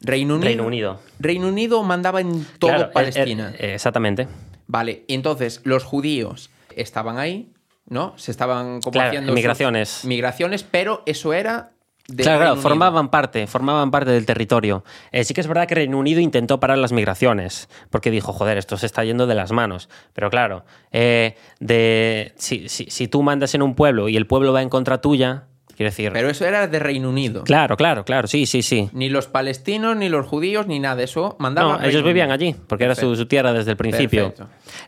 [0.00, 0.46] Reino Unido.
[0.46, 1.00] Reino Unido.
[1.18, 3.54] Reino Unido mandaba en todo eh, Palestina.
[3.58, 4.28] Eh, exactamente.
[4.66, 7.52] Vale, entonces los judíos estaban ahí,
[7.88, 8.14] ¿no?
[8.16, 10.04] Se estaban como haciendo migraciones.
[10.04, 11.72] Migraciones, pero eso era
[12.14, 14.84] claro, claro, formaban parte, formaban parte del territorio.
[15.12, 18.58] Eh, sí que es verdad que Reino Unido intentó parar las migraciones, porque dijo, joder,
[18.58, 19.88] esto se está yendo de las manos.
[20.12, 24.62] Pero claro, eh, de, si, si, tú mandas en un pueblo y el pueblo va
[24.62, 25.44] en contra tuya,
[25.84, 26.12] decir.
[26.12, 27.44] Pero eso era de Reino Unido.
[27.44, 28.88] Claro, claro, claro, sí, sí, sí.
[28.92, 31.80] Ni los palestinos, ni los judíos, ni nada de eso mandaban.
[31.80, 34.34] No, ellos vivían allí, porque era su, tierra desde el principio.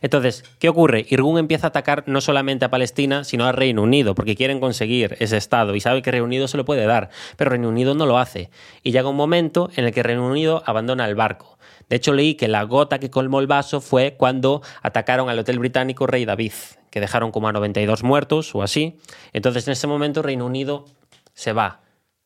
[0.01, 1.05] Entonces, ¿qué ocurre?
[1.09, 5.15] Irgun empieza a atacar no solamente a Palestina, sino a Reino Unido, porque quieren conseguir
[5.19, 8.05] ese Estado y sabe que Reino Unido se lo puede dar, pero Reino Unido no
[8.05, 8.49] lo hace.
[8.83, 11.58] Y llega un momento en el que Reino Unido abandona el barco.
[11.89, 15.59] De hecho, leí que la gota que colmó el vaso fue cuando atacaron al hotel
[15.59, 16.53] británico Rey David,
[16.91, 18.99] que dejaron como a 92 muertos o así.
[19.33, 20.85] Entonces, en ese momento, Reino Unido
[21.33, 21.81] se va.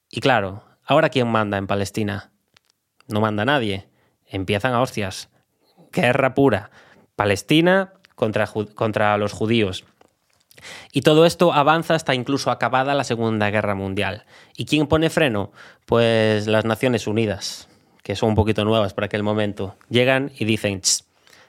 [0.10, 2.32] Y claro, ¿ahora quién manda en Palestina?
[3.08, 3.88] No manda nadie.
[4.26, 5.30] Empiezan a hostias.
[5.92, 6.72] Guerra pura.
[7.16, 9.86] Palestina contra, contra los judíos.
[10.92, 14.26] Y todo esto avanza hasta incluso acabada la Segunda Guerra Mundial.
[14.56, 15.52] ¿Y quién pone freno?
[15.86, 17.68] Pues las Naciones Unidas,
[18.04, 19.76] que son un poquito nuevas para aquel momento.
[19.90, 20.82] Llegan y dicen,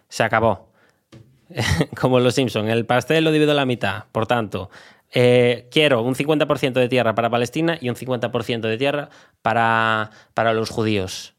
[0.08, 0.70] se acabó.
[2.00, 4.04] Como los Simpson, el pastel lo divido a la mitad.
[4.12, 4.70] Por tanto,
[5.12, 9.10] eh, quiero un 50% de tierra para Palestina y un 50% de tierra
[9.42, 11.34] para, para los judíos.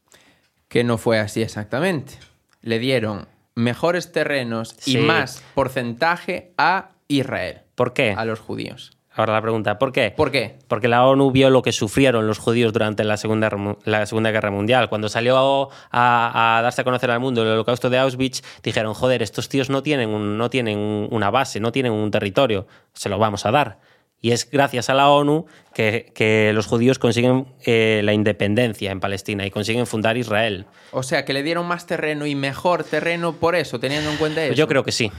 [0.68, 2.14] Que no fue así exactamente.
[2.62, 7.62] Le dieron mejores terrenos y más porcentaje a Israel.
[7.76, 8.14] ¿Por qué?
[8.18, 8.95] A los judíos.
[9.16, 10.12] Ahora la pregunta, ¿por qué?
[10.12, 10.58] ¿Por qué?
[10.68, 13.50] Porque la ONU vio lo que sufrieron los judíos durante la Segunda,
[13.86, 14.90] la segunda Guerra Mundial.
[14.90, 19.48] Cuando salió a, darse a conocer al mundo el holocausto de Auschwitz, dijeron, joder, estos
[19.48, 23.52] tíos no tienen, no tienen una base, no tienen un territorio, se lo vamos a
[23.52, 23.80] dar.
[24.22, 29.46] Y es gracias a la ONU que, los judíos consiguen eh, la independencia en Palestina
[29.46, 30.66] y consiguen fundar Israel.
[30.92, 34.44] O sea, que le dieron más terreno y mejor terreno por eso, teniendo en cuenta
[34.44, 34.56] eso.
[34.56, 35.12] Yo creo que sí.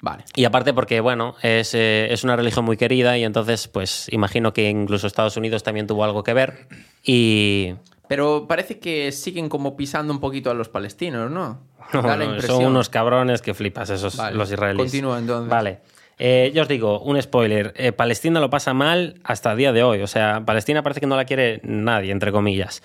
[0.00, 0.24] Vale.
[0.34, 4.52] Y aparte porque, bueno, es, eh, es, una religión muy querida y entonces, pues, imagino
[4.52, 6.68] que incluso Estados Unidos también tuvo algo que ver.
[7.02, 7.74] Y...
[8.08, 11.60] Pero parece que siguen como pisando un poquito a los palestinos, ¿no?
[12.46, 14.90] son unos cabrones que flipas esos, los israelíes.
[14.90, 15.50] Continúa entonces.
[15.50, 15.80] Vale.
[16.18, 17.74] Eh, yo os digo, un spoiler.
[17.76, 20.02] Eh, Palestina lo pasa mal hasta el día de hoy.
[20.02, 22.82] O sea, Palestina parece que no la quiere nadie, entre comillas.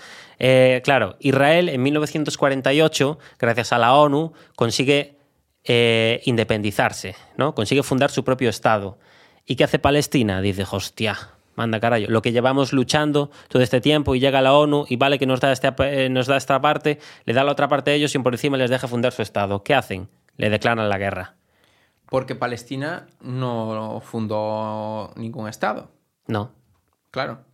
[0.84, 5.21] claro, Israel en 1948, gracias a la ONU, consigue
[5.64, 7.54] eh, independizarse, ¿no?
[7.54, 8.98] Consigue fundar su propio Estado.
[9.46, 10.42] ¿Y qué hace Palestina?
[10.42, 11.18] Dice, hostia,
[11.56, 15.20] manda carajo, lo que llevamos luchando todo este tiempo y llega la ONU y vale
[15.20, 17.94] que nos da, este, eh, nos da esta parte, le da la otra parte a
[17.94, 19.64] ellos y por encima les deja fundar su Estado.
[19.64, 20.10] ¿Qué hacen?
[20.38, 21.36] Le declaran la guerra.
[22.08, 25.92] Porque Palestina no fundó ningún Estado.
[26.28, 26.52] No.
[27.12, 27.46] Claro.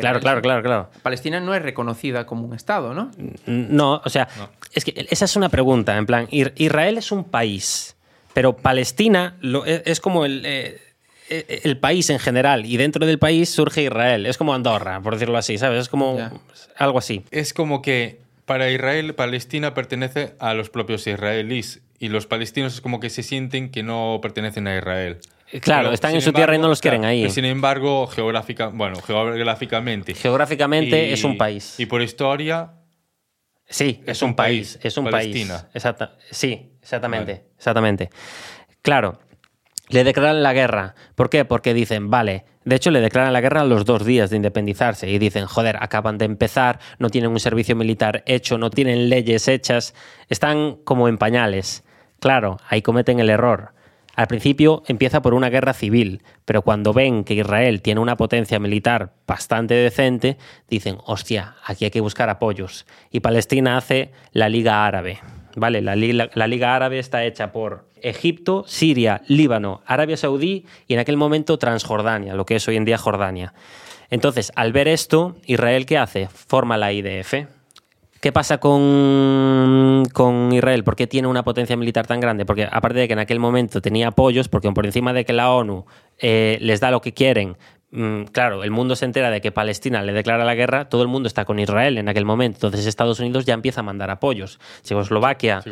[0.00, 0.90] Claro, claro, claro, claro.
[1.02, 3.10] Palestina no es reconocida como un Estado, ¿no?
[3.46, 4.28] No, o sea,
[4.74, 7.96] es que esa es una pregunta, en plan, Israel es un país,
[8.34, 10.78] pero Palestina e, es como el, eh,
[11.30, 15.14] e, el país en general, y dentro del país surge Israel, es como Andorra, por
[15.14, 15.82] decirlo así, ¿sabes?
[15.82, 16.18] Es como
[16.76, 17.24] algo así.
[17.30, 22.80] Es como que para Israel, Palestina pertenece a los propios israelíes, y los palestinos es
[22.80, 25.18] como que se sienten que no pertenecen a Israel.
[25.60, 27.28] Claro, están en su tierra y no los quieren ahí.
[27.30, 30.14] sin embargo, geográfica, bueno, geográficamente.
[30.14, 31.78] Geográficamente es un país.
[31.78, 32.74] Y por historia.
[33.70, 35.58] Sí, es, un, país, Es un Palestina.
[35.58, 35.70] país.
[35.74, 37.48] Exacta, sí, exactamente.
[37.58, 38.08] Exactamente.
[38.80, 39.18] Claro,
[39.90, 40.94] le declaran la guerra.
[41.14, 41.44] ¿Por qué?
[41.44, 45.08] Porque dicen, vale, de hecho le declaran la guerra a los dos días de independizarse
[45.10, 49.48] y dicen, joder, acaban de empezar, no tienen un servicio militar hecho, no tienen leyes
[49.48, 49.94] hechas,
[50.28, 51.84] están como en pañales.
[52.20, 53.72] Claro, ahí cometen el error.
[54.18, 58.58] Al principio empieza por una guerra civil, pero cuando ven que Israel tiene una potencia
[58.58, 60.38] militar bastante decente,
[60.68, 62.84] dicen, hostia, aquí hay que buscar apoyos.
[63.12, 65.20] Y Palestina hace la Liga Árabe,
[65.54, 65.82] ¿vale?
[65.82, 71.16] La, la, Liga Árabe está hecha por Egipto, Siria, Líbano, Arabia Saudí y en aquel
[71.16, 73.54] momento Transjordania, lo que es hoy en día Jordania.
[74.10, 76.26] Entonces, al ver esto, Israel, ¿qué hace?
[76.26, 77.46] Forma la IDF.
[78.20, 80.84] ¿Qué pasa con, con, Israel?
[80.84, 82.44] ¿Por qué tiene una potencia militar tan grande?
[82.44, 85.52] Porque aparte de que en aquel momento tenía apoyos, porque por encima de que la
[85.52, 85.86] ONU
[86.18, 87.56] eh, les da lo que quieren,
[87.90, 91.08] Mm, claro, el mundo se entera de que Palestina le declara la guerra, todo el
[91.08, 92.66] mundo está con Israel en aquel momento.
[92.66, 94.60] Entonces Estados Unidos ya empieza a mandar apoyos.
[94.82, 95.62] Checoslovaquia,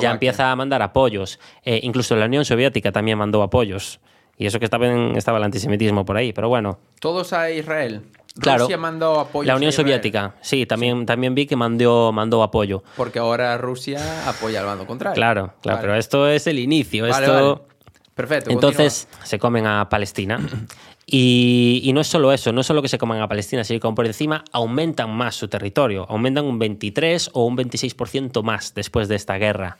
[0.00, 1.38] ya empieza a mandar apoyos.
[1.64, 4.00] Eh, incluso la Unión Soviética también mandó apoyos.
[4.38, 6.78] Y eso que estaba, estaba el antisemitismo por ahí, pero bueno.
[7.00, 8.02] Todos a Israel.
[8.40, 9.46] Claro, Rusia mandó apoyo.
[9.46, 12.82] La Unión Soviética, sí, también, también vi que mandó, mandó apoyo.
[12.96, 15.14] Porque ahora Rusia apoya al bando contrario.
[15.14, 17.06] Claro, claro, pero esto es el inicio.
[17.06, 17.66] esto...
[18.16, 18.50] Perfecto.
[18.50, 20.40] Entonces se comen a Palestina
[21.06, 23.94] y, no es solo eso, no es solo que se coman a Palestina, sino que
[23.94, 29.16] por encima aumentan más su territorio, aumentan un 23 o un 26% más después de
[29.16, 29.76] esta guerra.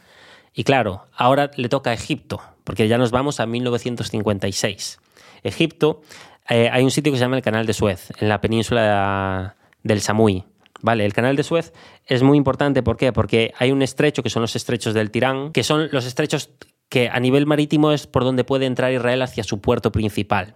[0.53, 5.01] Y claro, ahora le toca a Egipto, porque ya nos vamos a 1956.
[5.43, 6.03] Egipto,
[6.49, 10.01] eh, hay un sitio que se llama el Canal de Suez, en la península del
[10.01, 10.45] Samui.
[10.83, 11.73] Vale, el canal de Suez
[12.07, 13.13] es muy importante, ¿por qué?
[13.13, 16.51] Porque hay un estrecho que son los estrechos del Tirán, que son los estrechos
[16.89, 20.55] que a nivel marítimo es por donde puede entrar Israel hacia su puerto principal.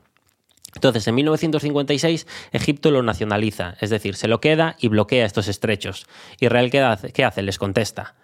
[0.74, 6.06] Entonces, en 1956, Egipto lo nacionaliza, es decir, se lo queda y bloquea estos estrechos.
[6.38, 7.42] Israel, ¿qué hace?
[7.42, 8.14] Les contesta.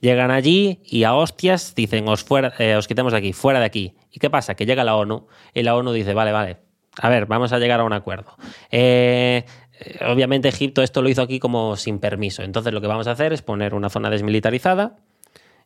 [0.00, 2.24] Llegan allí y a hostias dicen, os,
[2.58, 3.94] eh, os quitemos de aquí, fuera de aquí.
[4.12, 4.54] ¿Y qué pasa?
[4.54, 6.58] Que llega la ONU y la ONU dice, vale, vale,
[7.00, 8.36] a ver, vamos a llegar a un acuerdo.
[8.70, 9.44] Eh,
[10.06, 12.42] obviamente Egipto esto lo hizo aquí como sin permiso.
[12.42, 14.96] Entonces lo que vamos a hacer es poner una zona desmilitarizada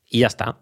[0.09, 0.57] y ya está.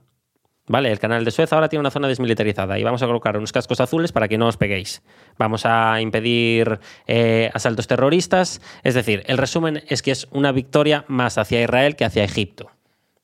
[0.67, 3.53] Vale, el canal de Suez ahora tiene una zona desmilitarizada y vamos a colocar unos
[3.53, 5.03] cascos azules para que no os peguéis.
[5.39, 8.61] Vamos a impedir eh, asaltos terroristas.
[8.85, 12.71] Es decir, el resumen es que es una victoria más hacia Israel que hacia Egipto.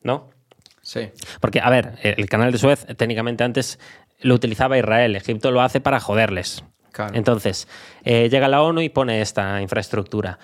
[0.03, 0.31] ¿No?
[0.81, 1.11] Sí.
[1.41, 3.79] Porque, a ver, el canal de Suez técnicamente antes
[4.21, 5.15] lo utilizaba Israel.
[5.15, 6.65] Egipto lo hace para joderles.
[7.13, 7.69] Entonces,
[8.05, 10.39] eh, llega la ONU y pone esta infraestructura.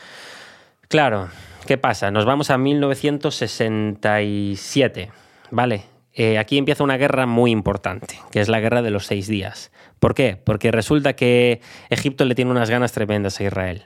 [0.89, 1.29] Claro,
[1.67, 2.11] ¿qué pasa?
[2.11, 5.11] Nos vamos a 1967.
[5.51, 9.29] Vale, eh, aquí empieza una guerra muy importante, que es la guerra de los seis
[9.29, 9.71] días.
[9.99, 10.37] ¿Por qué?
[10.37, 11.61] Porque resulta que
[11.91, 13.85] Egipto le tiene unas ganas tremendas a Israel.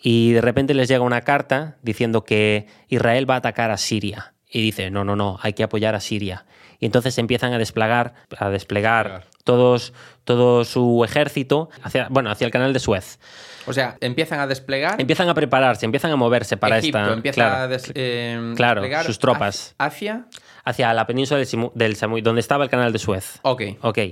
[0.00, 4.33] Y de repente les llega una carta diciendo que Israel va a atacar a Siria.
[4.54, 6.46] Y dice, no, no, no, hay que apoyar a Siria.
[6.78, 12.52] Y entonces empiezan a desplegar, a desplegar todos, todo su ejército hacia, bueno, hacia el
[12.52, 13.18] canal de Suez.
[13.66, 15.00] O sea, empiezan a desplegar.
[15.00, 17.12] Empiezan a prepararse, empiezan a moverse para Egipto esta.
[17.14, 19.74] Empieza a eh, claro, sus tropas.
[19.76, 20.26] ¿Hacia?
[20.64, 21.42] Hacia la península
[21.74, 23.40] del, Samui, donde estaba el canal de Suez.
[23.42, 23.62] Ok.
[23.80, 23.98] Ok.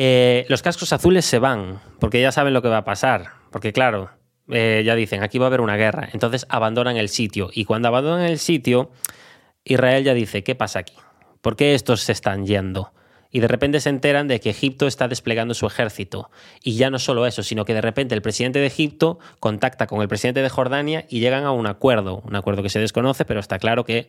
[0.00, 3.32] Eh, los cascos azules se van, porque ya saben lo que va a pasar.
[3.50, 4.10] Porque, claro,
[4.48, 6.08] eh, ya dicen, aquí va a haber una guerra.
[6.12, 7.50] Entonces abandonan el sitio.
[7.52, 8.92] Y cuando abandonan el sitio,
[9.68, 10.94] Israel ya dice, ¿qué pasa aquí?
[11.40, 12.92] ¿Por qué estos se están yendo?
[13.30, 16.30] y de repente se enteran de que Egipto está desplegando su ejército.
[16.62, 20.00] Y ya no solo eso, sino que de repente el presidente de Egipto contacta con
[20.00, 23.40] el presidente de Jordania y llegan a un acuerdo, un acuerdo que se desconoce, pero
[23.40, 24.08] está claro que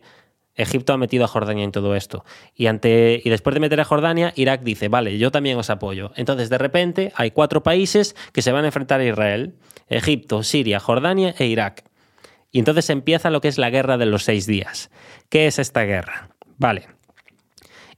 [0.54, 2.24] Egipto ha metido a Jordania en todo esto.
[2.54, 6.12] Y, ante, y después de meter a Jordania, Irak dice, vale, yo también os apoyo.
[6.16, 9.54] Entonces, de repente, hay cuatro países que se van a enfrentar a Israel.
[9.88, 11.84] Egipto, Siria, Jordania e Irak.
[12.52, 14.90] Y entonces empieza lo que es la guerra de los seis días.
[15.28, 16.30] ¿Qué es esta guerra?
[16.58, 16.88] Vale.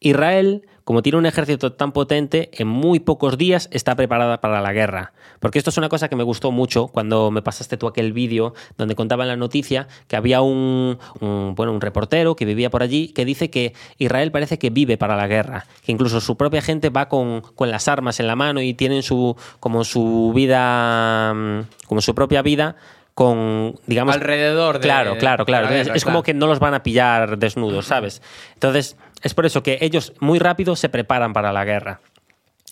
[0.01, 4.73] Israel como tiene un ejército tan potente, en muy pocos días está preparada para la
[4.73, 5.13] guerra.
[5.41, 8.55] Porque esto es una cosa que me gustó mucho cuando me pasaste tú aquel vídeo
[8.77, 13.09] donde contaba en la noticia que había un, bueno, un reportero que vivía por allí
[13.09, 16.91] que dice que Israel parece que vive para la guerra, que incluso su propia gente
[16.91, 22.01] va con, las armas en la mano y tienen su, como su vida, mm, como
[22.01, 22.77] su propia vida
[23.15, 24.15] con, digamos...
[24.15, 24.83] Alrededor de...
[24.83, 25.69] Claro, claro, claro.
[25.71, 28.23] es como que no los van a pillar desnudos, ¿sabes?
[28.55, 32.01] Entonces, es por eso que ellos muy rápido se preparan para la guerra.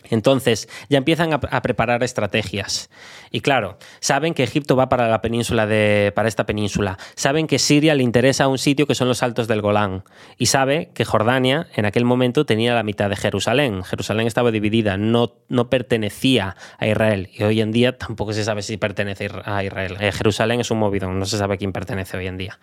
[0.05, 2.91] Entonces ya empiezan a, preparar estrategias.
[3.31, 6.99] Y claro, saben que Egipto va para la península de, para esta península.
[7.15, 10.05] Saben que Siria le interesa un sitio que son los Altos del Golán.
[10.39, 13.85] Y sabe que Jordania en aquel momento tenía la mitad de Jerusalén.
[13.85, 17.29] Jerusalén estaba dividida, no, no pertenecía a Israel.
[17.33, 19.97] Y hoy en día tampoco se sabe si pertenece a Israel.
[20.01, 22.59] Eh, Jerusalén es un movidón, no se sabe quién pertenece hoy en día.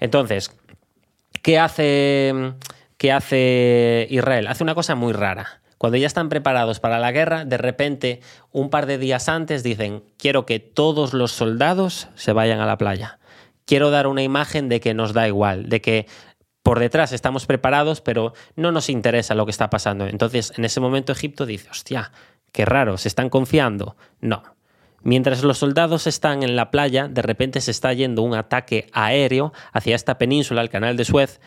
[0.00, 0.56] Entonces,
[1.42, 2.54] ¿qué hace?
[2.96, 4.46] ¿Qué hace Israel?
[4.46, 5.59] Hace una cosa muy rara.
[5.80, 8.20] Cuando ya están preparados para la guerra, de repente,
[8.52, 12.76] un par de días antes, dicen, quiero que todos los soldados se vayan a la
[12.76, 13.18] playa.
[13.64, 16.06] Quiero dar una imagen de que nos da igual, de que
[16.62, 20.06] por detrás estamos preparados, pero no nos interesa lo que está pasando.
[20.06, 22.12] Entonces, en ese momento Egipto dice, hostia,
[22.52, 23.96] qué raro, ¿se están confiando?
[24.20, 24.42] No.
[25.00, 29.54] Mientras los soldados están en la playa, de repente se está yendo un ataque aéreo
[29.72, 31.40] hacia esta península, el canal de Suez,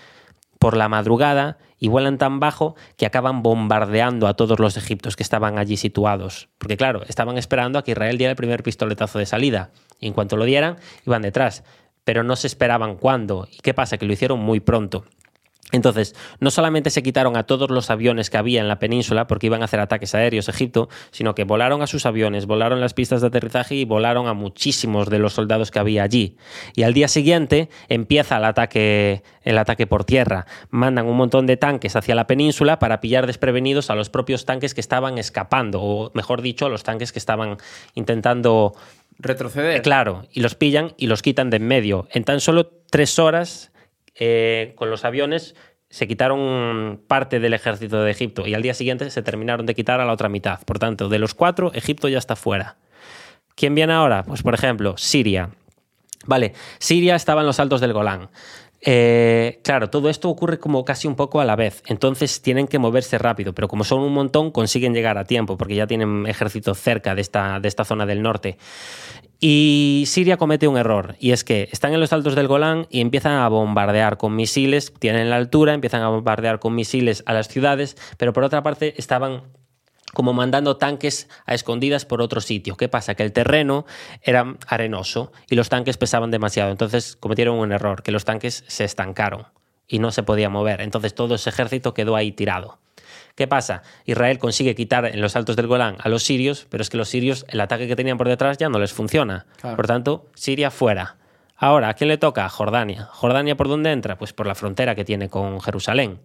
[0.64, 5.24] por la madrugada y vuelan tan bajo que acaban bombardeando a todos los egiptos que
[5.24, 6.48] estaban allí situados.
[6.58, 9.72] Porque claro, estaban esperando a que Israel diera el primer pistoletazo de salida.
[10.00, 11.66] Y en cuanto lo dieran, iban detrás.
[12.06, 13.46] Pero no se esperaban cuándo.
[13.52, 13.98] ¿Y qué pasa?
[13.98, 15.04] Que lo hicieron muy pronto.
[15.74, 19.48] Entonces, no solamente se quitaron a todos los aviones que había en la península porque
[19.48, 22.94] iban a hacer ataques aéreos a Egipto, sino que volaron a sus aviones, volaron las
[22.94, 26.38] pistas de aterrizaje y volaron a muchísimos de los soldados que había allí.
[26.76, 30.46] Y al día siguiente empieza el ataque, el ataque por tierra.
[30.70, 34.76] Mandan un montón de tanques hacia la península para pillar desprevenidos a los propios tanques
[34.76, 37.58] que estaban escapando, o mejor dicho, a los tanques que estaban
[37.96, 38.76] intentando
[39.18, 39.82] retroceder.
[39.82, 42.08] Claro, y los pillan y los quitan de en medio.
[42.12, 43.73] En tan solo tres horas
[44.16, 45.56] eh, con los aviones
[45.90, 50.02] se quitaron parte del ejército de Egipto y al día siguiente se terminaron de quitar
[50.02, 50.60] a la otra mitad.
[50.66, 52.78] Por tanto, de los cuatro, Egipto ya está fuera.
[53.56, 54.24] ¿Quién viene ahora?
[54.24, 55.52] Pues por ejemplo, Siria.
[56.26, 58.30] Vale, Siria estaba en los altos del Golán.
[58.86, 62.80] Eh, claro, todo esto ocurre como casi un poco a la vez, entonces tienen que
[62.80, 66.74] moverse rápido, pero como son un montón consiguen llegar a tiempo porque ya tienen ejército
[66.76, 68.58] cerca de esta, de esta zona del norte.
[69.46, 73.02] Y Siria comete un error, y es que están en los altos del Golán y
[73.02, 77.50] empiezan a bombardear con misiles, tienen la altura, empiezan a bombardear con misiles a las
[77.50, 79.44] ciudades, pero por otra parte estaban
[80.14, 82.78] como mandando tanques a escondidas por otro sitio.
[82.78, 83.16] ¿Qué pasa?
[83.16, 83.86] Que el terreno
[84.22, 88.86] era arenoso y los tanques pesaban demasiado, entonces cometieron un error, que los tanques se
[88.86, 89.48] estancaron
[89.90, 92.80] y no se podía mover, entonces todo ese ejército quedó ahí tirado.
[93.36, 93.82] ¿Qué pasa?
[94.06, 97.10] Israel consigue quitar en los altos del Golán a los sirios, pero es que los
[97.10, 99.48] sirios, el ataque que tenían por detrás ya no les funciona.
[99.62, 101.18] Por tanto, Siria fuera.
[101.58, 102.48] Ahora, ¿a quién le toca?
[102.50, 103.06] Jordania.
[103.12, 104.18] ¿Jordania por dónde entra?
[104.18, 106.20] Pues por la frontera que tiene con Jerusalén.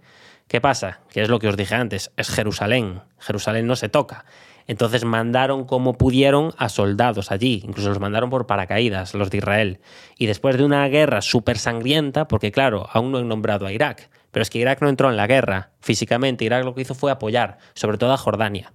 [0.48, 1.00] ¿Qué pasa?
[1.10, 3.02] Que es lo que os dije antes, es Jerusalén.
[3.18, 4.24] Jerusalén no se toca.
[4.66, 9.80] Entonces mandaron como pudieron a soldados allí, incluso los mandaron por paracaídas, los de Israel.
[10.18, 14.10] Y después de una guerra súper sangrienta, porque claro, aún no he nombrado a Irak,
[14.30, 17.10] pero es que Irak no entró en la guerra físicamente, Irak lo que hizo fue
[17.10, 18.72] apoyar, sobre todo a Jordania.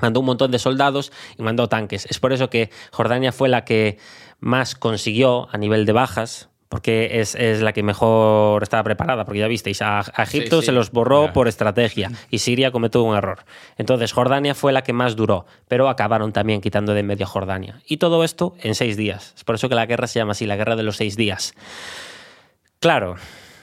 [0.00, 2.06] Mandó un montón de soldados y mandó tanques.
[2.06, 3.98] Es por eso que Jordania fue la que
[4.40, 9.46] más consiguió a nivel de bajas, porque es, la que mejor estaba preparada, porque ya
[9.46, 13.44] visteis, a, Egipto se los borró por estrategia y Siria cometió un error.
[13.76, 17.28] Entonces Jordania fue la que más duró, pero acabaron también quitando de en medio a
[17.28, 17.82] Jordania.
[17.86, 19.34] Y todo esto en seis días.
[19.36, 21.52] Es por eso que la guerra se llama así, la guerra de los seis días.
[22.80, 23.16] Claro,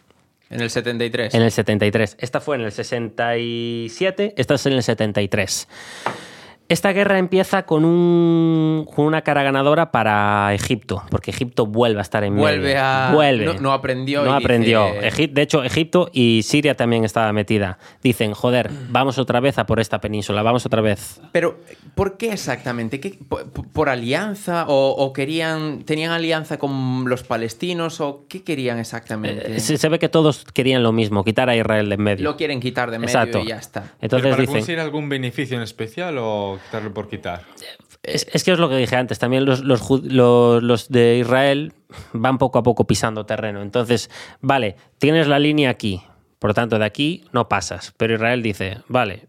[0.50, 1.34] En el 73.
[1.34, 2.16] En el 73.
[2.18, 5.68] Esta fue en el 67, esta es en el 73.
[6.68, 12.24] Esta guerra empieza con, un, una cara ganadora para Egipto, porque Egipto vuelve a estar
[12.24, 12.82] en vuelve medio.
[12.82, 13.10] A...
[13.14, 13.58] Vuelve.
[13.58, 14.22] No, aprendió.
[14.22, 14.92] No aprendió.
[15.00, 17.78] De hecho, Egipto y Siria también estaba metida.
[18.02, 21.22] Dicen, joder, vamos otra vez a por esta península, vamos otra vez.
[21.32, 21.58] Pero,
[21.94, 23.00] ¿por qué exactamente?
[23.72, 24.66] por, alianza?
[24.68, 28.02] ¿O, querían, tenían alianza con los palestinos?
[28.02, 29.56] ¿O qué querían exactamente?
[29.56, 32.24] Eh, se, ve que todos querían lo mismo, quitar a Israel de en medio.
[32.24, 33.94] Lo quieren quitar de en medio y ya está.
[34.02, 37.42] Entonces para dicen, conseguir algún beneficio en especial o quitarlo por quitar.
[38.02, 41.72] Es, que es lo que dije antes, también los, los, de Israel
[42.12, 43.60] van poco a poco pisando terreno.
[43.60, 44.10] Entonces,
[44.40, 46.02] vale, tienes la línea aquí,
[46.38, 47.92] por lo tanto de aquí no pasas.
[47.96, 49.28] Pero Israel dice, vale,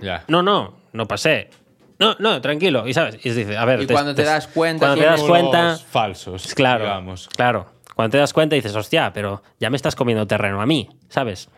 [0.00, 0.24] ya.
[0.28, 1.50] no, no, no pasé.
[1.98, 2.86] No, no, tranquilo.
[2.86, 5.76] Y sabes, y dice, a ver, y cuando te, das cuenta, cuando te das cuenta,
[5.76, 7.28] falsos, claro, digamos.
[7.28, 7.66] claro.
[7.94, 11.48] Cuando te das cuenta dices, hostia, pero ya me estás comiendo terreno a mí, ¿sabes?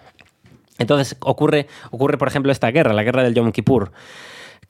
[0.79, 3.93] Entonces ocurre, ocurre, por ejemplo, esta guerra, la guerra del Yom Kippur.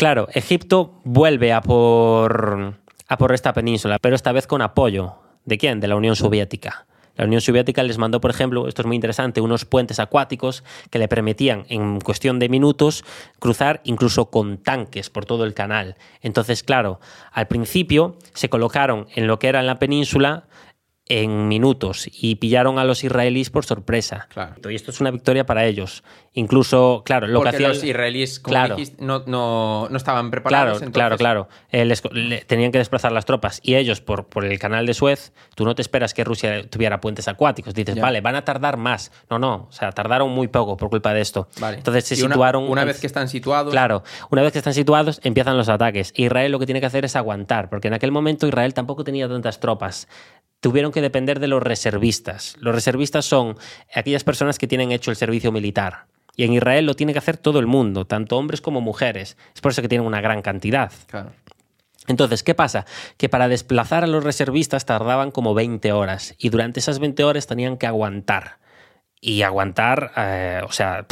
[0.01, 2.75] Claro, Egipto vuelve a por,
[3.07, 5.17] a por esta península, pero esta vez con apoyo.
[5.45, 5.79] ¿De quién?
[5.79, 6.87] De la Unión Soviética.
[7.17, 10.99] La Unión Soviética les mandó, por ejemplo, esto es muy interesante, unos puentes acuáticos que
[10.99, 13.05] le permitían en cuestión de minutos
[13.41, 15.97] cruzar incluso con tanques por todo el canal.
[16.23, 16.99] Entonces, claro,
[17.31, 20.45] al principio se colocaron en lo que era en la península
[21.11, 24.29] en minutos y pillaron a los israelíes por sorpresa.
[24.33, 24.71] Claro.
[24.71, 26.05] Y esto es una victoria para ellos.
[26.35, 30.79] Incluso, claro, lo Porque que los israelíes, como dijiste, no, no, no, estaban preparados.
[30.79, 31.49] Claro, claro, claro.
[31.73, 35.65] Eh, tenían que desplazar las tropas y ellos por, por el canal de Suez, tú
[35.65, 37.75] no te esperas que Rusia tuviera puentes acuáticos.
[37.75, 39.11] Dices, vale, van a tardar más.
[39.29, 41.49] No, no, o sea, tardaron muy poco por culpa de esto.
[41.59, 41.79] Vale.
[41.79, 42.71] Entonces se situaron...
[42.71, 43.73] Una, vez que están situados...
[43.73, 46.13] Claro, una vez que están situados empiezan los ataques.
[46.15, 49.29] Israel lo que tiene que hacer es aguantar, porque en aquel momento Israel tampoco tenía
[49.29, 50.07] tantas tropas
[50.61, 52.57] tuvieron que depender de los reservistas.
[52.61, 53.57] Los reservistas son
[53.95, 56.07] aquellas personas que tienen hecho el servicio militar.
[56.37, 59.37] Y en Israel lo tiene que hacer todo el mundo, tanto hombres como mujeres.
[59.55, 60.93] Es por eso que tienen una gran cantidad.
[62.07, 62.87] Entonces, ¿qué pasa?
[63.17, 67.47] Que para desplazar a los reservistas tardaban como 20 horas y durante esas 20 horas
[67.47, 68.59] tenían que aguantar.
[69.21, 71.07] Y aguantar, eh, o sea,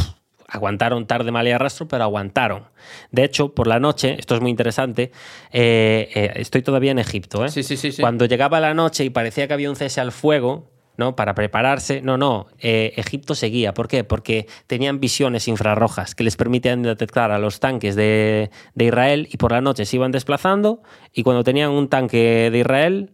[0.49, 2.65] aguantaron tarde, mal y arrastro, pero aguantaron.
[3.13, 5.13] De hecho, por la noche, esto es muy interesante,
[5.53, 7.45] eh, eh, estoy todavía en Egipto.
[7.45, 7.51] ¿eh?
[7.51, 8.01] Sí, sí, sí, sí.
[8.01, 11.15] Cuando llegaba la noche y parecía que había un cese al fuego, ¿no?
[11.15, 12.01] Para prepararse.
[12.01, 12.49] No, no.
[12.59, 13.73] Eh, Egipto seguía.
[13.73, 14.05] ¿Por qué?
[14.05, 19.37] Porque tenían visiones infrarrojas que les permitían detectar a los tanques de, de, Israel y
[19.37, 23.13] por la noche se iban desplazando y cuando tenían un tanque de Israel,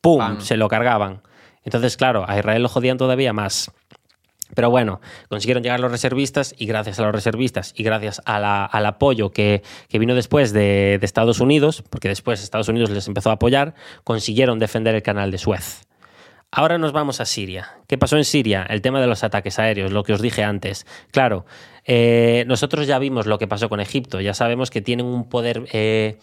[0.00, 0.18] ¡pum!
[0.18, 0.40] Bam.
[0.40, 1.20] se lo cargaban.
[1.62, 3.72] Entonces, claro, a Israel lo jodían todavía más.
[4.54, 9.30] Pero bueno, consiguieron llegar los reservistas y gracias a los reservistas y gracias al apoyo
[9.30, 13.74] que, vino después de, de Estados Unidos, porque después Estados Unidos les empezó a apoyar,
[14.04, 15.86] consiguieron defender el canal de Suez.
[16.50, 17.70] Ahora nos vamos a Siria.
[17.86, 18.64] ¿Qué pasó en Siria?
[18.68, 20.86] El tema de los ataques aéreos, lo que os dije antes.
[21.10, 21.44] Claro,
[21.84, 25.66] eh, nosotros ya vimos lo que pasó con Egipto, ya sabemos que tienen un poder
[25.72, 26.18] eh,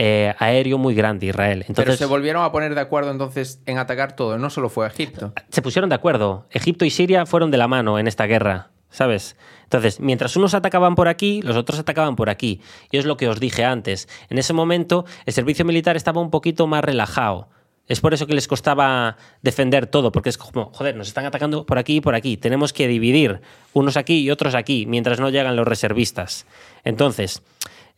[0.00, 1.64] eh, aéreo muy grande Israel.
[1.66, 4.86] Entonces, Pero se volvieron a poner de acuerdo entonces en atacar todo, no solo fue
[4.86, 5.32] Egipto.
[5.50, 6.46] Se pusieron de acuerdo.
[6.52, 8.70] Egipto y Siria fueron de la mano en esta guerra.
[8.90, 9.36] ¿Sabes?
[9.64, 12.62] Entonces, mientras unos atacaban por aquí, los otros atacaban por aquí.
[12.90, 14.08] Y es lo que os dije antes.
[14.30, 17.48] En ese momento, el servicio militar estaba un poquito más relajado.
[17.86, 21.66] Es por eso que les costaba defender todo, porque es como, joder, nos están atacando
[21.66, 22.36] por aquí y por aquí.
[22.36, 23.40] Tenemos que dividir
[23.74, 26.46] unos aquí y otros aquí, mientras no llegan los reservistas.
[26.84, 27.42] Entonces,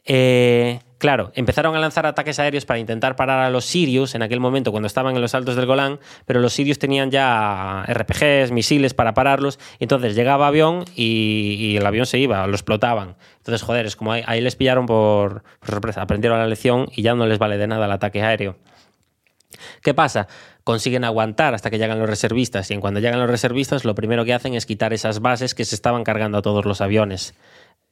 [0.06, 4.38] eh, claro, empezaron a lanzar ataques aéreos para intentar parar a los sirios en aquel
[4.38, 8.94] momento cuando estaban en los altos del Golán, pero los sirios tenían ya RPGs, misiles
[8.94, 9.58] para pararlos.
[9.80, 13.16] Entonces llegaba avión y, el avión se iba, lo explotaban.
[13.38, 17.02] Entonces, joder, es como ahí, ahí les pillaron por, por sorpresa, aprendieron la lección y
[17.02, 18.56] ya no les vale de nada el ataque aéreo.
[19.82, 20.28] ¿Qué pasa?
[20.64, 24.24] Consiguen aguantar hasta que llegan los reservistas y en cuando llegan los reservistas lo primero
[24.24, 27.34] que hacen es quitar esas bases que se estaban cargando a todos los aviones.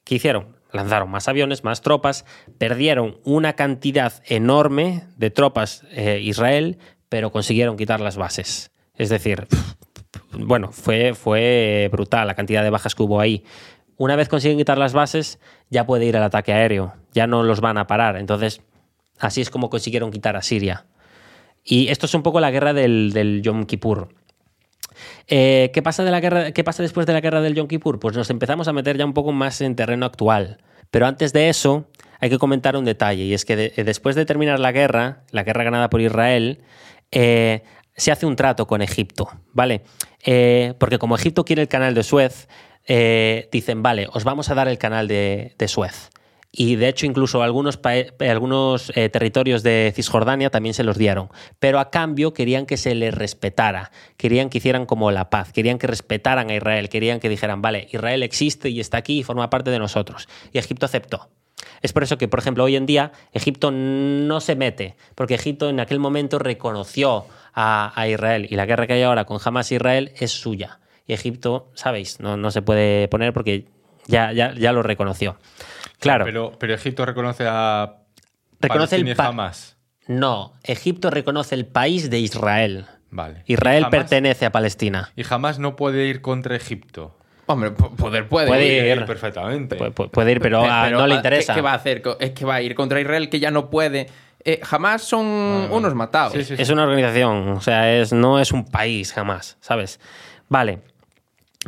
[0.09, 0.57] ¿Qué hicieron?
[0.73, 2.25] Lanzaron más aviones, más tropas,
[2.57, 6.79] perdieron una cantidad enorme de tropas eh, Israel,
[7.11, 8.71] pero consiguieron quitar las bases.
[8.95, 9.47] Es decir,
[10.33, 13.45] bueno, fue, fue brutal la cantidad de bajas que hubo ahí.
[13.99, 17.61] Una vez consiguen quitar las bases, ya puede ir al ataque aéreo, ya no los
[17.61, 18.17] van a parar.
[18.17, 18.63] Entonces,
[19.19, 20.87] así es como consiguieron quitar a Siria.
[21.63, 24.09] Y esto es un poco la guerra del, del Yom Kippur.
[25.27, 27.99] Eh, ¿qué, pasa de la guerra, ¿Qué pasa después de la guerra del Yom Kippur?
[28.01, 30.59] Pues nos empezamos a meter ya un poco más en terreno actual.
[30.91, 31.87] Pero antes de eso,
[32.21, 35.43] hay que comentar un detalle, y es que de, después de terminar la guerra, la
[35.43, 36.63] guerra ganada por Israel,
[37.11, 37.63] eh,
[37.95, 39.83] se hace un trato con Egipto, ¿vale?
[40.25, 42.49] Eh, porque como Egipto quiere el canal de Suez,
[43.53, 46.11] dicen, vale, os vamos a dar el canal de Suez.
[46.51, 47.79] Y de hecho, incluso algunos,
[48.21, 51.29] algunos eh, territorios de Cisjordania también se los dieron.
[51.59, 53.91] Pero a cambio querían que se les respetara.
[54.17, 55.53] Querían que hicieran como la paz.
[55.53, 56.89] Querían que respetaran a Israel.
[56.89, 60.29] Querían que dijeran, vale, Israel existe y está aquí y forma parte de nosotros.
[60.53, 61.29] Y Egipto aceptó.
[61.83, 65.69] Es por eso que, por ejemplo, hoy en día Egipto no se mete, porque Egipto
[65.69, 69.77] en aquel momento reconoció a, Israel y la guerra que hay ahora con Hamas e
[69.77, 70.81] Israel es suya.
[71.07, 73.67] Y Egipto, sabéis, no, no se puede poner porque
[74.07, 75.37] ya, ya, ya lo reconoció.
[75.99, 76.25] Claro.
[76.25, 77.95] Pero, pero Egipto reconoce a.
[78.61, 79.77] Reconoce Palestina el pa- Hamas.
[80.07, 82.87] No, Egipto reconoce el país de Israel.
[83.11, 83.43] Vale.
[83.47, 85.11] Israel pertenece a Palestina.
[85.17, 87.17] Y jamás no puede ir contra Egipto.
[87.47, 88.47] Hombre, po- poder puede.
[88.47, 89.05] Puede ir.
[89.07, 89.79] perfectamente.
[89.79, 91.55] Pu- pu- Puede ir, pero, Pe- pero, no le interesa.
[91.55, 92.03] ¿qué, qué va a hacer?
[92.03, 94.09] Co- Es que va a ir contra Israel que ya no puede.
[94.45, 96.33] Eh, jamás son unos matados.
[96.33, 96.63] Sí, sí, sí.
[96.63, 99.99] Es una organización, o sea, es, no es un país jamás, ¿sabes?
[100.49, 100.81] Vale.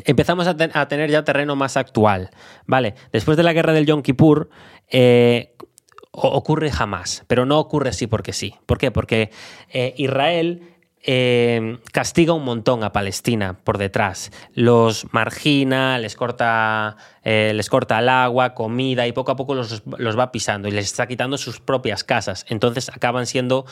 [0.04, 2.30] Empezamos a, ten- a tener ya terreno más actual.
[2.66, 4.48] Vale, después de la guerra del Yom Kippur,
[4.88, 5.54] eh,
[6.12, 8.54] ocurre jamás, pero no ocurre así porque sí.
[8.66, 8.90] ¿Por qué?
[8.90, 9.30] Porque
[9.68, 10.62] eh, Israel
[11.02, 14.30] eh, castiga un montón a Palestina por detrás.
[14.54, 20.18] Los margina, les corta, les corta el agua, comida y poco a poco los, los
[20.18, 22.44] va pisando y les está quitando sus propias casas.
[22.48, 23.64] Entonces acaban siendo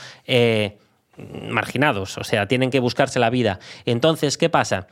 [1.50, 3.58] marginados, o sea, tienen que buscarse la vida.
[3.84, 4.86] Entonces, ¿qué pasa?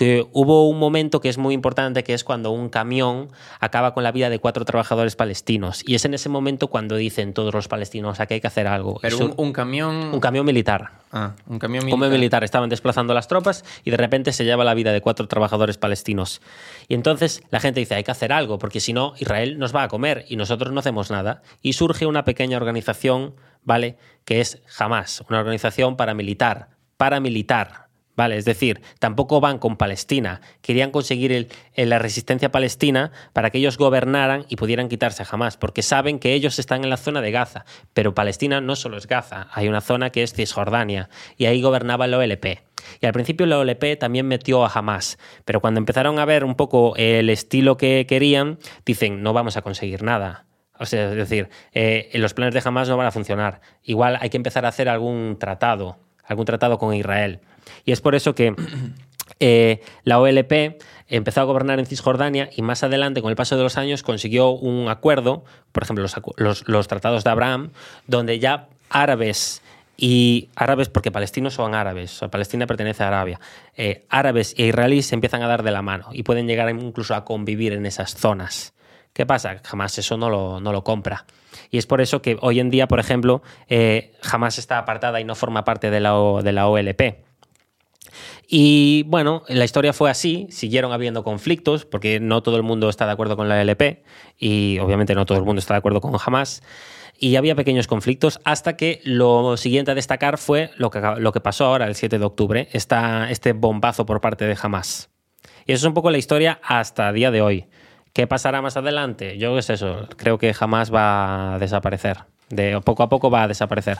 [0.00, 3.28] Que hubo un momento que es muy importante, que es cuando un camión
[3.58, 5.82] acaba con la vida de cuatro trabajadores palestinos.
[5.86, 8.98] Y es en ese momento cuando dicen todos los palestinos, aquí hay que hacer algo.
[9.02, 9.94] Pero un, un camión.
[10.14, 10.92] un camión militar.
[11.12, 11.98] Ah, un camión Un militar.
[11.98, 12.44] camión militar.
[12.44, 16.40] Estaban desplazando las tropas y de repente se lleva la vida de cuatro trabajadores palestinos.
[16.88, 19.82] Y entonces la gente dice, hay que hacer algo, porque si no, Israel nos va
[19.82, 21.42] a comer y nosotros no hacemos nada.
[21.60, 23.98] Y surge una pequeña organización, ¿vale?
[24.24, 26.70] Que es Hamas, una organización paramilitar.
[26.96, 27.89] Paramilitar.
[28.20, 28.36] ¿Vale?
[28.36, 30.42] Es decir, tampoco van con Palestina.
[30.60, 31.48] Querían conseguir el-
[31.88, 36.58] la resistencia palestina para que ellos gobernaran y pudieran quitarse jamás, porque saben que ellos
[36.58, 37.64] están en la zona de Gaza.
[37.94, 42.04] Pero Palestina no solo es Gaza, hay una zona que es Cisjordania y ahí gobernaba
[42.04, 42.60] el OLP.
[43.00, 45.16] Y al principio la OLP también metió a Hamas,
[45.46, 49.62] pero cuando empezaron a ver un poco el estilo que querían, dicen, no vamos a
[49.62, 50.44] conseguir nada.
[50.78, 53.62] O sea, es decir, eh, los planes de Hamas no van a funcionar.
[53.82, 57.40] Igual hay que empezar a hacer algún tratado, algún tratado con Israel.
[57.84, 58.54] Y es por eso que
[59.40, 60.80] eh, la OLP
[61.10, 64.50] empezó a gobernar en Cisjordania y más adelante, con el paso de los años, consiguió
[64.50, 66.06] un acuerdo, por ejemplo,
[66.36, 67.70] los, tratados de Abraham,
[68.06, 69.62] donde ya árabes
[69.96, 73.40] y árabes, porque palestinos son árabes, o Palestina pertenece a Arabia,
[73.76, 77.14] eh, árabes e israelíes se empiezan a dar de la mano y pueden llegar incluso
[77.14, 78.72] a convivir en esas zonas.
[79.12, 79.60] ¿Qué pasa?
[79.64, 80.30] Jamás eso no
[80.60, 81.26] lo, compra.
[81.70, 85.24] Y es por eso que hoy en día, por ejemplo, eh, jamás está apartada y
[85.24, 87.29] no forma parte de la OLP.
[88.48, 93.06] Y bueno, la historia fue así, siguieron habiendo conflictos, porque no todo el mundo está
[93.06, 94.02] de acuerdo con la OLP
[94.38, 96.62] y obviamente no todo el mundo está de acuerdo con Hamas
[97.20, 101.40] y había pequeños conflictos hasta que lo siguiente a destacar fue lo que, lo que
[101.40, 105.10] pasó ahora el 7 de octubre, este bombazo por parte de Hamas.
[105.66, 107.66] Y eso es un poco la historia hasta día de hoy.
[108.14, 109.36] ¿Qué pasará más adelante?
[109.38, 112.16] Yo sé eso, creo que Hamas va a desaparecer.
[112.48, 113.98] De poco a poco va a desaparecer.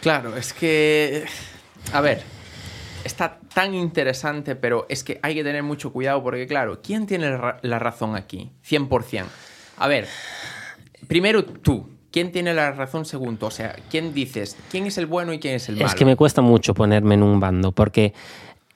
[0.00, 1.24] Claro, es que...
[1.92, 2.22] A ver,
[3.04, 7.38] está tan interesante, pero es que hay que tener mucho cuidado porque, claro, ¿quién tiene
[7.62, 8.50] la razón aquí?
[8.66, 9.24] 100%.
[9.76, 10.08] A ver,
[11.06, 13.46] primero tú, ¿Quién tiene la razón según tú?
[13.46, 14.56] O sea, ¿quién dices?
[14.70, 15.86] ¿Quién es el bueno y quién es el malo?
[15.88, 18.14] Es que me cuesta mucho ponerme en un bando, porque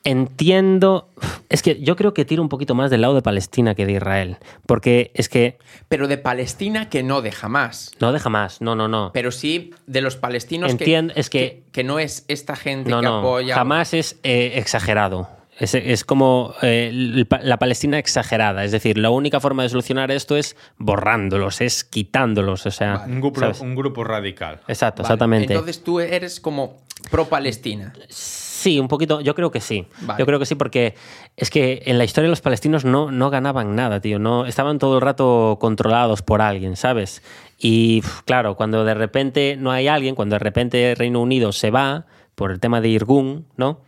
[0.04, 1.08] entiendo.
[1.48, 3.92] Es que yo creo que tiro un poquito más del lado de Palestina que de
[3.92, 4.36] Israel.
[4.66, 5.58] Porque es que.
[5.88, 7.92] Pero de Palestina que no de jamás.
[8.00, 9.10] No de jamás, no, no, no.
[9.12, 13.06] Pero sí de los palestinos Entiendo, es que, que, no es esta gente no, que
[13.06, 13.54] no, apoya.
[13.54, 15.28] Jamás es eh, exagerado.
[15.58, 18.64] Es, como eh, la Palestina exagerada.
[18.64, 22.64] Es decir, la única forma de solucionar esto es borrándolos, es quitándolos.
[22.66, 24.60] O sea, un, grupo, un, grupo, radical.
[24.68, 25.54] Exacto, exactamente.
[25.54, 26.76] Entonces tú eres como
[27.10, 27.92] pro-Palestina.
[28.08, 28.47] Sí,
[28.80, 29.86] un poquito, yo creo que sí.
[30.18, 30.94] Yo creo que sí, porque
[31.36, 34.18] es que en la historia los palestinos no, no ganaban nada, tío.
[34.18, 37.22] No, estaban todo el rato controlados por alguien, ¿sabes?
[37.58, 42.06] Y claro, cuando de repente no hay alguien, cuando de repente Reino Unido se va
[42.34, 43.80] por el tema de Irgun, ¿no?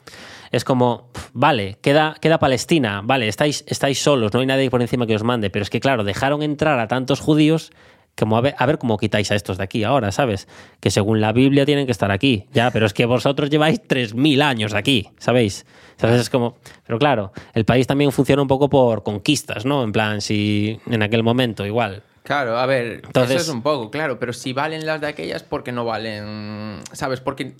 [0.50, 5.06] es como, vale, queda, queda Palestina, vale, estáis, estáis solos, no hay nadie por encima
[5.06, 7.70] que os mande, pero es que claro, dejaron entrar a tantos judíos
[8.16, 10.48] como a ver, a ver, cómo quitáis a estos de aquí ahora, ¿sabes?
[10.80, 14.42] Que según la Biblia tienen que estar aquí, ya, pero es que vosotros lleváis 3.000
[14.42, 15.66] años aquí, ¿sabéis?
[15.96, 16.20] ¿Sabes?
[16.22, 16.56] Es como,
[16.86, 19.82] pero claro, el país también funciona un poco por conquistas, ¿no?
[19.84, 22.02] En plan, si en aquel momento igual.
[22.22, 25.42] Claro, a ver, Entonces, eso es un poco, claro, pero si valen las de aquellas,
[25.42, 26.80] porque no valen?
[26.92, 27.20] ¿Sabes?
[27.20, 27.54] Porque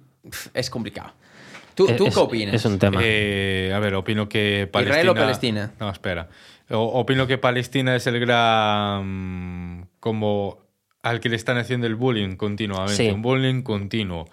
[0.55, 1.13] es complicado.
[1.87, 2.55] ¿Tú, qué opinas?
[2.55, 3.01] Es un tema.
[3.03, 5.01] Eh, a ver, opino que Palestina...
[5.01, 5.73] ¿Israel o Palestina?
[5.81, 6.29] No, espera.
[6.71, 9.89] opino que Palestina es el gran...
[10.01, 10.59] como
[11.03, 13.13] al que le están haciendo el bullying continuamente.
[13.13, 14.27] Un bullying continuo.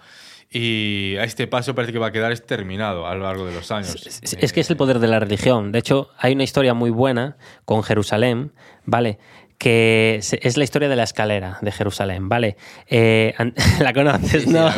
[0.50, 3.70] Y a este paso parece que va a quedar exterminado a lo largo de los
[3.70, 4.06] años.
[4.22, 5.72] Es que es el poder de la religión.
[5.72, 8.52] De hecho, hay una historia muy buena con Jerusalén,
[8.84, 9.18] ¿vale?
[9.58, 12.56] Que es la historia de la escalera de Jerusalén, ¿vale?
[12.86, 13.34] Eh,
[13.80, 14.70] la conoces, ¿no?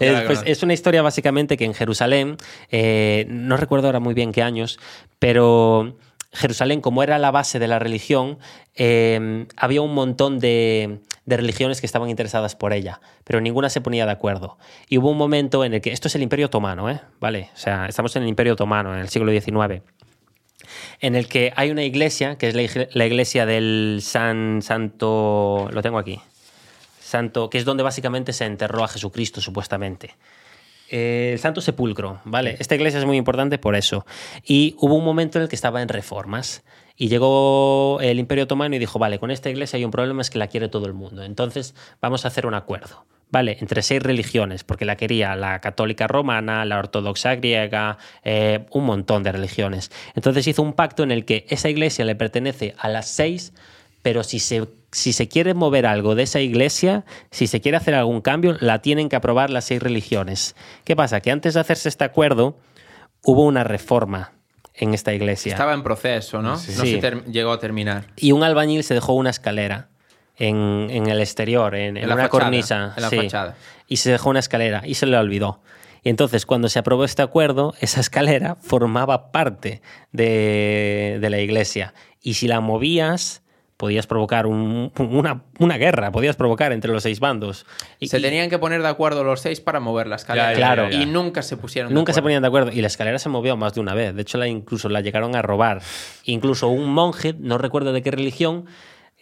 [0.00, 2.36] es, una historia básicamente que en Jerusalén,
[2.70, 4.80] eh, no recuerdo ahora muy bien qué años,
[5.20, 5.96] pero
[6.32, 8.38] Jerusalén, como era la base de la religión,
[8.74, 13.80] eh, había un montón de, de, religiones que estaban interesadas por ella, pero ninguna se
[13.80, 14.58] ponía de acuerdo.
[14.88, 17.00] Y hubo un momento en el que, esto es el Imperio Otomano, ¿eh?
[17.20, 17.50] ¿Vale?
[17.54, 19.82] O sea, estamos en el Imperio Otomano, en el siglo XIX
[21.00, 22.54] en el que hay una iglesia, que es
[22.94, 26.20] la, iglesia del San Santo, lo tengo aquí,
[27.00, 30.14] Santo, que es donde básicamente se enterró a Jesucristo supuestamente.
[30.90, 32.56] el Santo Sepulcro, ¿vale?
[32.58, 34.06] Esta iglesia es muy importante por eso.
[34.44, 36.62] Y hubo un momento en el que estaba en reformas.
[37.00, 40.30] Y llegó el Imperio Otomano y dijo, vale, con esta iglesia hay un problema, es
[40.30, 41.22] que la quiere todo el mundo.
[41.22, 43.04] Entonces vamos a hacer un acuerdo.
[43.30, 43.58] ¿Vale?
[43.60, 49.22] Entre seis religiones, porque la quería la católica romana, la ortodoxa griega, eh, un montón
[49.22, 49.90] de religiones.
[50.14, 53.52] Entonces hizo un pacto en el que esa iglesia le pertenece a las seis,
[54.02, 57.94] pero si se, si se quiere mover algo de esa iglesia, si se quiere hacer
[57.94, 60.56] algún cambio, la tienen que aprobar las seis religiones.
[60.84, 61.20] ¿Qué pasa?
[61.20, 62.56] Que antes de hacerse este acuerdo,
[63.22, 64.32] hubo una reforma
[64.74, 65.52] en esta iglesia.
[65.52, 66.50] Estaba en proceso, ¿no?
[66.50, 68.06] No se llegó a terminar.
[68.16, 69.88] Y un albañil se dejó una escalera
[70.38, 72.94] en, el exterior, en, una cornisa.
[72.96, 73.56] En la fachada.
[73.86, 75.60] Y se dejó una escalera y se le olvidó.
[76.02, 79.82] Y entonces, cuando se aprobó este acuerdo, esa escalera formaba parte
[80.12, 81.94] de, la iglesia.
[82.22, 83.42] Y si la movías,
[83.76, 85.42] podías provocar una,
[85.78, 87.66] guerra, podías provocar entre los seis bandos.
[87.98, 90.52] Y, se tenían que poner de acuerdo los seis para mover la escalera.
[90.52, 90.90] claro.
[90.90, 92.70] Y nunca se pusieron Nunca se ponían de acuerdo.
[92.70, 94.14] Y la escalera se movió más de una vez.
[94.14, 95.82] De hecho, la, incluso la llegaron a robar.
[96.24, 98.66] Incluso un monje, no recuerdo de qué religión,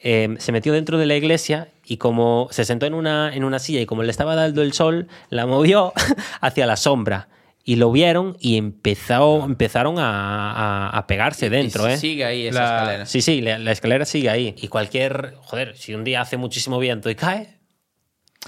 [0.02, 3.58] Em, se metió dentro de la iglesia y como se sentó en una, en una
[3.58, 5.92] silla y como le estaba dando el sol, la movió
[6.40, 7.28] hacia la sombra.
[7.64, 11.88] Y lo vieron y empezó, empezaron a, pegarse dentro.
[11.88, 11.96] ¿eh?
[11.96, 13.06] Sigue ahí esa escalera.
[13.06, 14.54] Sí, sí, la, escalera sigue ahí.
[14.58, 17.58] Y cualquier, joder, si un día hace muchísimo viento y cae,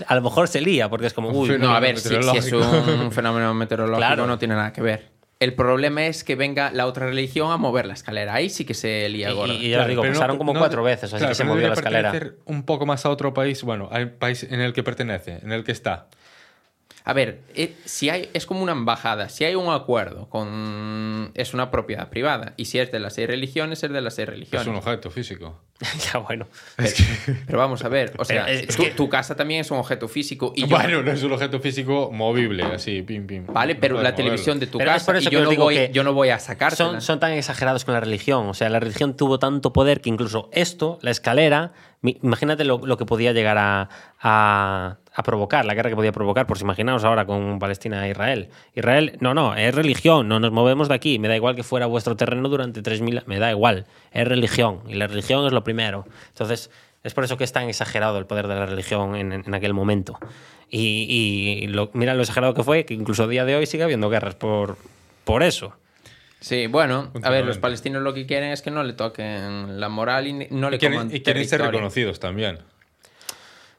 [0.07, 3.11] a lo mejor se lía, porque es como, uy, no, a ver, si, es un
[3.11, 5.18] fenómeno meteorológico no tiene nada que ver.
[5.41, 8.35] El problema es que venga la otra religión a mover la escalera.
[8.35, 9.55] Ahí sí que se lía gorda.
[9.55, 12.13] Y, y ya os digo, pasaron como cuatro veces, así que se movió la escalera.
[12.45, 15.63] un poco más a otro país, bueno, al país en el que pertenece, en el
[15.63, 16.09] que está.
[17.09, 19.31] A ver, eh, si hay, es como una embajada.
[19.31, 21.31] Si hay un acuerdo con.
[21.33, 22.53] Es una propiedad privada.
[22.59, 24.67] Y si es de las seis religiones, es de las seis religiones.
[24.67, 25.59] Es un objeto físico.
[26.13, 26.47] ya, bueno.
[27.47, 28.13] Pero, vamos a ver.
[28.19, 28.47] O sea,
[28.95, 30.53] tu, casa también es un objeto físico.
[30.55, 33.47] Y bueno, no es un objeto físico movible, así, pim, pim.
[33.47, 35.19] Vale, pero la televisión de tu casa.
[35.19, 36.77] yo, no voy, yo no voy a sacar.
[36.77, 38.49] Son, son tan exagerados con la religión.
[38.49, 41.73] O sea, la religión tuvo tanto poder que incluso esto, la escalera,
[42.03, 43.89] Imagínate lo, que podía llegar a,
[44.21, 48.51] a, provocar, la guerra que podía provocar, por si imaginaos ahora con Palestina e Israel.
[48.75, 51.87] Israel, no, no, es religión, no nos movemos de aquí, me da igual que fuera
[51.87, 56.07] vuestro terreno durante 3.000, me da igual, es religión, y la religión es lo primero.
[56.29, 56.71] Entonces,
[57.03, 60.19] es por eso que es tan exagerado el poder de la religión en, aquel momento.
[60.71, 64.09] Y, lo, mira lo exagerado que fue, que incluso a día de hoy sigue habiendo
[64.11, 64.77] guerras por,
[65.25, 65.75] por eso.
[66.41, 69.89] Sí, bueno, a ver, los palestinos lo que quieren es que no le toquen la
[69.89, 72.59] moral y no le y quieren, y quieren ser reconocidos también.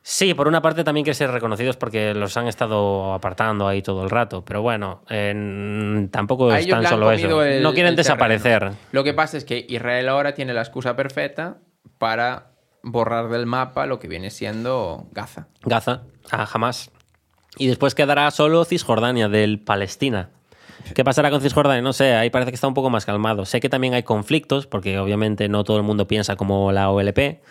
[0.01, 4.03] Sí, por una parte también quieren ser reconocidos porque los han estado apartando ahí todo
[4.03, 5.03] el rato, pero bueno,
[6.09, 7.27] tampoco es tan solo eso.
[7.61, 8.71] no quieren desaparecer.
[8.91, 11.57] Lo que pasa es que Israel ahora tiene la excusa perfecta
[11.97, 15.47] para borrar del mapa lo que viene siendo Gaza.
[15.61, 16.91] Gaza, ah, jamás.
[17.57, 20.31] Y después quedará solo Cisjordania del Palestina.
[20.93, 21.81] ¿Qué pasará con Cisjordania?
[21.81, 23.45] No sé, ahí parece que está un poco más calmado.
[23.45, 27.41] Sé que también hay conflictos, porque obviamente no todo el mundo piensa como la OLP,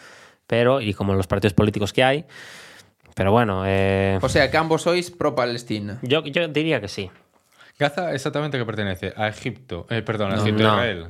[0.46, 2.24] pero, y como los partidos políticos que hay.
[3.14, 3.64] Pero bueno.
[3.66, 4.18] Eh...
[4.22, 5.98] O sea, que ambos sois pro-Palestina.
[6.02, 7.10] Yo, yo diría que sí.
[7.78, 10.74] Gaza exactamente que pertenece a Egipto, eh, perdón, a Egipto no.
[10.74, 11.06] Israel,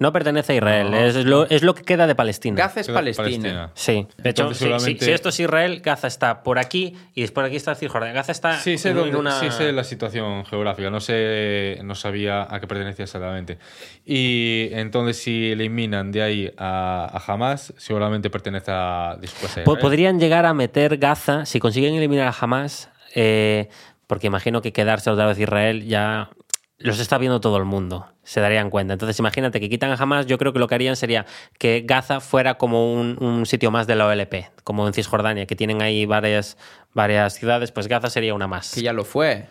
[0.00, 2.56] No pertenece a Israel, es, lo, es, lo, que queda de Palestina.
[2.56, 3.70] Gaza es Palestina.
[3.74, 4.66] Sí, de hecho, si,
[5.12, 8.12] esto es Israel, Gaza está por aquí y después aquí está Cisjordania.
[8.12, 9.38] Gaza está sí, sé en, una...
[9.38, 13.58] Sí sé la situación geográfica, no sé, no sabía a qué pertenecía exactamente.
[14.04, 19.78] Y entonces si eliminan de ahí a, a Hamas, seguramente pertenece a después a Israel.
[19.80, 22.90] Podrían llegar a meter Gaza, si consiguen eliminar a Hamas...
[23.16, 23.68] Eh,
[24.14, 26.30] porque imagino que quedarse otra vez Israel ya
[26.78, 28.92] los está viendo todo el mundo, se darían cuenta.
[28.92, 31.26] Entonces imagínate que quitan a Hamas, yo creo que lo que harían sería
[31.58, 35.82] que Gaza fuera como un, sitio más de la OLP, como en Cisjordania, que tienen
[35.82, 36.56] ahí varias,
[36.92, 38.72] varias ciudades, pues Gaza sería una más.
[38.72, 39.46] Que ya lo fue.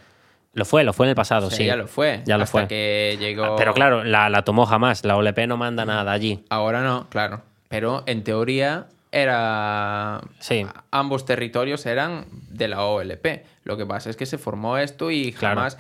[0.53, 1.65] Lo fue, lo fue en el pasado, sí.
[1.65, 2.21] Ya lo fue.
[2.23, 2.65] Ya lo fue.
[2.69, 3.57] que llegó...
[3.57, 5.03] Pero claro, la, la tomó jamás.
[5.03, 6.45] La OLP no manda nada allí.
[6.49, 7.41] Ahora no, claro.
[7.67, 10.21] Pero en teoría era.
[10.39, 10.65] Sí.
[10.91, 13.45] Ambos territorios eran de la OLP.
[13.63, 15.77] Lo que pasa es que se formó esto y jamás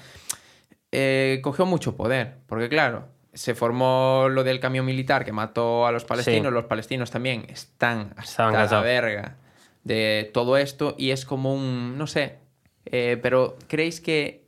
[0.91, 2.35] eh, cogió mucho poder.
[2.47, 6.53] Porque, claro, se formó lo del cambio militar que mató a los palestinos.
[6.53, 9.35] Los palestinos también están hasta la verga
[9.83, 11.97] de todo esto y es como un.
[11.97, 12.37] No sé.
[12.85, 14.43] Eh, pero, ¿creéis que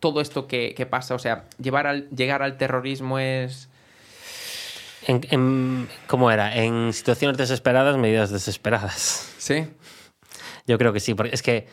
[0.00, 3.69] todo esto que, pasa, o sea, llevar al, llegar al terrorismo es
[5.06, 6.56] en, ¿Cómo era?
[6.56, 9.32] En situaciones desesperadas, medidas desesperadas.
[9.38, 9.66] Sí.
[10.66, 11.68] Yo creo que sí, porque es que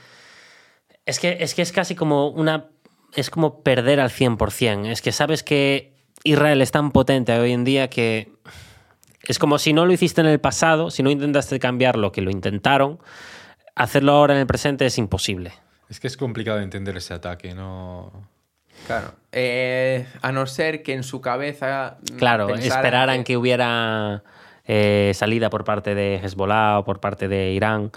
[1.05, 2.69] es que es, que es casi como una...
[3.13, 4.87] Es como perder al 100%.
[4.87, 5.93] Es que sabes que
[6.23, 8.33] Israel es tan potente hoy en día que
[9.23, 12.29] es como si no lo hiciste en el pasado, si no intentaste cambiarlo, que lo
[12.29, 12.99] intentaron,
[13.75, 15.53] hacerlo ahora en el presente es imposible.
[15.89, 18.11] Es que es complicado entender ese ataque, ¿no?
[18.85, 19.13] Claro.
[19.39, 21.97] Eh, a no ser que en su cabeza.
[22.11, 24.23] Mm, claro, esperaran que, hubiera
[24.65, 27.91] eh, salida por parte de Hezbollah o por parte de Irán.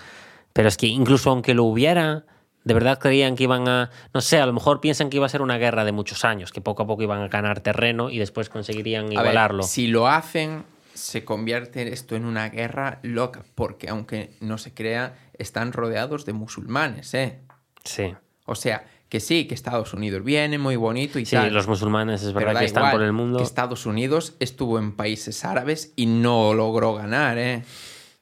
[0.52, 2.24] Pero es que incluso aunque lo hubiera,
[2.64, 3.90] de verdad creían que iban a.
[4.12, 6.52] No sé, a lo mejor piensan que iba a ser una guerra de muchos años,
[6.52, 9.62] que poco a poco iban a ganar terreno y después conseguirían igualarlo.
[9.62, 15.14] si lo hacen, se convierte esto en una guerra loca, porque aunque no se crea,
[15.38, 17.38] están rodeados de musulmanes, ¿eh?
[17.82, 18.14] Sí.
[18.44, 22.22] O sea, que sí, que Estados Unidos viene muy bonito y sí, Sí, los musulmanes
[22.22, 23.38] es verdad que están por el mundo.
[23.38, 27.64] Que Estados Unidos estuvo en países árabes y no logró ganar, ¿eh?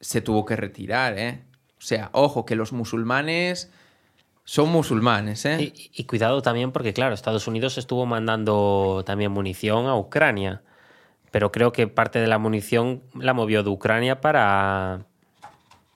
[0.01, 1.43] Se tuvo que retirar, ¿eh?
[1.77, 3.71] O sea, ojo, que los musulmanes
[4.45, 5.75] son musulmanes, ¿eh?
[5.75, 10.63] Y, cuidado también porque, claro, Estados Unidos estuvo mandando también munición a Ucrania,
[11.31, 15.05] pero creo que parte de la munición la movió de Ucrania para,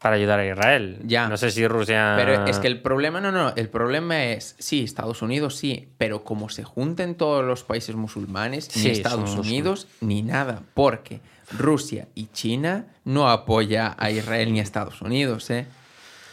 [0.02, 0.98] para ayudar a Israel.
[1.04, 1.28] Ya.
[1.28, 2.14] No sé si Rusia.
[2.16, 6.24] Pero es que el problema, no, no, el problema es, sí, Estados Unidos sí, pero
[6.24, 11.20] como se junten todos los países musulmanes, ni Estados Unidos ni nada, porque
[11.56, 15.66] Rusia y China no apoya a Israel ni a Estados Unidos, ¿eh?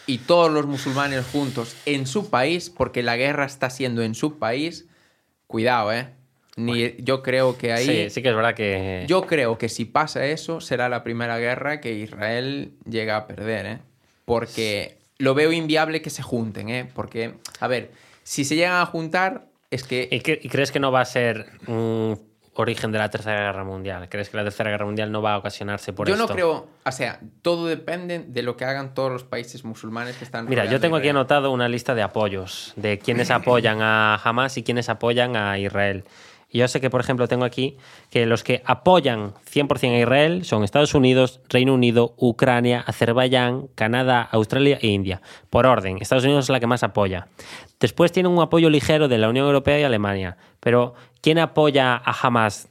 [0.07, 4.39] Y todos los musulmanes juntos en su país, porque la guerra está siendo en su
[4.39, 4.87] país,
[5.45, 6.09] cuidado, ¿eh?
[6.59, 7.85] Ni, yo creo que ahí.
[7.85, 9.05] Sí, sí que es verdad que.
[9.07, 13.65] Yo creo que si pasa eso, será la primera guerra que Israel llega a perder,
[13.65, 13.79] ¿eh?
[14.25, 16.89] Porque lo veo inviable que se junten, ¿eh?
[16.93, 17.91] Porque, a ver,
[18.23, 20.07] si se llegan a juntar, es que...
[20.09, 22.19] ¿Y, crees que no va a ser un
[22.53, 24.07] origen de la Tercera Guerra Mundial?
[24.09, 26.25] ¿Crees que la Tercera Guerra Mundial no va a ocasionarse por yo esto?
[26.25, 30.15] Yo no creo, o sea, todo depende de lo que hagan todos los países musulmanes
[30.15, 30.47] que están...
[30.47, 34.63] Mira, yo tengo aquí anotado una lista de apoyos, de quienes apoyan a Hamas y
[34.63, 36.05] quienes apoyan a Israel.
[36.51, 37.77] Y yo sé que, por ejemplo, tengo aquí
[38.09, 44.27] que los que apoyan 100% a Israel son Estados Unidos, Reino Unido, Ucrania, Azerbaiyán, Canadá,
[44.31, 45.21] Australia e India.
[45.51, 47.27] Por orden, Estados Unidos es la que más apoya.
[47.79, 50.37] Después tienen un apoyo ligero de la Unión Europea y Alemania.
[50.59, 52.67] Pero, ¿quién apoya a Hamas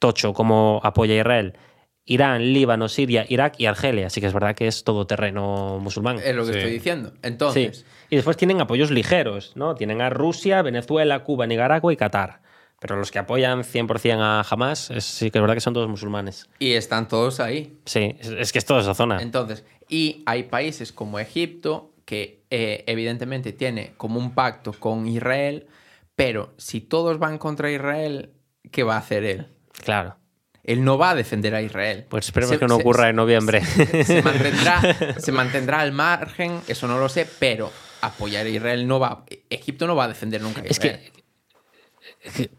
[0.00, 1.56] tocho como apoya a Israel?
[2.04, 4.08] Irán, Líbano, Siria, Irak y Argelia.
[4.08, 6.18] Así que es verdad que es todo terreno musulmán.
[6.18, 7.12] Es lo que estoy diciendo.
[7.22, 7.86] Entonces.
[8.10, 9.76] Y después tienen apoyos ligeros, ¿no?
[9.76, 12.42] Tienen a Rusia, Venezuela, Cuba, Nicaragua y Qatar.
[12.82, 16.48] Pero los que apoyan 100% a Hamas, sí que es verdad que son todos musulmanes.
[16.58, 17.78] Y están todos ahí.
[17.84, 19.22] Sí, es, que es toda esa zona.
[19.22, 25.68] Entonces, y hay países como Egipto que eh, evidentemente tiene como un pacto con Israel,
[26.16, 28.32] pero si todos van contra Israel,
[28.72, 29.46] ¿qué va a hacer él?
[29.84, 30.16] Claro.
[30.64, 32.06] Él no va a defender a Israel.
[32.08, 33.64] Pues esperemos que no ocurra en noviembre.
[33.64, 38.98] Se, mantendrá, se mantendrá al margen, eso no lo sé, pero apoyar a Israel no
[38.98, 39.24] va.
[39.50, 41.00] Egipto no va a defender nunca a Israel.
[41.00, 41.21] Es que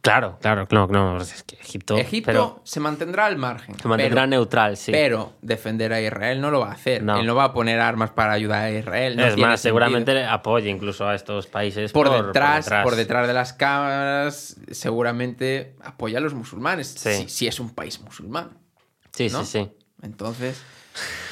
[0.02, 1.98] Claro, claro, no, no, es que Egipto.
[1.98, 3.80] Egipto se mantendrá al margen.
[3.80, 4.91] Se mantendrá neutral, sí.
[4.91, 7.02] Pero defender a Israel no lo va a hacer.
[7.02, 9.18] Él no va a poner armas para ayudar a Israel.
[9.19, 14.57] es más, seguramente apoya incluso a estos países por, detrás, por, detrás, de las cámaras,
[14.69, 16.88] seguramente apoya a los musulmanes.
[16.88, 18.57] Si, es un país musulmán.
[19.11, 19.72] Sí, sí, sí.
[20.02, 20.61] Entonces.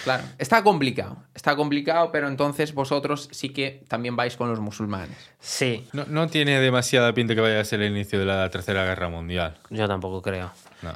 [0.03, 5.15] Claro, está complicado, está complicado, pero entonces vosotros sí que también vais con los musulmanes.
[5.39, 5.87] Sí.
[5.93, 9.57] No, tiene demasiada pinta que vaya a ser el inicio de la Tercera Guerra Mundial.
[9.69, 10.51] Yo tampoco creo.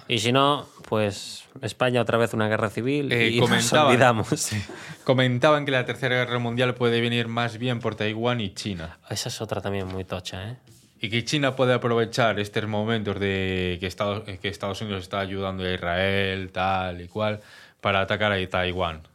[0.08, 4.50] Y si no, pues España otra vez una guerra civil eh, y nos olvidamos.
[5.04, 8.98] Comentaban que la Tercera Guerra Mundial puede venir más bien por Taiwán y China.
[9.10, 10.58] Esa es otra también muy tocha, ¿eh?
[11.00, 15.64] Y que China puede aprovechar estos momentos de que Estados, que Estados Unidos está ayudando
[15.64, 17.42] a Israel, tal y cual
[17.86, 19.08] para atacar a Taiwán.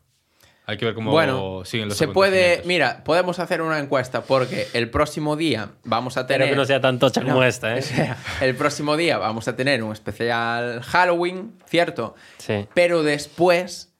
[0.64, 4.68] Hay que ver cómo bueno, siguen los se puede Mira, podemos hacer una encuesta porque
[4.74, 6.42] el próximo día vamos a tener.
[6.42, 7.82] Espero que no sea tan tocha como esta, ¿eh?
[8.40, 12.14] el próximo día vamos a tener un especial Halloween, ¿cierto?
[12.38, 12.68] Sí.
[12.72, 13.92] Pero después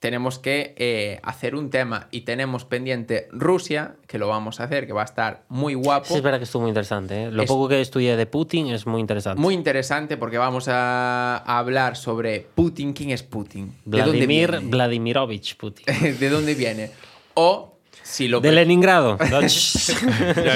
[0.00, 4.86] tenemos que eh, hacer un tema y tenemos pendiente Rusia, que lo vamos a hacer,
[4.86, 6.06] que va a estar muy guapo.
[6.06, 7.24] Sí, es verdad que estuvo muy interesante.
[7.24, 7.30] ¿eh?
[7.30, 9.40] Lo poco que estudié de Putin es muy interesante.
[9.40, 12.94] Muy interesante porque vamos a, hablar sobre Putin.
[12.94, 13.74] ¿Quién es Putin?
[13.84, 15.84] Vladimir Vladimirovich Putin.
[16.18, 16.90] ¿De dónde viene?
[17.34, 18.40] O si lo...
[18.40, 19.18] De Leningrado.
[19.30, 19.36] ya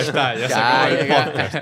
[0.00, 1.56] está, ya, se acabó el podcast.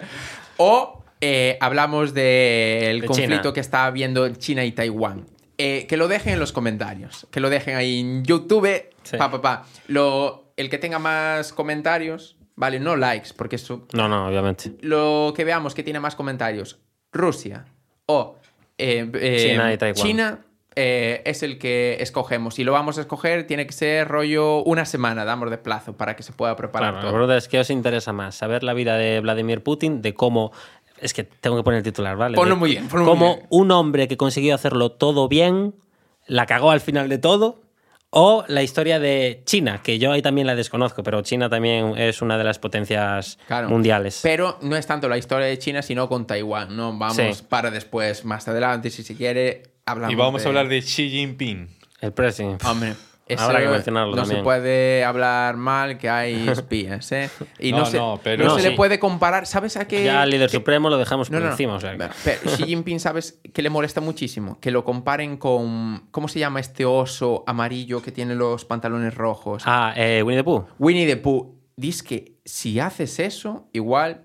[0.58, 5.26] O eh, hablamos del conflicto que está habiendo China y Taiwán.
[5.58, 7.26] Eh, que lo dejen en los comentarios.
[7.30, 8.86] Que lo dejen ahí en YouTube.
[9.18, 9.66] Pa, pa, pa.
[9.88, 13.86] Lo, el que tenga más comentarios, vale, no likes, porque eso.
[13.92, 14.72] No, no, obviamente.
[14.80, 16.78] Lo que veamos que tiene más comentarios,
[17.12, 17.66] Rusia
[18.06, 18.36] o
[18.78, 20.02] eh, eh, China y Taiwán.
[20.02, 20.38] China.
[20.74, 22.54] es el que escogemos.
[22.54, 26.16] Si lo vamos a escoger, tiene que ser rollo una semana, damos de plazo para
[26.16, 27.18] que se pueda preparar claro, todo.
[27.18, 30.52] verdad es que os interesa más saber la vida de Vladimir Putin, de cómo
[31.02, 32.36] es que tengo que poner el titular, ¿vale?
[32.36, 32.88] Ponlo muy bien.
[32.88, 33.46] Ponlo como muy bien.
[33.50, 35.74] un hombre que consiguió hacerlo todo bien,
[36.26, 37.60] la cagó al final de todo.
[38.14, 42.20] O la historia de China, que yo ahí también la desconozco, pero China también es
[42.20, 43.38] una de las potencias
[43.68, 44.20] mundiales.
[44.22, 46.76] Pero no es tanto la historia de China, sino con Taiwán.
[46.76, 50.12] No vamos para después, más adelante, si se quiere, hablamos.
[50.12, 51.68] Y vamos a hablar de Xi Jinping.
[52.02, 52.66] El presidente.
[52.66, 52.96] Hombre.
[53.38, 57.30] Habrá que mencionarlo no se puede hablar mal que hay espías, ¿eh?
[57.58, 59.46] Y no, se, pero se le puede comparar.
[59.46, 60.04] ¿Sabes a qué?
[60.04, 61.78] Ya al líder supremo lo dejamos por encima.
[62.24, 64.58] pero Xi Jinping, ¿sabes que le molesta muchísimo?
[64.60, 66.06] Que lo comparen con.
[66.10, 69.62] ¿Cómo se llama este oso amarillo que tiene los pantalones rojos?
[69.66, 70.64] Ah, eh, Winnie the Pooh.
[70.78, 71.58] Winnie the Pooh.
[71.74, 74.22] Dice que si haces eso, igual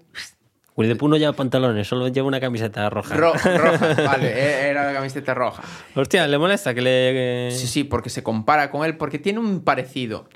[0.78, 3.16] Winnie the Pooh no lleva pantalones, solo lleva una camiseta roja.
[3.18, 5.64] roja, vale, e-, era la camiseta roja.
[5.96, 7.52] Hostia, ¿le molesta que le...?
[7.52, 10.30] Sí, sí, porque se compara con él, porque tiene un parecido.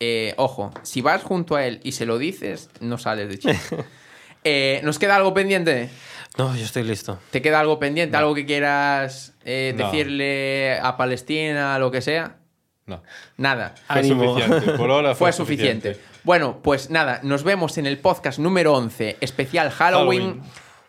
[0.00, 3.60] Eh, ojo, si vas junto a él y se lo dices, no sales de Chile.
[4.46, 5.88] Eh, ¿Nos queda algo pendiente?
[6.36, 7.18] No, yo estoy listo.
[7.30, 8.18] ¿Te queda algo pendiente?
[8.18, 12.36] ¿Algo que quieras eh, decirle a Palestina, lo que sea?
[12.84, 13.02] No.
[13.38, 13.74] Nada.
[13.86, 14.72] Fue suficiente.
[14.72, 15.98] Por ahora fue, suficiente.
[16.24, 20.40] Bueno, pues nada, nos vemos en el podcast número 11, especial Halloween.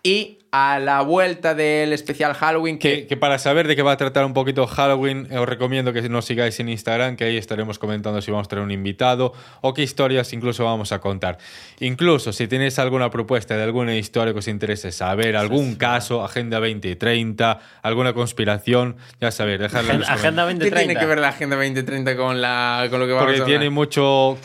[0.02, 2.80] y a la vuelta del especial Halloween.
[2.80, 3.08] Que...
[3.08, 6.24] que, para saber de qué va a tratar un poquito Halloween, os recomiendo que nos
[6.24, 9.84] sigáis en Instagram, que ahí estaremos comentando si vamos a tener un invitado o qué
[9.84, 11.40] historias incluso vamos a contar.
[11.80, 16.60] Incluso si tenéis alguna propuesta de alguna historia que os interese saber, algún caso, Agenda
[16.60, 20.78] 2030, alguna conspiración, ya sabéis, dejadla en los Agenda 2030.
[20.80, 23.46] ¿Qué tiene que ver la Agenda 2030 con, la, con lo que vamos Porque a
[23.46, 24.38] tiene mucho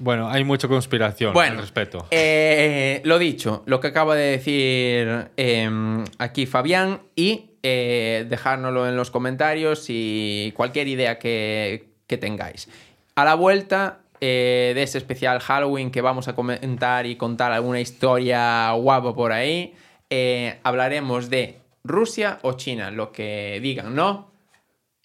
[0.00, 2.08] bueno, hay mucha conspiración bueno, al respecto.
[2.10, 8.96] Eh, lo dicho, lo que acaba de decir eh, aquí Fabián y eh, dejárnoslo en
[8.96, 12.68] los comentarios y cualquier idea que, que tengáis.
[13.14, 17.80] A la vuelta eh, de ese especial Halloween que vamos a comentar y contar alguna
[17.80, 19.74] historia guapa por ahí,
[20.08, 24.30] eh, hablaremos de Rusia o China, lo que digan, ¿no?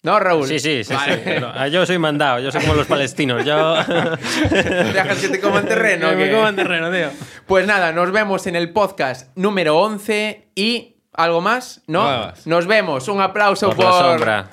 [0.02, 0.48] ¿No, Raúl?
[0.48, 0.94] Sí, sí, sí.
[0.94, 1.30] sí.
[1.40, 3.44] No, yo soy mandado, yo soy como los palestinos.
[3.44, 3.74] Yo...
[4.50, 6.10] Dejas que te coman terreno.
[6.10, 7.10] que me coman terreno, tío.
[7.46, 10.88] Pues nada, nos vemos en el podcast número 11 y...
[11.14, 11.82] ¿Algo más?
[11.86, 12.04] ¿No?
[12.04, 12.46] Nada más.
[12.46, 13.06] Nos vemos.
[13.06, 13.84] Un aplauso por, por...
[13.84, 14.48] la sombra.